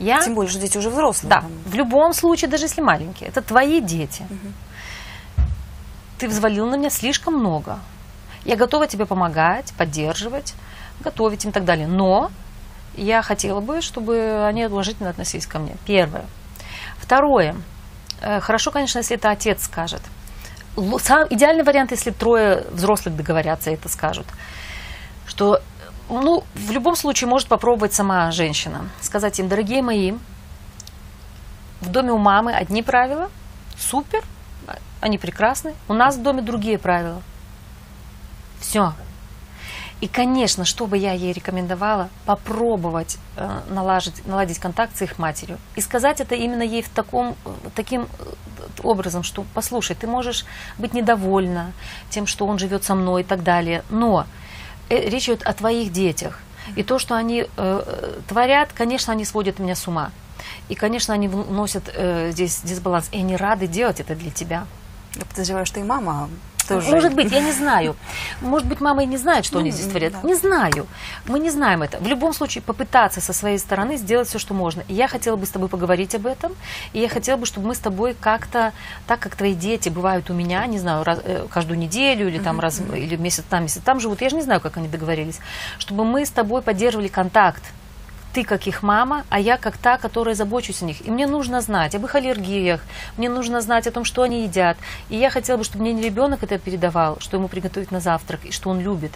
Я 0.00 0.20
Тем 0.24 0.34
более, 0.34 0.50
что 0.50 0.60
дети 0.60 0.76
уже 0.76 0.90
взрослые. 0.90 1.30
да, 1.30 1.40
там. 1.42 1.52
в 1.66 1.74
любом 1.76 2.12
случае, 2.12 2.50
даже 2.50 2.64
если 2.64 2.80
маленькие, 2.82 3.28
это 3.28 3.42
твои 3.42 3.80
дети. 3.80 4.26
Ты 6.18 6.28
взвалил 6.28 6.66
на 6.68 6.74
меня 6.76 6.90
слишком 6.90 7.34
много. 7.34 7.78
Я 8.44 8.56
готова 8.56 8.86
тебе 8.88 9.06
помогать, 9.06 9.72
поддерживать, 9.78 10.54
готовить 11.00 11.44
им 11.44 11.50
и 11.50 11.54
так 11.54 11.64
далее. 11.64 11.86
Но 11.86 12.30
я 12.96 13.22
хотела 13.22 13.60
бы, 13.60 13.80
чтобы 13.82 14.44
они 14.48 14.66
уважительно 14.66 15.10
относились 15.10 15.46
ко 15.46 15.58
мне. 15.60 15.76
Первое. 15.86 16.24
Второе. 16.98 17.54
Э, 18.20 18.40
Хорошо, 18.40 18.70
конечно, 18.72 18.98
если 18.98 19.16
это 19.16 19.30
отец 19.30 19.62
скажет. 19.64 20.02
Сам- 20.98 21.28
идеальный 21.30 21.62
вариант, 21.62 21.92
если 21.92 22.10
трое 22.10 22.64
взрослых 22.72 23.14
договорятся 23.16 23.70
и 23.70 23.74
это 23.74 23.88
скажут. 23.88 24.26
Что, 25.26 25.60
ну, 26.08 26.44
в 26.54 26.70
любом 26.70 26.96
случае 26.96 27.28
может 27.28 27.48
попробовать 27.48 27.94
сама 27.94 28.30
женщина. 28.30 28.88
Сказать 29.00 29.38
им, 29.38 29.48
дорогие 29.48 29.82
мои, 29.82 30.14
в 31.80 31.90
доме 31.90 32.12
у 32.12 32.18
мамы 32.18 32.52
одни 32.52 32.82
правила, 32.82 33.30
супер, 33.76 34.22
они 35.00 35.18
прекрасны. 35.18 35.74
У 35.88 35.92
нас 35.92 36.16
в 36.16 36.22
доме 36.22 36.42
другие 36.42 36.78
правила. 36.78 37.20
Все. 38.60 38.94
И, 40.00 40.08
конечно, 40.08 40.64
что 40.64 40.86
бы 40.86 40.98
я 40.98 41.12
ей 41.12 41.32
рекомендовала, 41.32 42.08
попробовать 42.26 43.18
э, 43.36 43.60
налажить, 43.70 44.26
наладить 44.26 44.58
контакт 44.58 44.96
с 44.96 45.02
их 45.02 45.18
матерью. 45.18 45.58
И 45.76 45.80
сказать 45.80 46.20
это 46.20 46.34
именно 46.34 46.62
ей 46.62 46.82
в 46.82 46.88
таком, 46.88 47.36
э, 47.44 47.50
таким 47.74 48.02
э, 48.02 48.06
образом, 48.82 49.22
что, 49.22 49.44
послушай, 49.54 49.94
ты 49.94 50.06
можешь 50.06 50.44
быть 50.78 50.94
недовольна 50.94 51.72
тем, 52.10 52.26
что 52.26 52.46
он 52.46 52.58
живет 52.58 52.84
со 52.84 52.94
мной 52.94 53.22
и 53.22 53.24
так 53.24 53.42
далее, 53.42 53.84
но 53.88 54.26
речь 54.88 55.24
идет 55.24 55.42
о 55.42 55.52
твоих 55.52 55.92
детях. 55.92 56.40
И 56.76 56.82
то, 56.82 56.98
что 56.98 57.14
они 57.14 57.42
э, 57.42 57.46
э, 57.56 58.20
творят, 58.28 58.72
конечно, 58.72 59.12
они 59.12 59.24
сводят 59.24 59.58
меня 59.58 59.74
с 59.74 59.86
ума. 59.86 60.10
И, 60.68 60.74
конечно, 60.74 61.12
они 61.14 61.28
вносят 61.28 61.90
э, 61.94 62.30
здесь 62.32 62.60
дисбаланс. 62.62 63.08
И 63.12 63.18
они 63.18 63.36
рады 63.36 63.66
делать 63.66 64.00
это 64.00 64.14
для 64.14 64.30
тебя. 64.30 64.66
Я 65.14 65.24
подозреваю, 65.24 65.66
что 65.66 65.80
и 65.80 65.82
мама 65.82 66.28
тоже. 66.64 66.90
Может 66.90 67.14
быть, 67.14 67.30
я 67.32 67.40
не 67.40 67.52
знаю. 67.52 67.96
Может 68.40 68.66
быть, 68.68 68.80
мама 68.80 69.02
и 69.02 69.06
не 69.06 69.16
знает, 69.16 69.44
что 69.44 69.54
Ну, 69.56 69.60
они 69.60 69.70
здесь 69.70 69.86
творят. 69.86 70.24
Не 70.24 70.34
знаю. 70.34 70.86
Мы 71.26 71.38
не 71.38 71.50
знаем 71.50 71.82
это. 71.82 71.98
В 71.98 72.06
любом 72.06 72.32
случае, 72.32 72.62
попытаться 72.62 73.20
со 73.20 73.32
своей 73.32 73.58
стороны 73.58 73.96
сделать 73.96 74.28
все, 74.28 74.38
что 74.38 74.54
можно. 74.54 74.82
И 74.88 74.94
я 74.94 75.08
хотела 75.08 75.36
бы 75.36 75.46
с 75.46 75.50
тобой 75.50 75.68
поговорить 75.68 76.14
об 76.14 76.26
этом. 76.26 76.52
И 76.92 77.00
я 77.00 77.08
хотела 77.08 77.36
бы, 77.36 77.46
чтобы 77.46 77.68
мы 77.68 77.74
с 77.74 77.78
тобой 77.78 78.16
как-то, 78.18 78.72
так 79.06 79.20
как 79.20 79.36
твои 79.36 79.54
дети 79.54 79.88
бывают 79.88 80.30
у 80.30 80.34
меня, 80.34 80.66
не 80.66 80.78
знаю, 80.78 81.04
раз- 81.04 81.20
э, 81.24 81.46
каждую 81.50 81.78
неделю 81.78 82.28
или 82.28 82.38
там 82.38 82.60
раз, 82.60 82.80
или 82.94 83.16
месяц 83.16 83.44
там, 83.48 83.62
месяц 83.62 83.82
там 83.84 84.00
живут, 84.00 84.20
я 84.22 84.28
же 84.30 84.36
не 84.36 84.42
знаю, 84.42 84.60
как 84.60 84.76
они 84.76 84.88
договорились, 84.88 85.38
чтобы 85.78 86.04
мы 86.04 86.24
с 86.26 86.30
тобой 86.30 86.62
поддерживали 86.62 87.08
контакт 87.08 87.62
ты 88.34 88.44
как 88.44 88.66
их 88.66 88.82
мама, 88.82 89.24
а 89.30 89.38
я 89.38 89.56
как 89.56 89.78
та, 89.78 89.96
которая 89.96 90.34
забочусь 90.34 90.82
о 90.82 90.84
них. 90.84 91.06
И 91.06 91.10
мне 91.10 91.26
нужно 91.26 91.60
знать 91.60 91.94
об 91.94 92.04
их 92.04 92.14
аллергиях, 92.14 92.80
мне 93.16 93.28
нужно 93.28 93.60
знать 93.60 93.86
о 93.86 93.90
том, 93.90 94.04
что 94.04 94.22
они 94.22 94.42
едят. 94.42 94.76
И 95.08 95.16
я 95.16 95.30
хотела 95.30 95.56
бы, 95.56 95.64
чтобы 95.64 95.84
мне 95.84 95.92
не 95.92 96.02
ребенок 96.02 96.42
это 96.42 96.58
передавал, 96.58 97.16
что 97.20 97.36
ему 97.36 97.48
приготовить 97.48 97.92
на 97.92 98.00
завтрак 98.00 98.44
и 98.44 98.50
что 98.50 98.70
он 98.70 98.80
любит, 98.80 99.12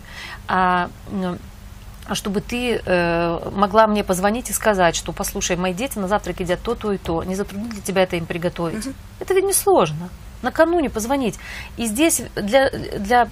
а, 0.46 0.88
а 2.06 2.14
чтобы 2.14 2.40
ты 2.40 2.80
э, 2.84 3.50
могла 3.52 3.86
мне 3.86 4.04
позвонить 4.04 4.50
и 4.50 4.52
сказать, 4.52 4.94
что, 4.94 5.12
послушай, 5.12 5.56
мои 5.56 5.74
дети 5.74 5.98
на 5.98 6.08
завтрак 6.08 6.40
едят 6.40 6.60
то, 6.62 6.74
то 6.74 6.92
и 6.92 6.98
то. 6.98 7.24
Не 7.24 7.34
затруднит 7.34 7.74
ли 7.74 7.82
тебя 7.82 8.04
это 8.04 8.16
им 8.16 8.24
приготовить? 8.24 8.88
Это 9.20 9.34
ведь 9.34 9.44
не 9.44 9.52
сложно. 9.52 10.08
Накануне 10.42 10.88
позвонить. 10.88 11.38
И 11.76 11.86
здесь 11.86 12.22
для, 12.36 12.70
для 12.70 13.28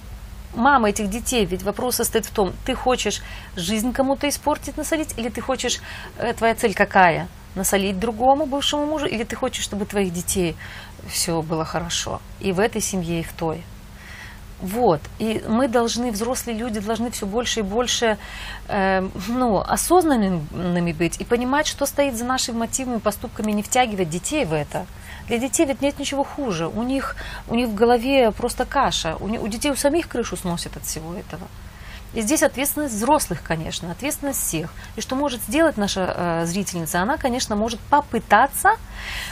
мамы 0.55 0.89
этих 0.89 1.09
детей, 1.09 1.45
ведь 1.45 1.63
вопрос 1.63 1.95
состоит 1.95 2.25
в 2.25 2.31
том, 2.31 2.53
ты 2.65 2.75
хочешь 2.75 3.21
жизнь 3.55 3.93
кому-то 3.93 4.27
испортить, 4.27 4.77
насолить, 4.77 5.13
или 5.17 5.29
ты 5.29 5.41
хочешь, 5.41 5.79
э, 6.17 6.33
твоя 6.33 6.55
цель 6.55 6.73
какая? 6.73 7.27
Насолить 7.55 7.99
другому 7.99 8.45
бывшему 8.45 8.85
мужу, 8.85 9.05
или 9.05 9.23
ты 9.23 9.35
хочешь, 9.35 9.63
чтобы 9.63 9.85
твоих 9.85 10.13
детей 10.13 10.55
все 11.09 11.41
было 11.41 11.65
хорошо? 11.65 12.21
И 12.39 12.51
в 12.51 12.59
этой 12.59 12.81
семье, 12.81 13.19
и 13.21 13.23
в 13.23 13.33
той. 13.33 13.63
Вот. 14.59 15.01
И 15.19 15.43
мы 15.47 15.67
должны, 15.67 16.11
взрослые 16.11 16.57
люди, 16.57 16.79
должны 16.79 17.11
все 17.11 17.25
больше 17.25 17.59
и 17.59 17.63
больше 17.63 18.17
э, 18.67 19.01
ну, 19.27 19.59
осознанными 19.59 20.93
быть 20.93 21.21
и 21.21 21.23
понимать, 21.23 21.67
что 21.67 21.85
стоит 21.85 22.15
за 22.15 22.25
нашими 22.25 22.57
мотивами, 22.57 22.97
поступками, 22.97 23.51
не 23.51 23.61
втягивать 23.61 24.09
детей 24.09 24.45
в 24.45 24.53
это. 24.53 24.85
Для 25.27 25.37
детей 25.37 25.65
ведь 25.65 25.81
нет 25.81 25.99
ничего 25.99 26.23
хуже. 26.23 26.67
У 26.67 26.83
них, 26.83 27.15
у 27.47 27.55
них 27.55 27.69
в 27.69 27.75
голове 27.75 28.31
просто 28.31 28.65
каша. 28.65 29.15
У, 29.19 29.25
у 29.25 29.47
детей 29.47 29.71
у 29.71 29.75
самих 29.75 30.07
крышу 30.07 30.37
сносит 30.37 30.75
от 30.75 30.83
всего 30.83 31.13
этого. 31.13 31.47
И 32.17 32.21
здесь 32.21 32.41
ответственность 32.41 32.95
взрослых, 32.95 33.43
конечно, 33.43 33.91
ответственность 33.91 34.41
всех. 34.41 34.71
И 34.95 35.01
что 35.01 35.15
может 35.15 35.39
сделать 35.43 35.77
наша 35.77 36.15
э, 36.17 36.45
зрительница? 36.47 36.99
Она, 36.99 37.15
конечно, 37.17 37.55
может 37.55 37.79
попытаться 37.79 38.71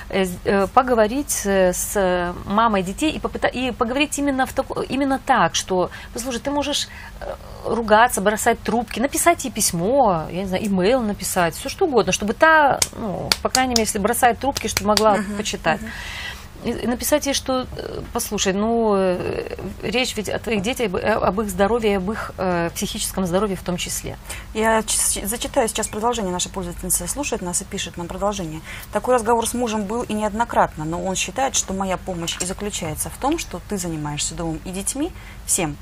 э, 0.10 0.28
э, 0.44 0.68
поговорить 0.68 1.42
э, 1.46 1.74
с 1.74 2.32
мамой 2.46 2.84
детей 2.84 3.10
и, 3.10 3.18
попыта- 3.20 3.50
и 3.50 3.72
поговорить 3.72 4.20
именно, 4.20 4.46
в 4.46 4.54
тако- 4.54 4.84
именно 4.84 5.18
так, 5.18 5.56
что, 5.56 5.90
послушай, 6.14 6.40
ты 6.42 6.52
можешь 6.52 6.88
э, 7.22 7.34
ругаться, 7.66 8.22
бросать 8.22 8.62
трубки, 8.62 9.00
написать 9.00 9.44
ей 9.46 9.52
письмо, 9.52 10.28
я 10.30 10.42
не 10.42 10.46
знаю, 10.48 10.68
имейл 10.68 11.02
написать, 11.02 11.56
все 11.56 11.70
что 11.70 11.86
угодно, 11.88 12.12
чтобы 12.12 12.34
та, 12.34 12.80
ну, 13.00 13.32
по 13.42 13.50
крайней 13.50 13.72
мере, 13.72 13.82
если 13.82 13.98
бросает 13.98 14.38
трубки, 14.38 14.68
чтобы 14.68 14.90
могла 14.90 15.18
почитать. 15.38 15.80
И 15.82 16.25
и 16.66 16.88
написать 16.88 17.26
ей, 17.28 17.34
что, 17.34 17.68
э, 17.78 18.02
послушай, 18.12 18.54
ну, 18.54 18.96
э, 18.96 19.56
речь 19.84 20.16
ведь 20.18 20.30
о 20.30 20.40
твоих 20.40 20.62
детях, 20.64 20.92
об- 20.94 21.42
их 21.42 21.50
здоровье, 21.50 21.98
об 21.98 22.12
их 22.12 22.32
э, 22.38 22.70
психическом 22.74 23.26
здоровье 23.26 23.56
в 23.56 23.62
том 23.64 23.78
числе. 23.78 24.18
Я 24.54 24.84
зачитаю 25.24 25.68
сейчас 25.68 25.88
продолжение. 25.88 26.32
Наша 26.32 26.50
пользовательница 26.50 27.08
слушает 27.08 27.42
нас 27.42 27.62
и 27.62 27.66
пишет 27.66 27.98
нам 27.98 28.08
продолжение. 28.08 28.62
Такой 28.92 29.16
разговор 29.16 29.48
с 29.48 29.54
мужем 29.54 29.86
был 29.86 30.02
и 30.04 30.14
неоднократно, 30.14 30.86
но 30.86 31.04
он 31.04 31.16
считает, 31.16 31.56
что 31.56 31.74
моя 31.74 31.98
помощь 31.98 32.38
и 32.42 32.46
заключается 32.46 33.10
в 33.10 33.18
том, 33.18 33.38
что 33.38 33.62
ты 33.70 33.78
занимаешься 33.78 34.34
домом 34.34 34.60
и 34.66 34.72
детьми, 34.72 35.12
всем. 35.46 35.78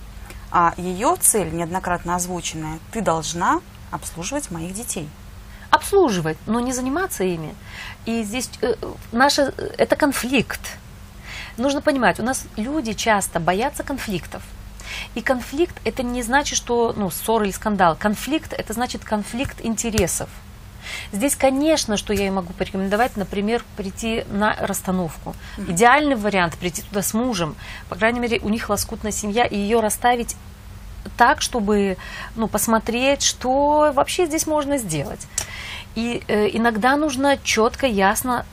А 0.51 0.73
ее 0.77 1.15
цель, 1.19 1.53
неоднократно 1.53 2.15
озвученная, 2.15 2.79
ты 2.91 3.01
должна 3.01 3.61
обслуживать 3.89 4.51
моих 4.51 4.73
детей. 4.73 5.07
Обслуживать, 5.74 6.38
но 6.45 6.59
не 6.59 6.71
заниматься 6.71 7.24
ими. 7.24 7.55
И 8.05 8.24
здесь 8.24 8.49
э, 8.61 8.76
наша, 9.11 9.53
э, 9.57 9.69
это 9.78 9.95
конфликт. 9.95 10.59
Нужно 11.57 11.82
понимать, 11.82 12.19
у 12.19 12.24
нас 12.24 12.45
люди 12.57 12.93
часто 12.93 13.39
боятся 13.39 13.84
конфликтов. 13.84 14.43
И 15.15 15.21
конфликт 15.21 15.76
это 15.84 16.03
не 16.03 16.21
значит, 16.21 16.57
что 16.57 16.93
ну, 16.95 17.09
ссора 17.09 17.45
или 17.45 17.51
скандал. 17.51 17.95
Конфликт 17.99 18.53
это 18.53 18.74
значит 18.74 19.03
конфликт 19.03 19.61
интересов. 19.63 20.30
Здесь, 21.11 21.36
конечно, 21.36 21.97
что 21.97 22.13
я 22.13 22.24
ей 22.24 22.30
могу 22.30 22.53
порекомендовать, 22.53 23.17
например, 23.17 23.63
прийти 23.76 24.26
на 24.30 24.55
расстановку. 24.59 25.36
Идеальный 25.57 26.15
вариант 26.15 26.57
прийти 26.57 26.84
туда 26.84 27.01
с 27.01 27.15
мужем. 27.15 27.55
По 27.89 27.95
крайней 27.95 28.19
мере, 28.19 28.39
у 28.43 28.49
них 28.49 28.69
лоскутная 28.69 29.11
семья, 29.11 29.45
и 29.45 29.57
ее 29.57 29.80
расставить 29.80 30.36
так, 31.17 31.41
чтобы 31.41 31.97
ну, 32.36 32.47
посмотреть, 32.47 33.24
что 33.24 33.91
вообще 33.93 34.26
здесь 34.26 34.47
можно 34.47 34.78
сделать. 34.78 35.28
И 35.95 36.23
э, 36.27 36.49
иногда 36.53 36.95
нужно 36.97 37.37
четко, 37.43 37.85
ясно, 37.85 38.45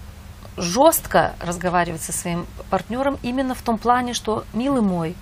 жестко 0.57 1.34
разговаривать 1.41 2.03
со 2.03 2.12
своим 2.12 2.47
партнером 2.68 3.18
именно 3.22 3.55
в 3.55 3.62
том 3.62 3.78
плане, 3.78 4.14
что, 4.14 4.45
милый 4.53 4.82
мой, 4.82 5.16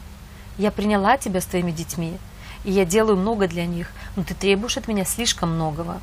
я 0.56 0.70
приняла 0.70 1.16
тебя 1.16 1.40
с 1.40 1.46
твоими 1.46 1.70
детьми, 1.70 2.18
и 2.64 2.72
я 2.72 2.84
делаю 2.84 3.16
много 3.16 3.46
для 3.46 3.66
них, 3.66 3.88
но 4.16 4.24
ты 4.24 4.34
требуешь 4.34 4.76
от 4.76 4.88
меня 4.88 5.04
слишком 5.04 5.54
многого. 5.54 6.00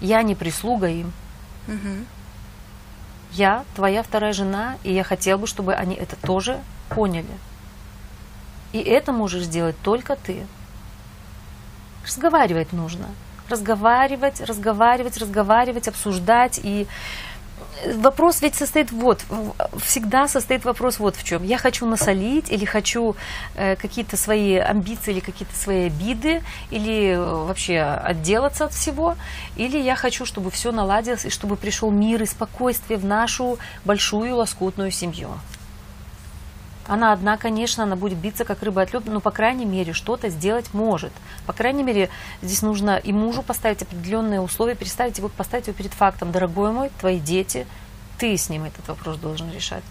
Я 0.00 0.22
не 0.22 0.34
прислуга 0.36 0.86
им. 0.86 1.12
Я 3.32 3.64
твоя 3.74 4.02
вторая 4.02 4.32
жена, 4.32 4.76
и 4.84 4.92
я 4.92 5.02
хотела 5.02 5.38
бы, 5.38 5.46
чтобы 5.46 5.74
они 5.74 5.94
это 5.94 6.16
тоже 6.16 6.60
поняли. 6.88 7.26
И 8.72 8.78
это 8.78 9.12
можешь 9.12 9.44
сделать 9.44 9.76
только 9.82 10.16
ты. 10.16 10.46
Разговаривать 12.04 12.72
нужно. 12.72 13.06
Разговаривать, 13.48 14.40
разговаривать, 14.40 15.18
разговаривать, 15.18 15.88
обсуждать. 15.88 16.60
И 16.62 16.86
вопрос 17.94 18.42
ведь 18.42 18.54
состоит 18.54 18.90
вот, 18.92 19.24
всегда 19.82 20.28
состоит 20.28 20.64
вопрос 20.64 20.98
вот 20.98 21.16
в 21.16 21.24
чем. 21.24 21.44
Я 21.44 21.58
хочу 21.58 21.86
насолить 21.86 22.50
или 22.50 22.64
хочу 22.64 23.16
э, 23.54 23.76
какие-то 23.76 24.16
свои 24.16 24.56
амбиции 24.56 25.12
или 25.12 25.20
какие-то 25.20 25.54
свои 25.56 25.86
обиды, 25.86 26.42
или 26.70 27.12
э, 27.12 27.20
вообще 27.20 27.80
отделаться 27.80 28.64
от 28.64 28.72
всего, 28.72 29.16
или 29.56 29.78
я 29.78 29.96
хочу, 29.96 30.24
чтобы 30.24 30.50
все 30.50 30.72
наладилось 30.72 31.24
и 31.24 31.30
чтобы 31.30 31.56
пришел 31.56 31.90
мир 31.90 32.22
и 32.22 32.26
спокойствие 32.26 32.98
в 32.98 33.04
нашу 33.04 33.58
большую 33.84 34.36
лоскутную 34.36 34.90
семью. 34.90 35.28
Она 36.88 37.12
одна, 37.12 37.36
конечно, 37.36 37.84
она 37.84 37.96
будет 37.96 38.16
биться 38.18 38.44
как 38.46 38.62
рыба 38.62 38.82
от 38.82 38.94
лед, 38.94 39.04
но, 39.06 39.20
по 39.20 39.30
крайней 39.30 39.66
мере, 39.66 39.92
что-то 39.92 40.30
сделать 40.30 40.72
может. 40.72 41.12
По 41.46 41.52
крайней 41.52 41.82
мере, 41.82 42.08
здесь 42.40 42.62
нужно 42.62 42.96
и 42.96 43.12
мужу 43.12 43.42
поставить 43.42 43.82
определенные 43.82 44.40
условия, 44.40 44.74
переставить 44.74 45.18
его, 45.18 45.28
поставить 45.28 45.66
его 45.66 45.76
перед 45.76 45.92
фактом. 45.92 46.32
Дорогой 46.32 46.72
мой, 46.72 46.90
твои 46.98 47.20
дети, 47.20 47.66
ты 48.18 48.36
с 48.36 48.48
ним 48.48 48.64
этот 48.64 48.88
вопрос 48.88 49.18
должен 49.18 49.52
решать. 49.52 49.84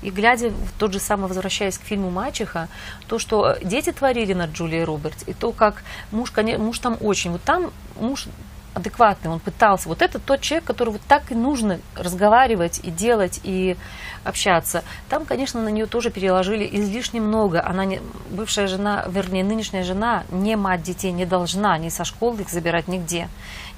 И 0.00 0.10
глядя, 0.10 0.50
в 0.50 0.78
тот 0.78 0.92
же 0.92 1.00
самый, 1.00 1.28
возвращаясь 1.28 1.78
к 1.78 1.82
фильму 1.82 2.10
«Мачеха», 2.10 2.68
то, 3.08 3.18
что 3.18 3.56
дети 3.62 3.90
творили 3.90 4.32
над 4.32 4.52
Джулией 4.52 4.84
Робертс, 4.84 5.24
и 5.26 5.32
то, 5.32 5.50
как 5.50 5.82
муж, 6.12 6.30
коне- 6.30 6.58
муж 6.58 6.78
там 6.78 6.96
очень, 7.00 7.32
вот 7.32 7.42
там 7.42 7.72
муж 7.98 8.26
адекватный, 8.74 9.30
он 9.30 9.40
пытался. 9.40 9.88
Вот 9.88 10.02
это 10.02 10.18
тот 10.18 10.40
человек, 10.40 10.64
который 10.64 10.90
вот 10.90 11.00
так 11.08 11.30
и 11.30 11.34
нужно 11.34 11.80
разговаривать 11.96 12.80
и 12.82 12.90
делать, 12.90 13.40
и 13.42 13.76
общаться. 14.24 14.82
Там, 15.08 15.24
конечно, 15.24 15.62
на 15.62 15.68
нее 15.68 15.86
тоже 15.86 16.10
переложили 16.10 16.68
излишне 16.70 17.20
много. 17.20 17.64
Она 17.64 17.84
не, 17.84 18.00
бывшая 18.30 18.66
жена, 18.66 19.04
вернее, 19.08 19.44
нынешняя 19.44 19.84
жена, 19.84 20.24
не 20.30 20.56
мать 20.56 20.82
детей, 20.82 21.12
не 21.12 21.24
должна 21.24 21.78
ни 21.78 21.88
со 21.88 22.04
школы 22.04 22.42
их 22.42 22.50
забирать 22.50 22.88
нигде. 22.88 23.28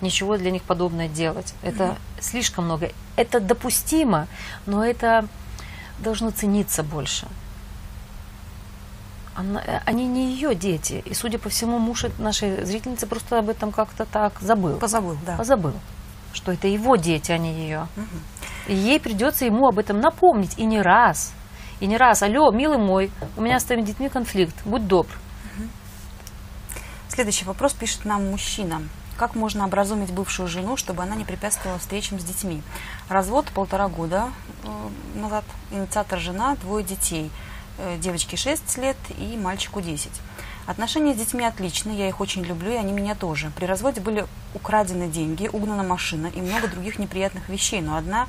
Ничего 0.00 0.36
для 0.36 0.50
них 0.50 0.62
подобное 0.62 1.08
делать. 1.08 1.54
Это 1.62 1.96
слишком 2.20 2.64
много. 2.64 2.90
Это 3.16 3.40
допустимо, 3.40 4.26
но 4.66 4.84
это 4.84 5.28
должно 5.98 6.30
цениться 6.30 6.82
больше. 6.82 7.26
Она- 9.36 9.62
э, 9.64 9.80
они 9.84 10.06
не 10.06 10.32
ее 10.32 10.54
дети. 10.54 11.02
И, 11.04 11.12
судя 11.14 11.38
по 11.38 11.48
всему, 11.50 11.78
муж 11.78 12.06
нашей 12.18 12.64
зрительницы 12.64 13.06
просто 13.06 13.38
об 13.38 13.50
этом 13.50 13.70
как-то 13.70 14.06
так 14.06 14.40
забыл. 14.40 14.78
Позабыл, 14.78 15.16
да. 15.26 15.36
Позабыл, 15.36 15.74
что 16.32 16.52
это 16.52 16.68
его 16.68 16.96
дети, 16.96 17.32
а 17.32 17.38
не 17.38 17.52
ее. 17.52 17.86
И 18.66 18.74
ей 18.74 18.98
придется 18.98 19.44
ему 19.44 19.68
об 19.68 19.78
этом 19.78 20.00
напомнить. 20.00 20.58
И 20.58 20.64
не 20.64 20.80
раз. 20.80 21.32
И 21.80 21.86
не 21.86 21.98
раз. 21.98 22.22
Алло, 22.22 22.50
милый 22.50 22.78
мой, 22.78 23.10
у 23.36 23.42
меня 23.42 23.60
с 23.60 23.64
твоими 23.64 23.82
детьми 23.82 24.08
конфликт. 24.08 24.54
Будь 24.64 24.86
добр. 24.86 25.10
Следующий 27.08 27.44
вопрос 27.44 27.72
пишет 27.72 28.04
нам 28.04 28.30
мужчина. 28.30 28.82
Как 29.16 29.34
можно 29.34 29.64
образумить 29.64 30.12
бывшую 30.12 30.48
жену, 30.48 30.76
чтобы 30.76 31.02
она 31.02 31.14
не 31.16 31.24
препятствовала 31.24 31.78
встречам 31.78 32.20
с 32.20 32.24
детьми? 32.24 32.62
Развод 33.08 33.46
полтора 33.54 33.88
года 33.88 34.28
э, 34.64 35.18
назад. 35.18 35.44
Инициатор 35.70 36.18
жена, 36.18 36.56
двое 36.56 36.84
детей. 36.84 37.30
Э, 37.78 37.98
девочке 37.98 38.36
6 38.38 38.78
лет 38.78 38.96
и 39.18 39.36
мальчику 39.36 39.82
10. 39.82 40.10
Отношения 40.66 41.14
с 41.14 41.18
детьми 41.18 41.44
отличные, 41.44 41.98
я 41.98 42.08
их 42.08 42.20
очень 42.20 42.42
люблю, 42.42 42.72
и 42.72 42.76
они 42.76 42.92
меня 42.92 43.14
тоже. 43.14 43.52
При 43.54 43.66
разводе 43.66 44.00
были 44.00 44.26
украдены 44.54 45.08
деньги, 45.08 45.48
угнана 45.52 45.82
машина 45.82 46.28
и 46.28 46.40
много 46.40 46.68
других 46.68 46.98
неприятных 46.98 47.50
вещей, 47.50 47.82
но 47.82 47.96
одна, 47.96 48.28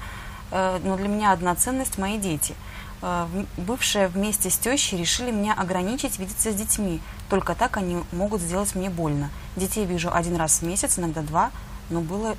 э, 0.52 0.80
но 0.84 0.98
для 0.98 1.08
меня 1.08 1.32
одна 1.32 1.56
ценность– 1.56 1.98
мои 1.98 2.18
дети. 2.18 2.56
э, 3.02 3.28
бывшая 3.58 4.10
вместе 4.10 4.50
с 4.50 4.58
тещей 4.58 5.00
решили 5.00 5.32
меня 5.32 5.54
ограничить 5.54 6.20
видеться 6.20 6.52
с 6.52 6.56
детьми. 6.56 7.00
Только 7.30 7.56
так 7.56 7.78
они 7.78 8.04
могут 8.12 8.41
сделать 8.41 8.76
мне 8.76 8.89
больно. 8.89 9.30
Детей 9.56 9.86
вижу 9.86 10.14
один 10.14 10.36
раз 10.36 10.60
в 10.60 10.64
месяц, 10.64 11.00
иногда 11.00 11.22
два, 11.22 11.52
но 11.89 12.02
было 12.02 12.36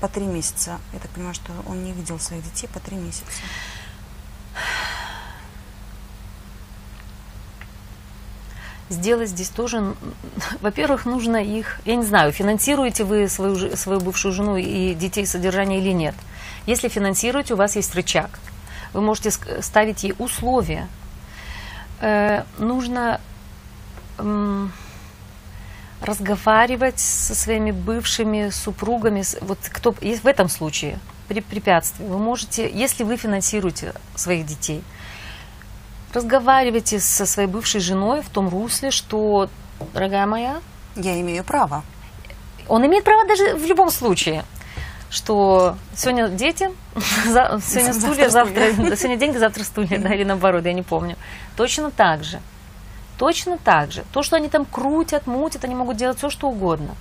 по 0.00 0.08
три 0.08 0.26
месяца. 0.26 0.78
Я 0.92 0.98
так 0.98 1.10
понимаю, 1.12 1.34
что 1.34 1.52
он 1.66 1.84
не 1.84 1.92
видел 1.92 2.18
своих 2.18 2.44
детей 2.44 2.66
по 2.66 2.80
три 2.80 2.96
месяца. 2.96 3.24
Сделать 8.88 9.30
здесь 9.30 9.48
тоже, 9.48 9.94
во-первых, 10.60 11.06
нужно 11.06 11.36
их, 11.36 11.80
я 11.84 11.96
не 11.96 12.04
знаю, 12.04 12.32
финансируете 12.32 13.04
вы 13.04 13.28
свою, 13.28 13.76
свою 13.76 14.00
бывшую 14.00 14.32
жену 14.32 14.56
и 14.56 14.94
детей 14.94 15.26
содержание 15.26 15.80
или 15.80 15.92
нет. 15.92 16.14
Если 16.66 16.88
финансируете, 16.88 17.54
у 17.54 17.56
вас 17.56 17.76
есть 17.76 17.94
рычаг. 17.94 18.38
Вы 18.92 19.00
можете 19.00 19.30
ставить 19.60 20.04
ей 20.04 20.14
условия. 20.18 20.88
Э, 22.00 22.44
нужно 22.58 23.20
э, 24.18 24.68
разговаривать 26.00 27.00
со 27.00 27.34
своими 27.34 27.70
бывшими 27.70 28.50
супругами. 28.50 29.24
Вот 29.40 29.58
кто 29.70 29.92
в 29.92 30.26
этом 30.26 30.48
случае 30.48 30.98
при 31.28 31.40
препятствии. 31.40 32.04
Вы 32.04 32.18
можете, 32.18 32.70
если 32.70 33.04
вы 33.04 33.16
финансируете 33.16 33.94
своих 34.14 34.46
детей, 34.46 34.82
разговаривайте 36.14 37.00
со 37.00 37.26
своей 37.26 37.48
бывшей 37.48 37.80
женой 37.80 38.22
в 38.22 38.28
том 38.28 38.48
русле, 38.48 38.90
что, 38.90 39.48
дорогая 39.92 40.26
моя... 40.26 40.60
Я 40.96 41.20
имею 41.20 41.42
право. 41.44 41.82
Он 42.68 42.86
имеет 42.86 43.04
право 43.04 43.26
даже 43.26 43.56
в 43.56 43.66
любом 43.66 43.90
случае 43.90 44.44
что 45.14 45.76
сегодня 45.94 46.28
дети, 46.28 46.70
сегодня 47.24 47.92
стулья, 47.92 48.28
завтра, 48.28 48.72
сегодня 48.72 49.16
деньги, 49.16 49.36
завтра 49.36 49.62
стулья, 49.62 49.98
да, 50.00 50.12
или 50.12 50.24
наоборот, 50.24 50.64
я 50.64 50.72
не 50.72 50.82
помню. 50.82 51.16
Точно 51.56 51.92
так 51.92 52.24
же. 52.24 52.40
Точно 53.16 53.56
так 53.56 53.92
же. 53.92 54.02
То, 54.12 54.24
что 54.24 54.34
они 54.34 54.48
там 54.48 54.64
крутят, 54.64 55.28
мутят, 55.28 55.64
они 55.64 55.76
могут 55.76 55.96
делать 55.96 56.18
все, 56.18 56.30
что 56.30 56.48
угодно. 56.48 56.96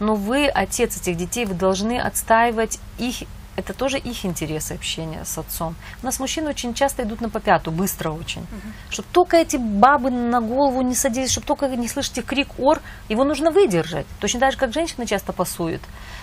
Но 0.00 0.16
вы, 0.16 0.48
отец 0.48 0.96
этих 0.96 1.16
детей, 1.16 1.44
вы 1.44 1.54
должны 1.54 2.00
отстаивать 2.00 2.80
их 2.98 3.28
это 3.56 3.74
тоже 3.74 3.98
их 3.98 4.24
интересы 4.24 4.72
общения 4.72 5.24
с 5.24 5.36
отцом. 5.38 5.74
У 6.02 6.06
нас 6.06 6.18
мужчины 6.20 6.48
очень 6.50 6.74
часто 6.74 7.02
идут 7.02 7.20
на 7.20 7.28
попяту, 7.28 7.70
быстро 7.70 8.10
очень. 8.10 8.42
Угу. 8.42 8.72
Чтобы 8.90 9.08
только 9.12 9.36
эти 9.36 9.56
бабы 9.56 10.10
на 10.10 10.40
голову 10.40 10.80
не 10.82 10.94
садились, 10.94 11.30
чтобы 11.30 11.46
только 11.46 11.68
не 11.68 11.88
слышите 11.88 12.22
крик 12.22 12.48
ор, 12.58 12.80
его 13.08 13.24
нужно 13.24 13.50
выдержать. 13.50 14.06
Точно 14.20 14.40
так 14.40 14.52
же, 14.52 14.58
как 14.58 14.72
женщины 14.72 15.06
часто 15.06 15.32
пасуют. 15.32 15.82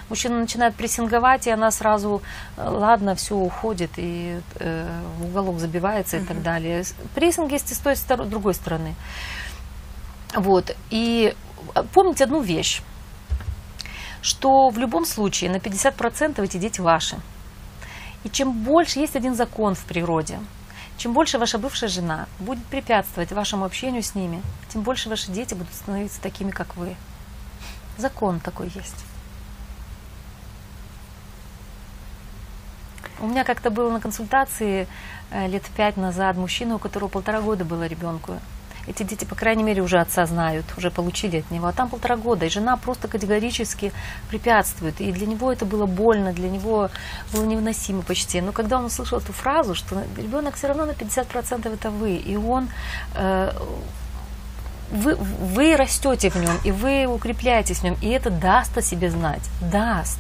Мужчина 0.10 0.40
начинает 0.40 0.74
прессинговать, 0.74 1.46
и 1.46 1.52
она 1.52 1.70
сразу, 1.70 2.22
э, 2.58 2.68
ладно, 2.68 3.14
все, 3.14 3.36
уходит, 3.36 3.92
и 3.98 4.40
э, 4.56 5.02
в 5.20 5.26
уголок 5.28 5.60
забивается 5.60 6.18
угу. 6.18 6.26
и 6.26 6.28
так 6.28 6.42
далее. 6.42 6.84
Прессинг 7.14 7.52
есть 7.52 7.72
и 7.72 7.76
с 7.76 7.80
той, 7.80 7.96
с 7.96 8.04
другой 8.04 8.56
стороны. 8.56 8.96
Вот. 10.36 10.76
И 10.90 11.36
э, 11.76 11.84
помните 11.94 12.24
одну 12.24 12.42
вещь 12.42 12.82
что 14.22 14.70
в 14.70 14.78
любом 14.78 15.06
случае 15.06 15.50
на 15.50 15.58
50% 15.58 16.44
эти 16.44 16.58
дети 16.58 16.82
ваши. 16.82 17.18
И 18.24 18.30
чем 18.30 18.52
больше 18.52 19.00
есть 19.00 19.16
один 19.16 19.36
закон 19.36 19.76
в 19.76 19.84
природе, 19.86 20.40
чем 20.98 21.14
больше 21.14 21.38
ваша 21.38 21.58
бывшая 21.58 21.88
жена 21.88 22.28
будет 22.40 22.64
препятствовать 22.66 23.32
вашему 23.32 23.64
общению 23.64 24.04
с 24.04 24.16
ними, 24.16 24.42
тем 24.68 24.82
больше 24.82 25.08
ваши 25.08 25.32
дети 25.32 25.54
будут 25.54 25.74
становиться 25.74 26.22
такими, 26.22 26.52
как 26.52 26.76
вы. 26.76 26.96
Закон 27.98 28.40
такой 28.40 28.70
есть. 28.76 29.06
У 33.22 33.28
меня 33.28 33.44
как-то 33.44 33.70
было 33.70 33.92
на 33.92 34.00
консультации 34.00 34.88
э, 35.32 35.48
лет 35.48 35.64
пять 35.76 35.98
назад 35.98 36.38
мужчина, 36.38 36.76
у 36.76 36.80
которого 36.80 37.10
полтора 37.10 37.42
года 37.42 37.66
было 37.66 37.86
ребенку 37.86 38.40
эти 38.90 39.04
дети, 39.04 39.26
по 39.26 39.36
крайней 39.36 39.64
мере, 39.64 39.82
уже 39.82 40.00
отца 40.00 40.26
знают, 40.26 40.66
уже 40.78 40.90
получили 40.90 41.38
от 41.38 41.52
него. 41.52 41.68
А 41.68 41.72
там 41.72 41.90
полтора 41.90 42.18
года, 42.18 42.46
и 42.46 42.50
жена 42.50 42.76
просто 42.78 43.08
категорически 43.08 43.92
препятствует. 44.30 45.00
И 45.00 45.12
для 45.12 45.28
него 45.28 45.52
это 45.52 45.66
было 45.66 45.86
больно, 45.86 46.34
для 46.34 46.50
него 46.50 46.90
было 47.32 47.46
невыносимо 47.46 48.02
почти. 48.02 48.42
Но 48.42 48.52
когда 48.52 48.80
он 48.80 48.86
услышал 48.86 49.20
эту 49.20 49.32
фразу, 49.32 49.76
что 49.76 50.04
ребенок 50.18 50.56
все 50.56 50.68
равно 50.68 50.86
на 50.86 50.92
50% 50.92 51.74
это 51.74 51.92
вы, 51.92 52.16
и 52.16 52.36
он 52.36 52.70
э, 53.16 53.52
вы, 54.92 55.16
вы 55.16 55.76
растете 55.76 56.30
в 56.30 56.36
нем, 56.36 56.58
и 56.64 56.72
вы 56.72 57.06
укрепляетесь 57.06 57.80
в 57.80 57.84
нем, 57.84 57.96
и 58.02 58.10
это 58.10 58.30
даст 58.30 58.78
о 58.78 58.82
себе 58.82 59.12
знать, 59.12 59.50
даст. 59.62 60.20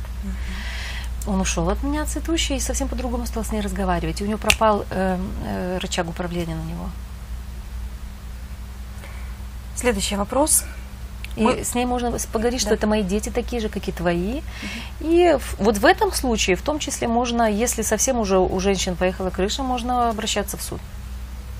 Он 1.27 1.41
ушел 1.41 1.69
от 1.69 1.83
меня 1.83 2.05
цветущий 2.05 2.57
и 2.57 2.59
совсем 2.59 2.87
по-другому 2.87 3.25
стал 3.25 3.43
с 3.43 3.51
ней 3.51 3.61
разговаривать. 3.61 4.21
И 4.21 4.23
у 4.23 4.27
него 4.27 4.37
пропал 4.37 4.85
э, 4.89 5.17
э, 5.45 5.77
рычаг 5.79 6.07
управления 6.07 6.55
на 6.55 6.63
него. 6.63 6.89
Следующий 9.79 10.17
вопрос. 10.17 10.65
И 11.37 11.41
Мы... 11.41 11.63
с 11.63 11.73
ней 11.73 11.85
можно 11.85 12.11
поговорить, 12.33 12.59
да. 12.59 12.65
что 12.67 12.73
это 12.73 12.85
мои 12.85 13.01
дети 13.01 13.29
такие 13.29 13.61
же, 13.61 13.69
как 13.69 13.87
и 13.87 13.93
твои. 13.93 14.39
Угу. 14.39 14.43
И 14.99 15.37
вот 15.57 15.77
в 15.77 15.85
этом 15.85 16.11
случае, 16.11 16.57
в 16.57 16.61
том 16.61 16.79
числе, 16.79 17.07
можно, 17.07 17.49
если 17.49 17.81
совсем 17.81 18.19
уже 18.19 18.39
у 18.39 18.59
женщин 18.59 18.97
поехала 18.97 19.29
крыша, 19.29 19.63
можно 19.63 20.09
обращаться 20.09 20.57
в 20.57 20.61
суд, 20.61 20.81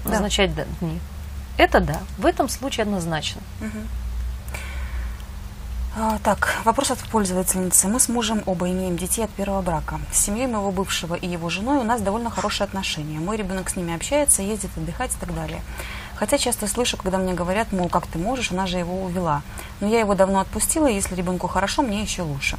да. 0.04 0.12
назначать 0.12 0.52
дни. 0.82 1.00
Это 1.58 1.80
да, 1.80 2.00
в 2.18 2.26
этом 2.26 2.50
случае 2.50 2.84
однозначно. 2.84 3.42
Угу. 3.62 3.80
Так, 6.24 6.56
вопрос 6.66 6.92
от 6.92 7.00
пользовательницы. 7.00 7.88
Мы 7.88 8.02
с 8.02 8.10
мужем 8.10 8.44
оба 8.46 8.70
имеем 8.70 8.98
детей 8.98 9.24
от 9.24 9.30
первого 9.30 9.62
брака. 9.62 10.02
С 10.12 10.20
семьей 10.20 10.48
моего 10.48 10.72
бывшего 10.72 11.16
и 11.16 11.26
его 11.26 11.50
женой 11.50 11.78
у 11.78 11.84
нас 11.84 12.02
довольно 12.02 12.30
хорошие 12.30 12.66
отношения. 12.66 13.20
Мой 13.20 13.38
ребенок 13.38 13.70
с 13.70 13.78
ними 13.78 13.96
общается, 13.96 14.42
ездит 14.42 14.72
отдыхать 14.76 15.12
и 15.16 15.20
так 15.20 15.34
далее. 15.34 15.62
Хотя 16.20 16.38
часто 16.38 16.68
слышу, 16.68 16.98
когда 16.98 17.18
мне 17.18 17.34
говорят, 17.34 17.72
мол, 17.72 17.88
как 17.88 18.06
ты 18.06 18.20
можешь, 18.20 18.52
она 18.52 18.68
же 18.68 18.78
его 18.78 19.04
увела. 19.04 19.42
Но 19.80 19.88
я 19.88 20.02
его 20.02 20.16
давно 20.16 20.42
отпустила, 20.42 20.88
и 20.88 20.94
если 20.94 21.16
ребенку 21.16 21.48
хорошо, 21.48 21.82
мне 21.82 22.02
еще 22.02 22.24
лучше. 22.24 22.58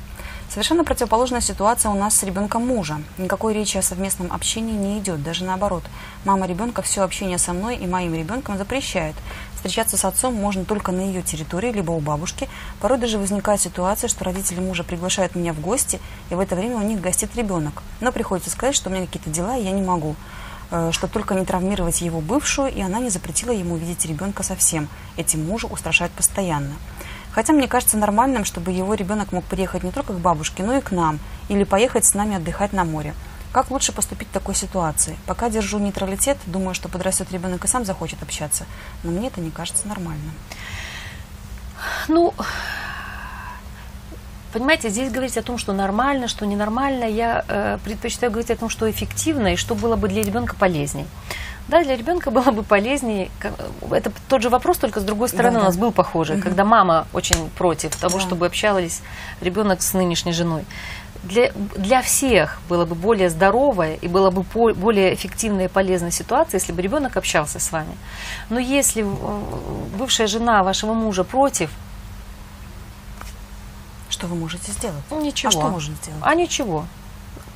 Совершенно 0.48 0.82
противоположная 0.82 1.42
ситуация 1.42 1.90
у 1.90 1.94
нас 1.94 2.16
с 2.16 2.22
ребенком 2.22 2.66
мужа. 2.66 3.02
Никакой 3.18 3.52
речи 3.52 3.76
о 3.76 3.82
совместном 3.82 4.32
общении 4.32 4.72
не 4.72 4.98
идет, 4.98 5.22
даже 5.22 5.44
наоборот. 5.44 5.82
Мама 6.24 6.46
ребенка 6.46 6.80
все 6.80 7.02
общение 7.02 7.36
со 7.36 7.52
мной 7.52 7.76
и 7.76 7.86
моим 7.86 8.14
ребенком 8.14 8.56
запрещает. 8.56 9.14
Встречаться 9.54 9.98
с 9.98 10.06
отцом 10.06 10.32
можно 10.32 10.64
только 10.64 10.90
на 10.90 11.02
ее 11.02 11.20
территории, 11.20 11.70
либо 11.70 11.90
у 11.90 12.00
бабушки. 12.00 12.48
Порой 12.80 12.96
даже 12.96 13.18
возникает 13.18 13.60
ситуация, 13.60 14.08
что 14.08 14.24
родители 14.24 14.58
мужа 14.58 14.84
приглашают 14.84 15.34
меня 15.34 15.52
в 15.52 15.60
гости, 15.60 16.00
и 16.30 16.34
в 16.34 16.40
это 16.40 16.56
время 16.56 16.76
у 16.76 16.82
них 16.82 17.02
гостит 17.02 17.36
ребенок. 17.36 17.82
Но 18.00 18.10
приходится 18.10 18.48
сказать, 18.48 18.74
что 18.74 18.88
у 18.88 18.92
меня 18.92 19.04
какие-то 19.04 19.28
дела, 19.28 19.58
и 19.58 19.64
я 19.64 19.70
не 19.72 19.82
могу. 19.82 20.16
Э, 20.70 20.90
чтобы 20.92 21.12
только 21.12 21.34
не 21.34 21.44
травмировать 21.44 22.00
его 22.00 22.20
бывшую, 22.20 22.72
и 22.72 22.80
она 22.80 23.00
не 23.00 23.10
запретила 23.10 23.50
ему 23.50 23.76
видеть 23.76 24.06
ребенка 24.06 24.42
совсем. 24.42 24.88
Этим 25.16 25.44
мужа 25.44 25.66
устрашают 25.66 26.12
постоянно. 26.12 26.74
Хотя 27.32 27.52
мне 27.52 27.66
кажется 27.66 27.96
нормальным, 27.96 28.44
чтобы 28.44 28.70
его 28.70 28.94
ребенок 28.94 29.32
мог 29.32 29.44
приехать 29.44 29.82
не 29.82 29.90
только 29.90 30.12
к 30.12 30.18
бабушке, 30.18 30.62
но 30.62 30.76
и 30.76 30.80
к 30.80 30.92
нам, 30.92 31.18
или 31.48 31.64
поехать 31.64 32.04
с 32.04 32.14
нами 32.14 32.36
отдыхать 32.36 32.72
на 32.72 32.84
море. 32.84 33.14
Как 33.52 33.70
лучше 33.70 33.92
поступить 33.92 34.28
в 34.28 34.32
такой 34.32 34.54
ситуации? 34.54 35.16
Пока 35.26 35.50
держу 35.50 35.80
нейтралитет, 35.80 36.38
думаю, 36.46 36.74
что 36.74 36.88
подрастет 36.88 37.32
ребенок 37.32 37.64
и 37.64 37.68
сам 37.68 37.84
захочет 37.84 38.22
общаться, 38.22 38.64
но 39.02 39.10
мне 39.10 39.26
это 39.26 39.40
не 39.40 39.50
кажется 39.50 39.88
нормальным. 39.88 40.32
Ну, 42.06 42.32
Понимаете, 44.52 44.88
здесь 44.88 45.12
говорить 45.12 45.36
о 45.36 45.42
том, 45.42 45.58
что 45.58 45.72
нормально, 45.72 46.26
что 46.26 46.44
ненормально, 46.44 47.04
я 47.04 47.44
э, 47.46 47.78
предпочитаю 47.84 48.32
говорить 48.32 48.50
о 48.50 48.56
том, 48.56 48.68
что 48.68 48.90
эффективно 48.90 49.52
и 49.52 49.56
что 49.56 49.74
было 49.74 49.96
бы 49.96 50.08
для 50.08 50.22
ребенка 50.22 50.56
полезней. 50.56 51.06
Да, 51.68 51.84
для 51.84 51.96
ребенка 51.96 52.30
было 52.32 52.50
бы 52.50 52.62
полезнее. 52.64 53.30
Это 53.90 54.12
тот 54.28 54.42
же 54.42 54.48
вопрос, 54.48 54.78
только 54.78 55.00
с 55.00 55.04
другой 55.04 55.28
стороны 55.28 55.58
да, 55.58 55.60
у 55.60 55.64
нас 55.64 55.76
был 55.76 55.92
похожий, 55.92 56.36
угу. 56.36 56.42
когда 56.42 56.64
мама 56.64 57.06
очень 57.12 57.48
против 57.50 57.94
того, 57.94 58.18
да. 58.18 58.20
чтобы 58.20 58.46
общались 58.46 59.02
ребенок 59.40 59.82
с 59.82 59.94
нынешней 59.94 60.32
женой. 60.32 60.64
Для, 61.22 61.52
для 61.76 62.00
всех 62.00 62.60
было 62.68 62.86
бы 62.86 62.94
более 62.94 63.28
здоровая 63.28 63.94
и 63.96 64.08
была 64.08 64.30
бы 64.30 64.42
по, 64.42 64.72
более 64.72 65.12
эффективная 65.14 65.66
и 65.66 65.68
полезная 65.68 66.10
ситуация, 66.10 66.58
если 66.58 66.72
бы 66.72 66.80
ребенок 66.80 67.16
общался 67.16 67.60
с 67.60 67.70
вами. 67.70 67.94
Но 68.48 68.58
если 68.58 69.04
э, 69.04 69.96
бывшая 69.98 70.26
жена 70.26 70.62
вашего 70.62 70.94
мужа 70.94 71.22
против, 71.22 71.70
что 74.20 74.26
вы 74.26 74.36
можете 74.36 74.70
сделать? 74.72 75.02
Ну, 75.10 75.20
ничего. 75.20 75.48
А 75.48 75.52
что 75.52 75.68
можно 75.70 75.94
сделать? 75.96 76.20
А 76.22 76.34
ничего. 76.34 76.84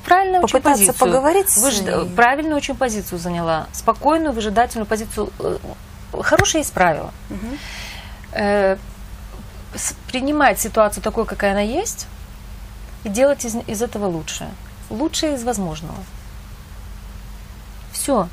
Правильно 0.03 0.39
очень 0.39 0.61
позицию. 0.61 0.95
поговорить 0.95 1.55
Выж... 1.57 1.81
Правильную 2.15 2.57
очень 2.57 2.75
позицию 2.75 3.19
заняла. 3.19 3.67
Спокойную, 3.71 4.33
выжидательную 4.33 4.87
позицию. 4.87 5.29
Э, 5.39 5.57
хорошее 6.21 6.61
есть 6.61 6.73
правило. 6.73 7.11
Угу. 7.29 7.57
Э, 8.33 8.77
принимать 10.07 10.59
ситуацию 10.59 11.03
такой, 11.03 11.25
какая 11.25 11.51
она 11.51 11.61
есть, 11.61 12.07
и 13.03 13.09
делать 13.09 13.45
из, 13.45 13.55
из 13.67 13.81
этого 13.81 14.07
лучшее. 14.07 14.49
Лучшее 14.89 15.35
из 15.35 15.43
возможного. 15.43 15.97
Все. 17.91 18.27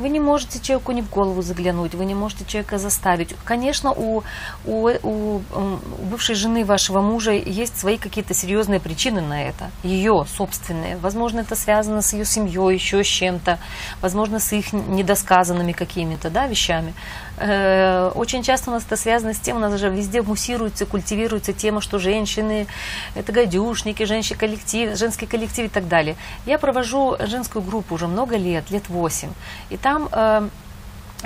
Вы 0.00 0.08
не 0.08 0.18
можете 0.18 0.60
человеку 0.60 0.92
не 0.92 1.02
в 1.02 1.10
голову 1.10 1.42
заглянуть, 1.42 1.94
вы 1.94 2.06
не 2.06 2.14
можете 2.14 2.46
человека 2.46 2.78
заставить. 2.78 3.36
Конечно, 3.44 3.92
у, 3.92 4.22
у, 4.64 4.88
у, 5.02 5.42
у 5.42 6.04
бывшей 6.10 6.36
жены 6.36 6.64
вашего 6.64 7.02
мужа 7.02 7.32
есть 7.32 7.78
свои 7.78 7.98
какие-то 7.98 8.32
серьезные 8.32 8.80
причины 8.80 9.20
на 9.20 9.42
это, 9.42 9.70
ее 9.82 10.24
собственные. 10.26 10.96
Возможно, 10.96 11.40
это 11.40 11.54
связано 11.54 12.00
с 12.00 12.14
ее 12.14 12.24
семьей, 12.24 12.74
еще 12.74 13.04
с 13.04 13.06
чем-то, 13.06 13.58
возможно, 14.00 14.38
с 14.38 14.50
их 14.54 14.72
недосказанными 14.72 15.72
какими-то 15.72 16.30
да, 16.30 16.46
вещами. 16.46 16.94
Э, 17.40 18.12
очень 18.14 18.42
часто 18.42 18.70
у 18.70 18.74
нас 18.74 18.84
это 18.84 18.96
связано 18.96 19.32
с 19.32 19.38
тем, 19.38 19.56
у 19.56 19.60
нас 19.60 19.72
даже 19.72 19.88
везде 19.88 20.20
муссируется, 20.20 20.84
культивируется 20.84 21.54
тема, 21.54 21.80
что 21.80 21.98
женщины 21.98 22.66
это 23.14 23.32
гадюшники, 23.32 24.02
женщины 24.04 24.38
коллектив, 24.38 24.96
женский 24.96 25.26
коллектив 25.26 25.66
и 25.66 25.68
так 25.68 25.88
далее. 25.88 26.16
Я 26.44 26.58
провожу 26.58 27.16
женскую 27.18 27.62
группу 27.62 27.94
уже 27.94 28.06
много 28.08 28.36
лет, 28.36 28.70
лет 28.70 28.88
8. 28.88 29.30
И 29.70 29.76
там 29.78 30.08
э, 30.12 30.48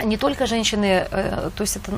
не 0.02 0.16
только 0.16 0.46
женщины, 0.46 1.06
э, 1.10 1.50
то 1.54 1.62
есть 1.62 1.76
это 1.76 1.92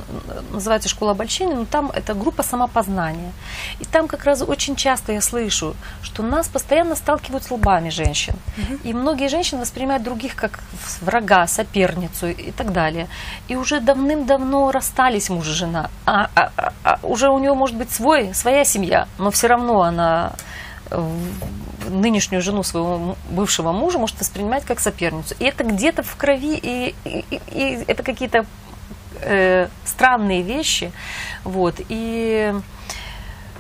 называется 0.53 0.89
школа 0.89 1.13
обольщения, 1.13 1.55
но 1.55 1.65
там 1.65 1.91
это 1.95 2.15
группа 2.15 2.43
самопознания. 2.43 3.33
И 3.81 3.85
там 3.85 4.07
как 4.09 4.25
раз 4.25 4.43
очень 4.43 4.77
часто 4.77 5.13
я 5.13 5.21
слышу, 5.21 5.75
что 6.03 6.23
нас 6.23 6.49
постоянно 6.49 6.97
сталкивают 6.97 7.45
с 7.45 7.51
лбами 7.51 7.91
женщин. 7.91 8.35
Угу. 8.59 8.81
И 8.85 8.93
многие 8.93 9.29
женщины 9.29 9.61
воспринимают 9.61 10.03
других 10.03 10.35
как 10.35 10.61
врага, 11.01 11.47
соперницу 11.47 12.29
и 12.29 12.51
так 12.51 12.73
далее. 12.73 13.09
И 13.49 13.57
уже 13.57 13.81
давным-давно 13.81 14.71
расстались 14.73 15.31
муж 15.31 15.49
и 15.49 15.53
жена. 15.53 15.91
А, 16.05 16.29
а, 16.35 16.53
а, 16.57 16.73
а 16.85 16.99
уже 17.03 17.31
у 17.31 17.39
нее 17.39 17.55
может 17.55 17.77
быть 17.77 17.91
свой, 17.91 18.35
своя 18.35 18.65
семья, 18.65 19.09
но 19.19 19.31
все 19.31 19.47
равно 19.47 19.83
она 19.83 20.33
нынешнюю 21.89 22.43
жену 22.43 22.63
своего 22.63 23.17
бывшего 23.31 23.73
мужа 23.73 23.99
может 23.99 24.19
воспринимать 24.21 24.65
как 24.65 24.81
соперницу. 24.81 25.35
И 25.39 25.45
это 25.45 25.65
где-то 25.65 26.03
в 26.03 26.17
крови, 26.17 26.59
и, 26.63 26.95
и, 27.05 27.41
и 27.53 27.85
это 27.87 28.03
какие-то 28.03 28.47
э, 29.21 29.69
странные 29.85 30.43
вещи. 30.43 30.93
Вот. 31.45 31.77
И 31.89 32.55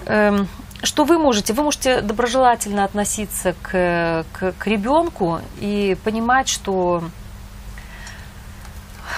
э, 0.06 0.44
что 0.82 1.04
вы 1.04 1.18
можете? 1.18 1.52
Вы 1.52 1.62
можете 1.62 2.00
доброжелательно 2.00 2.84
относиться 2.84 3.54
к, 3.62 4.24
к, 4.32 4.52
к 4.52 4.66
ребенку 4.66 5.40
и 5.60 5.96
понимать, 6.04 6.48
что 6.48 7.04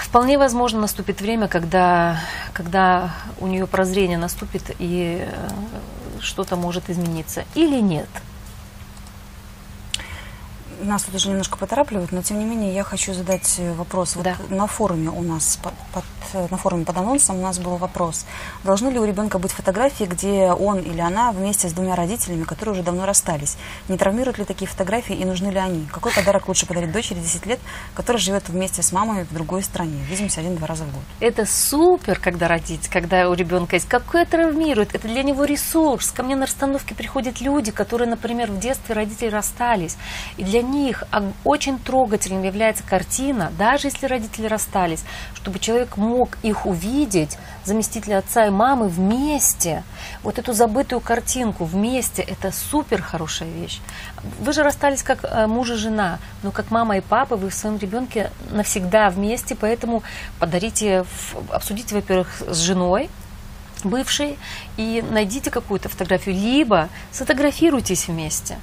вполне 0.03 0.37
возможно 0.37 0.81
наступит 0.81 1.21
время, 1.21 1.47
когда, 1.47 2.19
когда 2.53 3.11
у 3.39 3.47
нее 3.47 3.67
прозрение 3.67 4.17
наступит 4.17 4.75
и 4.79 5.25
э, 5.25 5.49
что-то 6.21 6.55
может 6.55 6.89
измениться 6.89 7.45
или 7.55 7.79
нет 7.79 8.09
нас 10.85 11.03
тут 11.03 11.15
уже 11.15 11.29
немножко 11.29 11.57
поторапливают, 11.57 12.11
но 12.11 12.21
тем 12.21 12.39
не 12.39 12.45
менее 12.45 12.73
я 12.73 12.83
хочу 12.83 13.13
задать 13.13 13.55
э, 13.57 13.73
вопрос. 13.73 14.17
Да. 14.21 14.35
Вот 14.39 14.49
на 14.49 14.67
форуме 14.67 15.09
у 15.09 15.21
нас, 15.21 15.59
под, 15.61 15.73
под, 15.93 16.03
э, 16.33 16.47
на 16.49 16.57
форуме 16.57 16.85
под 16.85 16.97
анонсом 16.97 17.37
у 17.37 17.41
нас 17.41 17.59
был 17.59 17.77
вопрос. 17.77 18.25
Должны 18.63 18.89
ли 18.89 18.99
у 18.99 19.05
ребенка 19.05 19.39
быть 19.39 19.51
фотографии, 19.51 20.05
где 20.05 20.51
он 20.51 20.79
или 20.79 21.01
она 21.01 21.31
вместе 21.31 21.69
с 21.69 21.73
двумя 21.73 21.95
родителями, 21.95 22.43
которые 22.43 22.73
уже 22.73 22.83
давно 22.83 23.05
расстались? 23.05 23.57
Не 23.87 23.97
травмируют 23.97 24.37
ли 24.37 24.45
такие 24.45 24.67
фотографии 24.67 25.15
и 25.15 25.25
нужны 25.25 25.49
ли 25.49 25.59
они? 25.59 25.85
Какой 25.91 26.11
подарок 26.11 26.47
лучше 26.47 26.65
подарить 26.65 26.91
дочери 26.91 27.19
10 27.19 27.45
лет, 27.45 27.59
которая 27.93 28.21
живет 28.21 28.49
вместе 28.49 28.81
с 28.81 28.91
мамой 28.91 29.25
в 29.25 29.33
другой 29.33 29.63
стране? 29.63 29.99
Видимся 30.09 30.41
один-два 30.41 30.67
раза 30.67 30.83
в 30.85 30.93
год. 30.93 31.03
Это 31.19 31.45
супер, 31.45 32.19
когда 32.19 32.47
родить, 32.47 32.87
когда 32.87 33.29
у 33.29 33.33
ребенка 33.33 33.75
есть. 33.75 33.87
Какое 33.87 34.25
травмирует? 34.25 34.95
Это 34.95 35.07
для 35.07 35.23
него 35.23 35.43
ресурс. 35.45 36.11
Ко 36.11 36.23
мне 36.23 36.35
на 36.35 36.45
расстановке 36.45 36.95
приходят 36.95 37.41
люди, 37.41 37.71
которые, 37.71 38.09
например, 38.09 38.51
в 38.51 38.59
детстве 38.59 38.95
родители 38.95 39.29
расстались. 39.29 39.97
И 40.37 40.43
для 40.43 40.61
них 40.69 41.03
очень 41.43 41.79
трогательным 41.79 42.43
является 42.43 42.83
картина, 42.83 43.51
даже 43.57 43.87
если 43.87 44.05
родители 44.05 44.47
расстались, 44.47 45.03
чтобы 45.33 45.59
человек 45.59 45.97
мог 45.97 46.37
их 46.43 46.65
увидеть, 46.65 47.37
заместители 47.65 48.13
отца 48.13 48.45
и 48.45 48.49
мамы 48.49 48.87
вместе. 48.87 49.83
Вот 50.23 50.39
эту 50.39 50.53
забытую 50.53 51.01
картинку 51.01 51.65
вместе, 51.65 52.21
это 52.21 52.51
супер 52.51 53.01
хорошая 53.01 53.49
вещь. 53.49 53.79
Вы 54.39 54.53
же 54.53 54.63
расстались 54.63 55.03
как 55.03 55.23
э, 55.23 55.47
муж 55.47 55.69
и 55.71 55.75
жена, 55.75 56.19
но 56.43 56.51
как 56.51 56.71
мама 56.71 56.97
и 56.97 57.01
папа 57.01 57.35
вы 57.35 57.49
в 57.49 57.53
своем 57.53 57.77
ребенке 57.77 58.31
навсегда 58.51 59.09
вместе, 59.09 59.55
поэтому 59.55 60.03
подарите, 60.39 61.05
обсудите, 61.51 61.95
во-первых, 61.95 62.41
с 62.47 62.57
женой, 62.57 63.09
бывшей, 63.83 64.37
и 64.77 65.03
найдите 65.09 65.51
какую-то 65.51 65.89
фотографию, 65.89 66.35
либо 66.35 66.89
сфотографируйтесь 67.11 68.07
вместе 68.07 68.57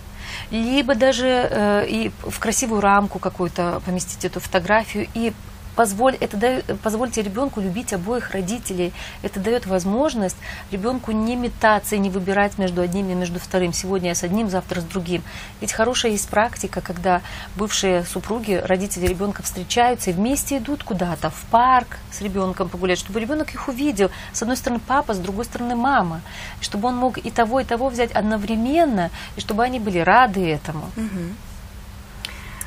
либо 0.50 0.94
даже 0.94 1.26
э, 1.26 1.86
и 1.88 2.10
в 2.20 2.38
красивую 2.38 2.80
рамку 2.80 3.18
какую-то 3.18 3.80
поместить 3.84 4.24
эту 4.24 4.40
фотографию 4.40 5.08
и 5.14 5.32
позволь, 5.76 6.16
это 6.16 6.36
дает, 6.36 6.64
позвольте 6.82 7.22
ребенку 7.22 7.60
любить 7.60 7.92
обоих 7.92 8.32
родителей. 8.32 8.92
Это 9.22 9.38
дает 9.38 9.66
возможность 9.66 10.36
ребенку 10.72 11.12
не 11.12 11.36
метаться 11.36 11.94
и 11.94 11.98
не 11.98 12.10
выбирать 12.10 12.58
между 12.58 12.80
одним 12.80 13.10
и 13.10 13.14
между 13.14 13.38
вторым. 13.38 13.72
Сегодня 13.72 14.08
я 14.08 14.14
с 14.14 14.24
одним, 14.24 14.50
завтра 14.50 14.80
с 14.80 14.84
другим. 14.84 15.22
Ведь 15.60 15.72
хорошая 15.72 16.12
есть 16.12 16.28
практика, 16.28 16.80
когда 16.80 17.20
бывшие 17.56 18.04
супруги, 18.04 18.54
родители 18.54 19.06
ребенка 19.06 19.42
встречаются 19.42 20.10
и 20.10 20.14
вместе 20.14 20.58
идут 20.58 20.82
куда-то, 20.82 21.30
в 21.30 21.44
парк 21.50 21.98
с 22.10 22.20
ребенком 22.22 22.68
погулять, 22.68 22.98
чтобы 22.98 23.20
ребенок 23.20 23.52
их 23.54 23.68
увидел. 23.68 24.10
С 24.32 24.42
одной 24.42 24.56
стороны 24.56 24.80
папа, 24.84 25.14
с 25.14 25.18
другой 25.18 25.44
стороны 25.44 25.76
мама. 25.76 26.22
Чтобы 26.60 26.88
он 26.88 26.96
мог 26.96 27.18
и 27.18 27.30
того, 27.30 27.60
и 27.60 27.64
того 27.64 27.90
взять 27.90 28.12
одновременно, 28.12 29.10
и 29.36 29.40
чтобы 29.40 29.62
они 29.62 29.78
были 29.78 29.98
рады 29.98 30.48
этому. 30.50 30.86
Угу. 30.96 31.55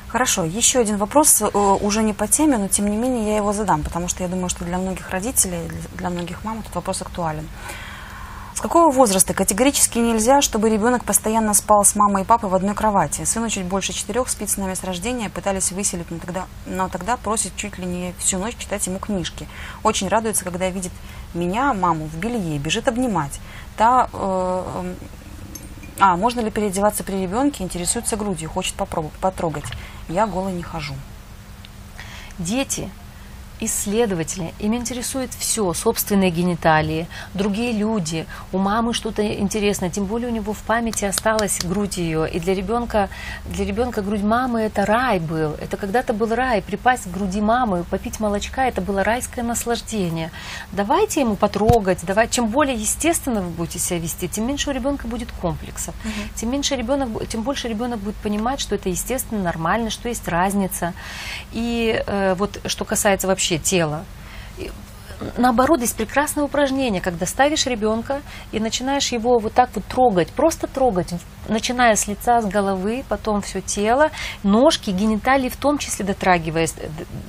Хорошо, 0.10 0.44
еще 0.44 0.80
один 0.80 0.98
вопрос, 0.98 1.40
э, 1.40 1.46
уже 1.54 2.02
не 2.02 2.14
по 2.14 2.28
теме, 2.28 2.58
но 2.58 2.68
тем 2.68 2.90
не 2.90 2.98
менее 2.98 3.28
я 3.28 3.38
его 3.38 3.54
задам, 3.54 3.84
потому 3.84 4.08
что 4.08 4.24
я 4.24 4.30
думаю, 4.30 4.50
что 4.50 4.66
для 4.66 4.80
многих 4.80 5.12
родителей, 5.12 5.70
для 5.94 6.10
многих 6.10 6.44
мам 6.44 6.60
этот 6.62 6.74
вопрос 6.74 7.04
актуален. 7.04 7.48
С 8.56 8.60
какого 8.60 8.92
возраста 8.92 9.36
категорически 9.36 10.00
нельзя, 10.00 10.42
чтобы 10.42 10.70
ребенок 10.70 11.06
постоянно 11.06 11.54
спал 11.54 11.86
с 11.86 11.96
мамой 11.96 12.24
и 12.24 12.26
папой 12.26 12.50
в 12.50 12.56
одной 12.56 12.74
кровати? 12.74 13.24
Сыну 13.24 13.50
чуть 13.50 13.66
больше 13.66 13.94
четырех, 13.94 14.30
спит 14.30 14.50
с 14.50 14.58
нами 14.58 14.74
с 14.74 14.84
рождения, 14.84 15.30
пытались 15.30 15.72
выселить, 15.72 16.10
но 16.10 16.18
тогда, 16.18 16.46
но 16.66 16.90
тогда 16.90 17.16
просит 17.16 17.56
чуть 17.56 17.78
ли 17.78 17.86
не 17.86 18.14
всю 18.18 18.40
ночь 18.40 18.58
читать 18.58 18.86
ему 18.88 18.98
книжки. 18.98 19.48
Очень 19.84 20.08
радуется, 20.08 20.44
когда 20.44 20.70
видит 20.70 20.92
меня, 21.36 21.72
маму, 21.76 22.06
в 22.06 22.18
белье, 22.18 22.58
бежит 22.58 22.88
обнимать. 22.88 23.40
Та 23.78 24.10
э, 24.12 24.94
а, 26.00 26.16
можно 26.18 26.40
ли 26.40 26.50
переодеваться 26.50 27.04
при 27.04 27.22
ребенке? 27.22 27.64
Интересуется 27.64 28.16
грудью, 28.16 28.50
хочет 28.50 28.74
попробовать, 28.76 29.18
потрогать. 29.20 29.66
Я 30.10 30.26
голой 30.26 30.54
не 30.54 30.64
хожу. 30.64 30.96
Дети 32.40 32.90
исследователи, 33.60 34.54
им 34.60 34.76
интересует 34.76 35.34
все, 35.34 35.74
собственные 35.74 36.32
гениталии, 36.32 37.08
другие 37.34 37.72
люди, 37.72 38.26
у 38.52 38.58
мамы 38.58 38.94
что-то 38.94 39.26
интересное, 39.26 39.90
тем 39.90 40.06
более 40.06 40.30
у 40.30 40.34
него 40.34 40.54
в 40.54 40.62
памяти 40.64 41.06
осталась 41.06 41.60
грудь 41.64 41.98
ее, 41.98 42.30
и 42.30 42.40
для 42.40 42.54
ребенка, 42.54 43.10
для 43.46 43.66
ребенка 43.66 44.02
грудь 44.02 44.24
мамы 44.24 44.62
это 44.62 44.86
рай 44.86 45.20
был, 45.20 45.52
это 45.62 45.78
когда-то 45.78 46.14
был 46.14 46.34
рай, 46.34 46.62
припасть 46.62 47.04
к 47.04 47.08
груди 47.08 47.42
мамы, 47.42 47.84
попить 47.84 48.20
молочка, 48.20 48.68
это 48.68 48.82
было 48.82 49.04
райское 49.04 49.44
наслаждение. 49.44 50.32
Давайте 50.72 51.22
ему 51.22 51.36
потрогать, 51.36 52.00
давай, 52.04 52.28
чем 52.30 52.48
более 52.48 52.76
естественно 52.76 53.42
вы 53.42 53.50
будете 53.50 53.80
себя 53.80 54.00
вести, 54.00 54.28
тем 54.28 54.48
меньше 54.48 54.70
у 54.70 54.74
ребенка 54.74 55.08
будет 55.08 55.32
комплексов, 55.32 55.96
угу. 56.04 56.30
тем 56.36 56.52
меньше 56.52 56.76
ребенок, 56.76 57.28
тем 57.28 57.44
больше 57.44 57.68
ребенок 57.68 58.00
будет 58.00 58.16
понимать, 58.16 58.60
что 58.60 58.76
это 58.76 58.90
естественно, 58.90 59.42
нормально, 59.44 59.90
что 59.90 60.10
есть 60.10 60.28
разница. 60.28 60.94
И 61.52 62.02
э, 62.06 62.36
вот 62.36 62.60
что 62.66 62.86
касается 62.86 63.28
вообще 63.28 63.49
вообще 63.50 63.58
тело. 63.58 64.06
Наоборот, 65.38 65.82
есть 65.82 65.96
прекрасное 65.96 66.44
упражнение, 66.46 67.02
когда 67.02 67.26
ставишь 67.26 67.66
ребенка 67.66 68.22
и 68.52 68.60
начинаешь 68.60 69.12
его 69.12 69.38
вот 69.38 69.54
так 69.54 69.70
вот 69.76 69.84
трогать, 69.86 70.30
просто 70.30 70.68
трогать, 70.68 71.14
начиная 71.50 71.96
с 71.96 72.08
лица, 72.08 72.42
с 72.42 72.46
головы, 72.46 73.04
потом 73.10 73.42
все 73.42 73.62
тело, 73.62 74.12
ножки, 74.44 74.92
гениталии 74.92 75.50
в 75.50 75.58
том 75.58 75.78
числе 75.78 76.06
дотрагиваясь 76.06 76.74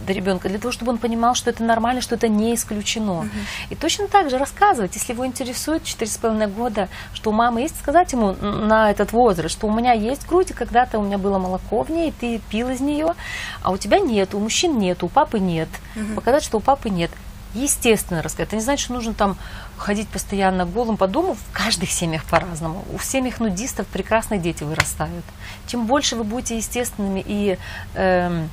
до 0.07 0.13
ребенка, 0.13 0.49
для 0.49 0.59
того, 0.59 0.71
чтобы 0.73 0.93
он 0.93 0.99
понимал, 0.99 1.35
что 1.35 1.51
это 1.51 1.65
нормально, 1.65 2.01
что 2.01 2.15
это 2.15 2.29
не 2.29 2.55
исключено. 2.55 3.21
Угу. 3.21 3.29
И 3.71 3.75
точно 3.75 4.07
так 4.07 4.31
же 4.31 4.39
рассказывать, 4.39 4.95
если 4.95 5.13
его 5.13 5.27
интересует 5.27 5.83
4,5 5.83 6.55
года, 6.55 6.89
что 7.13 7.31
у 7.31 7.33
мамы 7.33 7.63
есть, 7.63 7.79
сказать 7.79 8.13
ему 8.13 8.33
на 8.33 8.91
этот 8.91 9.13
возраст, 9.13 9.53
что 9.53 9.67
у 9.67 9.75
меня 9.75 9.93
есть 9.93 10.29
грудь, 10.29 10.51
и 10.51 10.55
когда-то 10.55 10.99
у 10.99 11.03
меня 11.03 11.19
было 11.19 11.39
молоко 11.39 11.83
в 11.83 11.91
ней, 11.91 12.11
и 12.11 12.13
ты 12.13 12.41
пил 12.51 12.69
из 12.69 12.81
нее, 12.81 13.15
а 13.63 13.71
у 13.71 13.77
тебя 13.77 13.99
нет, 13.99 14.35
у 14.35 14.39
мужчин 14.39 14.79
нет, 14.79 15.03
у 15.03 15.09
папы 15.09 15.41
нет. 15.41 15.69
Угу. 15.97 16.15
Показать, 16.15 16.45
что 16.45 16.59
у 16.59 16.61
папы 16.61 16.91
нет 16.91 17.11
естественно 17.55 18.23
рассказать. 18.23 18.49
Это 18.49 18.57
не 18.57 18.63
значит, 18.63 18.85
что 18.85 18.95
нужно 18.95 19.15
там 19.15 19.37
ходить 19.77 20.09
постоянно 20.09 20.67
голым 20.67 20.97
по 20.97 21.07
дому. 21.07 21.35
В 21.35 21.53
каждых 21.53 21.91
семьях 21.91 22.25
по-разному. 22.25 22.85
У 22.93 22.99
семьях 22.99 23.41
нудистов 23.41 23.87
прекрасные 23.87 24.41
дети 24.41 24.63
вырастают. 24.65 25.25
Чем 25.67 25.87
больше 25.87 26.17
вы 26.17 26.25
будете 26.25 26.57
естественными 26.57 27.23
и 27.27 27.59
э, 27.95 28.47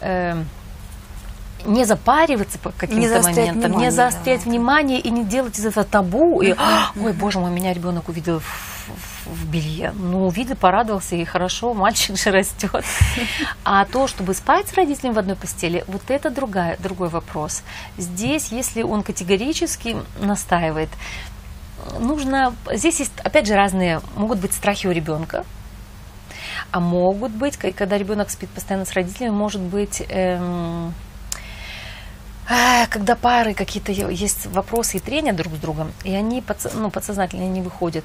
э, 0.00 0.44
не 1.64 1.84
запариваться 1.84 2.58
по 2.58 2.70
каким-то 2.70 3.22
моментам, 3.22 3.54
внимание, 3.54 3.78
не 3.78 3.90
заострять 3.90 4.44
да. 4.44 4.50
внимание 4.50 5.00
и 5.00 5.10
не 5.10 5.24
делать 5.24 5.58
из 5.58 5.66
этого 5.66 5.84
табу. 5.84 6.42
И, 6.42 6.54
ой, 7.00 7.12
боже 7.12 7.38
мой, 7.38 7.50
меня 7.50 7.72
ребенок 7.72 8.08
увидел 8.08 8.40
в, 8.40 8.73
в 9.26 9.46
белье. 9.48 9.92
Ну, 9.96 10.26
увидел, 10.26 10.56
порадовался, 10.56 11.16
и 11.16 11.24
хорошо, 11.24 11.74
мальчик 11.74 12.16
же 12.18 12.30
растет. 12.30 12.84
А 13.64 13.84
то, 13.86 14.06
чтобы 14.06 14.34
спать 14.34 14.68
с 14.68 14.74
родителями 14.74 15.14
в 15.14 15.18
одной 15.18 15.36
постели, 15.36 15.84
вот 15.86 16.02
это 16.08 16.30
другая, 16.30 16.76
другой 16.78 17.08
вопрос. 17.08 17.62
Здесь, 17.96 18.52
если 18.52 18.82
он 18.82 19.02
категорически 19.02 19.96
настаивает, 20.20 20.90
нужно... 21.98 22.54
Здесь 22.72 23.00
есть, 23.00 23.12
опять 23.22 23.46
же, 23.46 23.54
разные... 23.54 24.00
Могут 24.16 24.38
быть 24.38 24.52
страхи 24.52 24.86
у 24.86 24.90
ребенка, 24.90 25.44
а 26.70 26.80
могут 26.80 27.32
быть, 27.32 27.56
когда 27.56 27.96
ребенок 27.96 28.30
спит 28.30 28.50
постоянно 28.50 28.84
с 28.84 28.92
родителями, 28.92 29.32
может 29.32 29.60
быть... 29.60 30.02
Эм, 30.08 30.94
когда 32.90 33.16
пары 33.16 33.54
какие-то 33.54 33.92
есть 33.92 34.46
вопросы 34.46 34.98
и 34.98 35.00
трения 35.00 35.32
друг 35.32 35.54
с 35.54 35.58
другом, 35.58 35.92
и 36.04 36.14
они 36.14 36.42
ну, 36.74 36.90
подсознательно 36.90 37.44
не 37.44 37.62
выходят. 37.62 38.04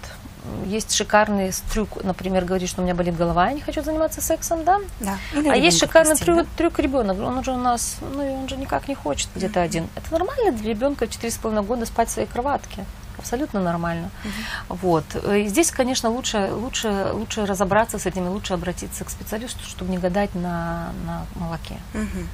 Есть 0.65 0.93
шикарный 0.93 1.51
трюк, 1.71 2.03
например, 2.03 2.45
говорит, 2.45 2.69
что 2.69 2.81
у 2.81 2.83
меня 2.83 2.95
болит 2.95 3.15
голова, 3.15 3.49
я 3.49 3.53
не 3.53 3.61
хочу 3.61 3.81
заниматься 3.83 4.21
сексом, 4.21 4.63
да? 4.63 4.79
Да. 4.99 5.17
а 5.35 5.55
есть 5.55 5.79
шикарный 5.79 6.11
постель, 6.11 6.25
трюк, 6.25 6.37
да? 6.37 6.47
трюк 6.57 6.79
ребенок, 6.79 7.19
он 7.19 7.43
же 7.43 7.51
у 7.51 7.57
нас, 7.57 7.97
ну 8.13 8.41
он 8.41 8.47
же 8.47 8.55
никак 8.55 8.87
не 8.87 8.95
хочет 8.95 9.29
где-то 9.35 9.59
mm-hmm. 9.59 9.65
один. 9.65 9.87
Это 9.95 10.11
нормально 10.11 10.51
для 10.53 10.69
ребенка 10.69 11.05
4,5 11.05 11.65
года 11.65 11.85
спать 11.85 12.09
в 12.09 12.11
своей 12.11 12.27
кроватке. 12.27 12.85
Абсолютно 13.17 13.59
нормально. 13.59 14.09
Mm-hmm. 14.23 14.77
Вот. 14.81 15.03
И 15.35 15.47
здесь, 15.47 15.71
конечно, 15.71 16.09
лучше, 16.09 16.49
лучше, 16.53 17.07
лучше 17.11 17.45
разобраться 17.45 17.99
с 17.99 18.05
этим 18.05 18.27
и 18.27 18.29
лучше 18.29 18.53
обратиться 18.53 19.03
к 19.03 19.09
специалисту, 19.09 19.59
чтобы 19.65 19.91
не 19.91 19.97
гадать 19.97 20.33
на, 20.35 20.93
на 21.05 21.25
молоке. 21.35 21.75
Mm-hmm. 21.93 22.25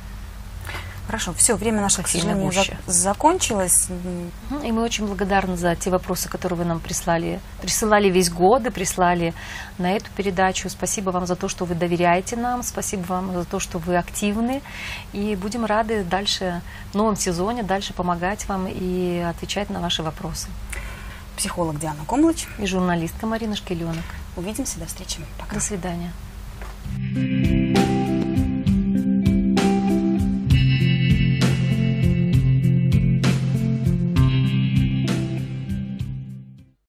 Хорошо, 1.08 1.34
все, 1.34 1.56
время 1.56 1.82
наше, 1.82 2.02
к 2.02 2.08
сожалению, 2.08 2.52
за 2.52 2.66
закончилось. 2.88 3.88
И 4.64 4.72
мы 4.72 4.82
очень 4.82 5.06
благодарны 5.06 5.56
за 5.56 5.76
те 5.76 5.92
вопросы, 5.92 6.30
которые 6.30 6.58
вы 6.58 6.66
нам 6.66 6.80
прислали. 6.80 7.40
Присылали 7.62 8.10
весь 8.10 8.32
год 8.32 8.66
и 8.66 8.72
прислали 8.72 9.34
на 9.78 9.92
эту 9.92 10.10
передачу. 10.18 10.70
Спасибо 10.70 11.12
вам 11.12 11.28
за 11.28 11.36
то, 11.36 11.48
что 11.48 11.66
вы 11.66 11.76
доверяете 11.76 12.36
нам. 12.36 12.64
Спасибо 12.64 13.04
вам 13.04 13.34
за 13.34 13.46
то, 13.46 13.60
что 13.60 13.78
вы 13.78 13.98
активны. 13.98 14.62
И 15.14 15.36
будем 15.36 15.66
рады 15.66 16.04
дальше, 16.04 16.62
в 16.92 16.96
новом 16.96 17.16
сезоне, 17.16 17.62
дальше 17.62 17.94
помогать 17.94 18.48
вам 18.48 18.68
и 18.68 19.20
отвечать 19.20 19.70
на 19.70 19.80
ваши 19.80 20.02
вопросы. 20.02 20.48
Психолог 21.38 21.80
Диана 21.80 22.04
Комлыч. 22.08 22.48
И 22.58 22.66
журналистка 22.66 23.28
Марина 23.28 23.56
Шкеленок. 23.56 24.06
Увидимся, 24.36 24.80
до 24.80 24.86
встречи. 24.86 25.20
Пока. 25.38 25.56
До 25.56 25.62
свидания. 25.62 26.12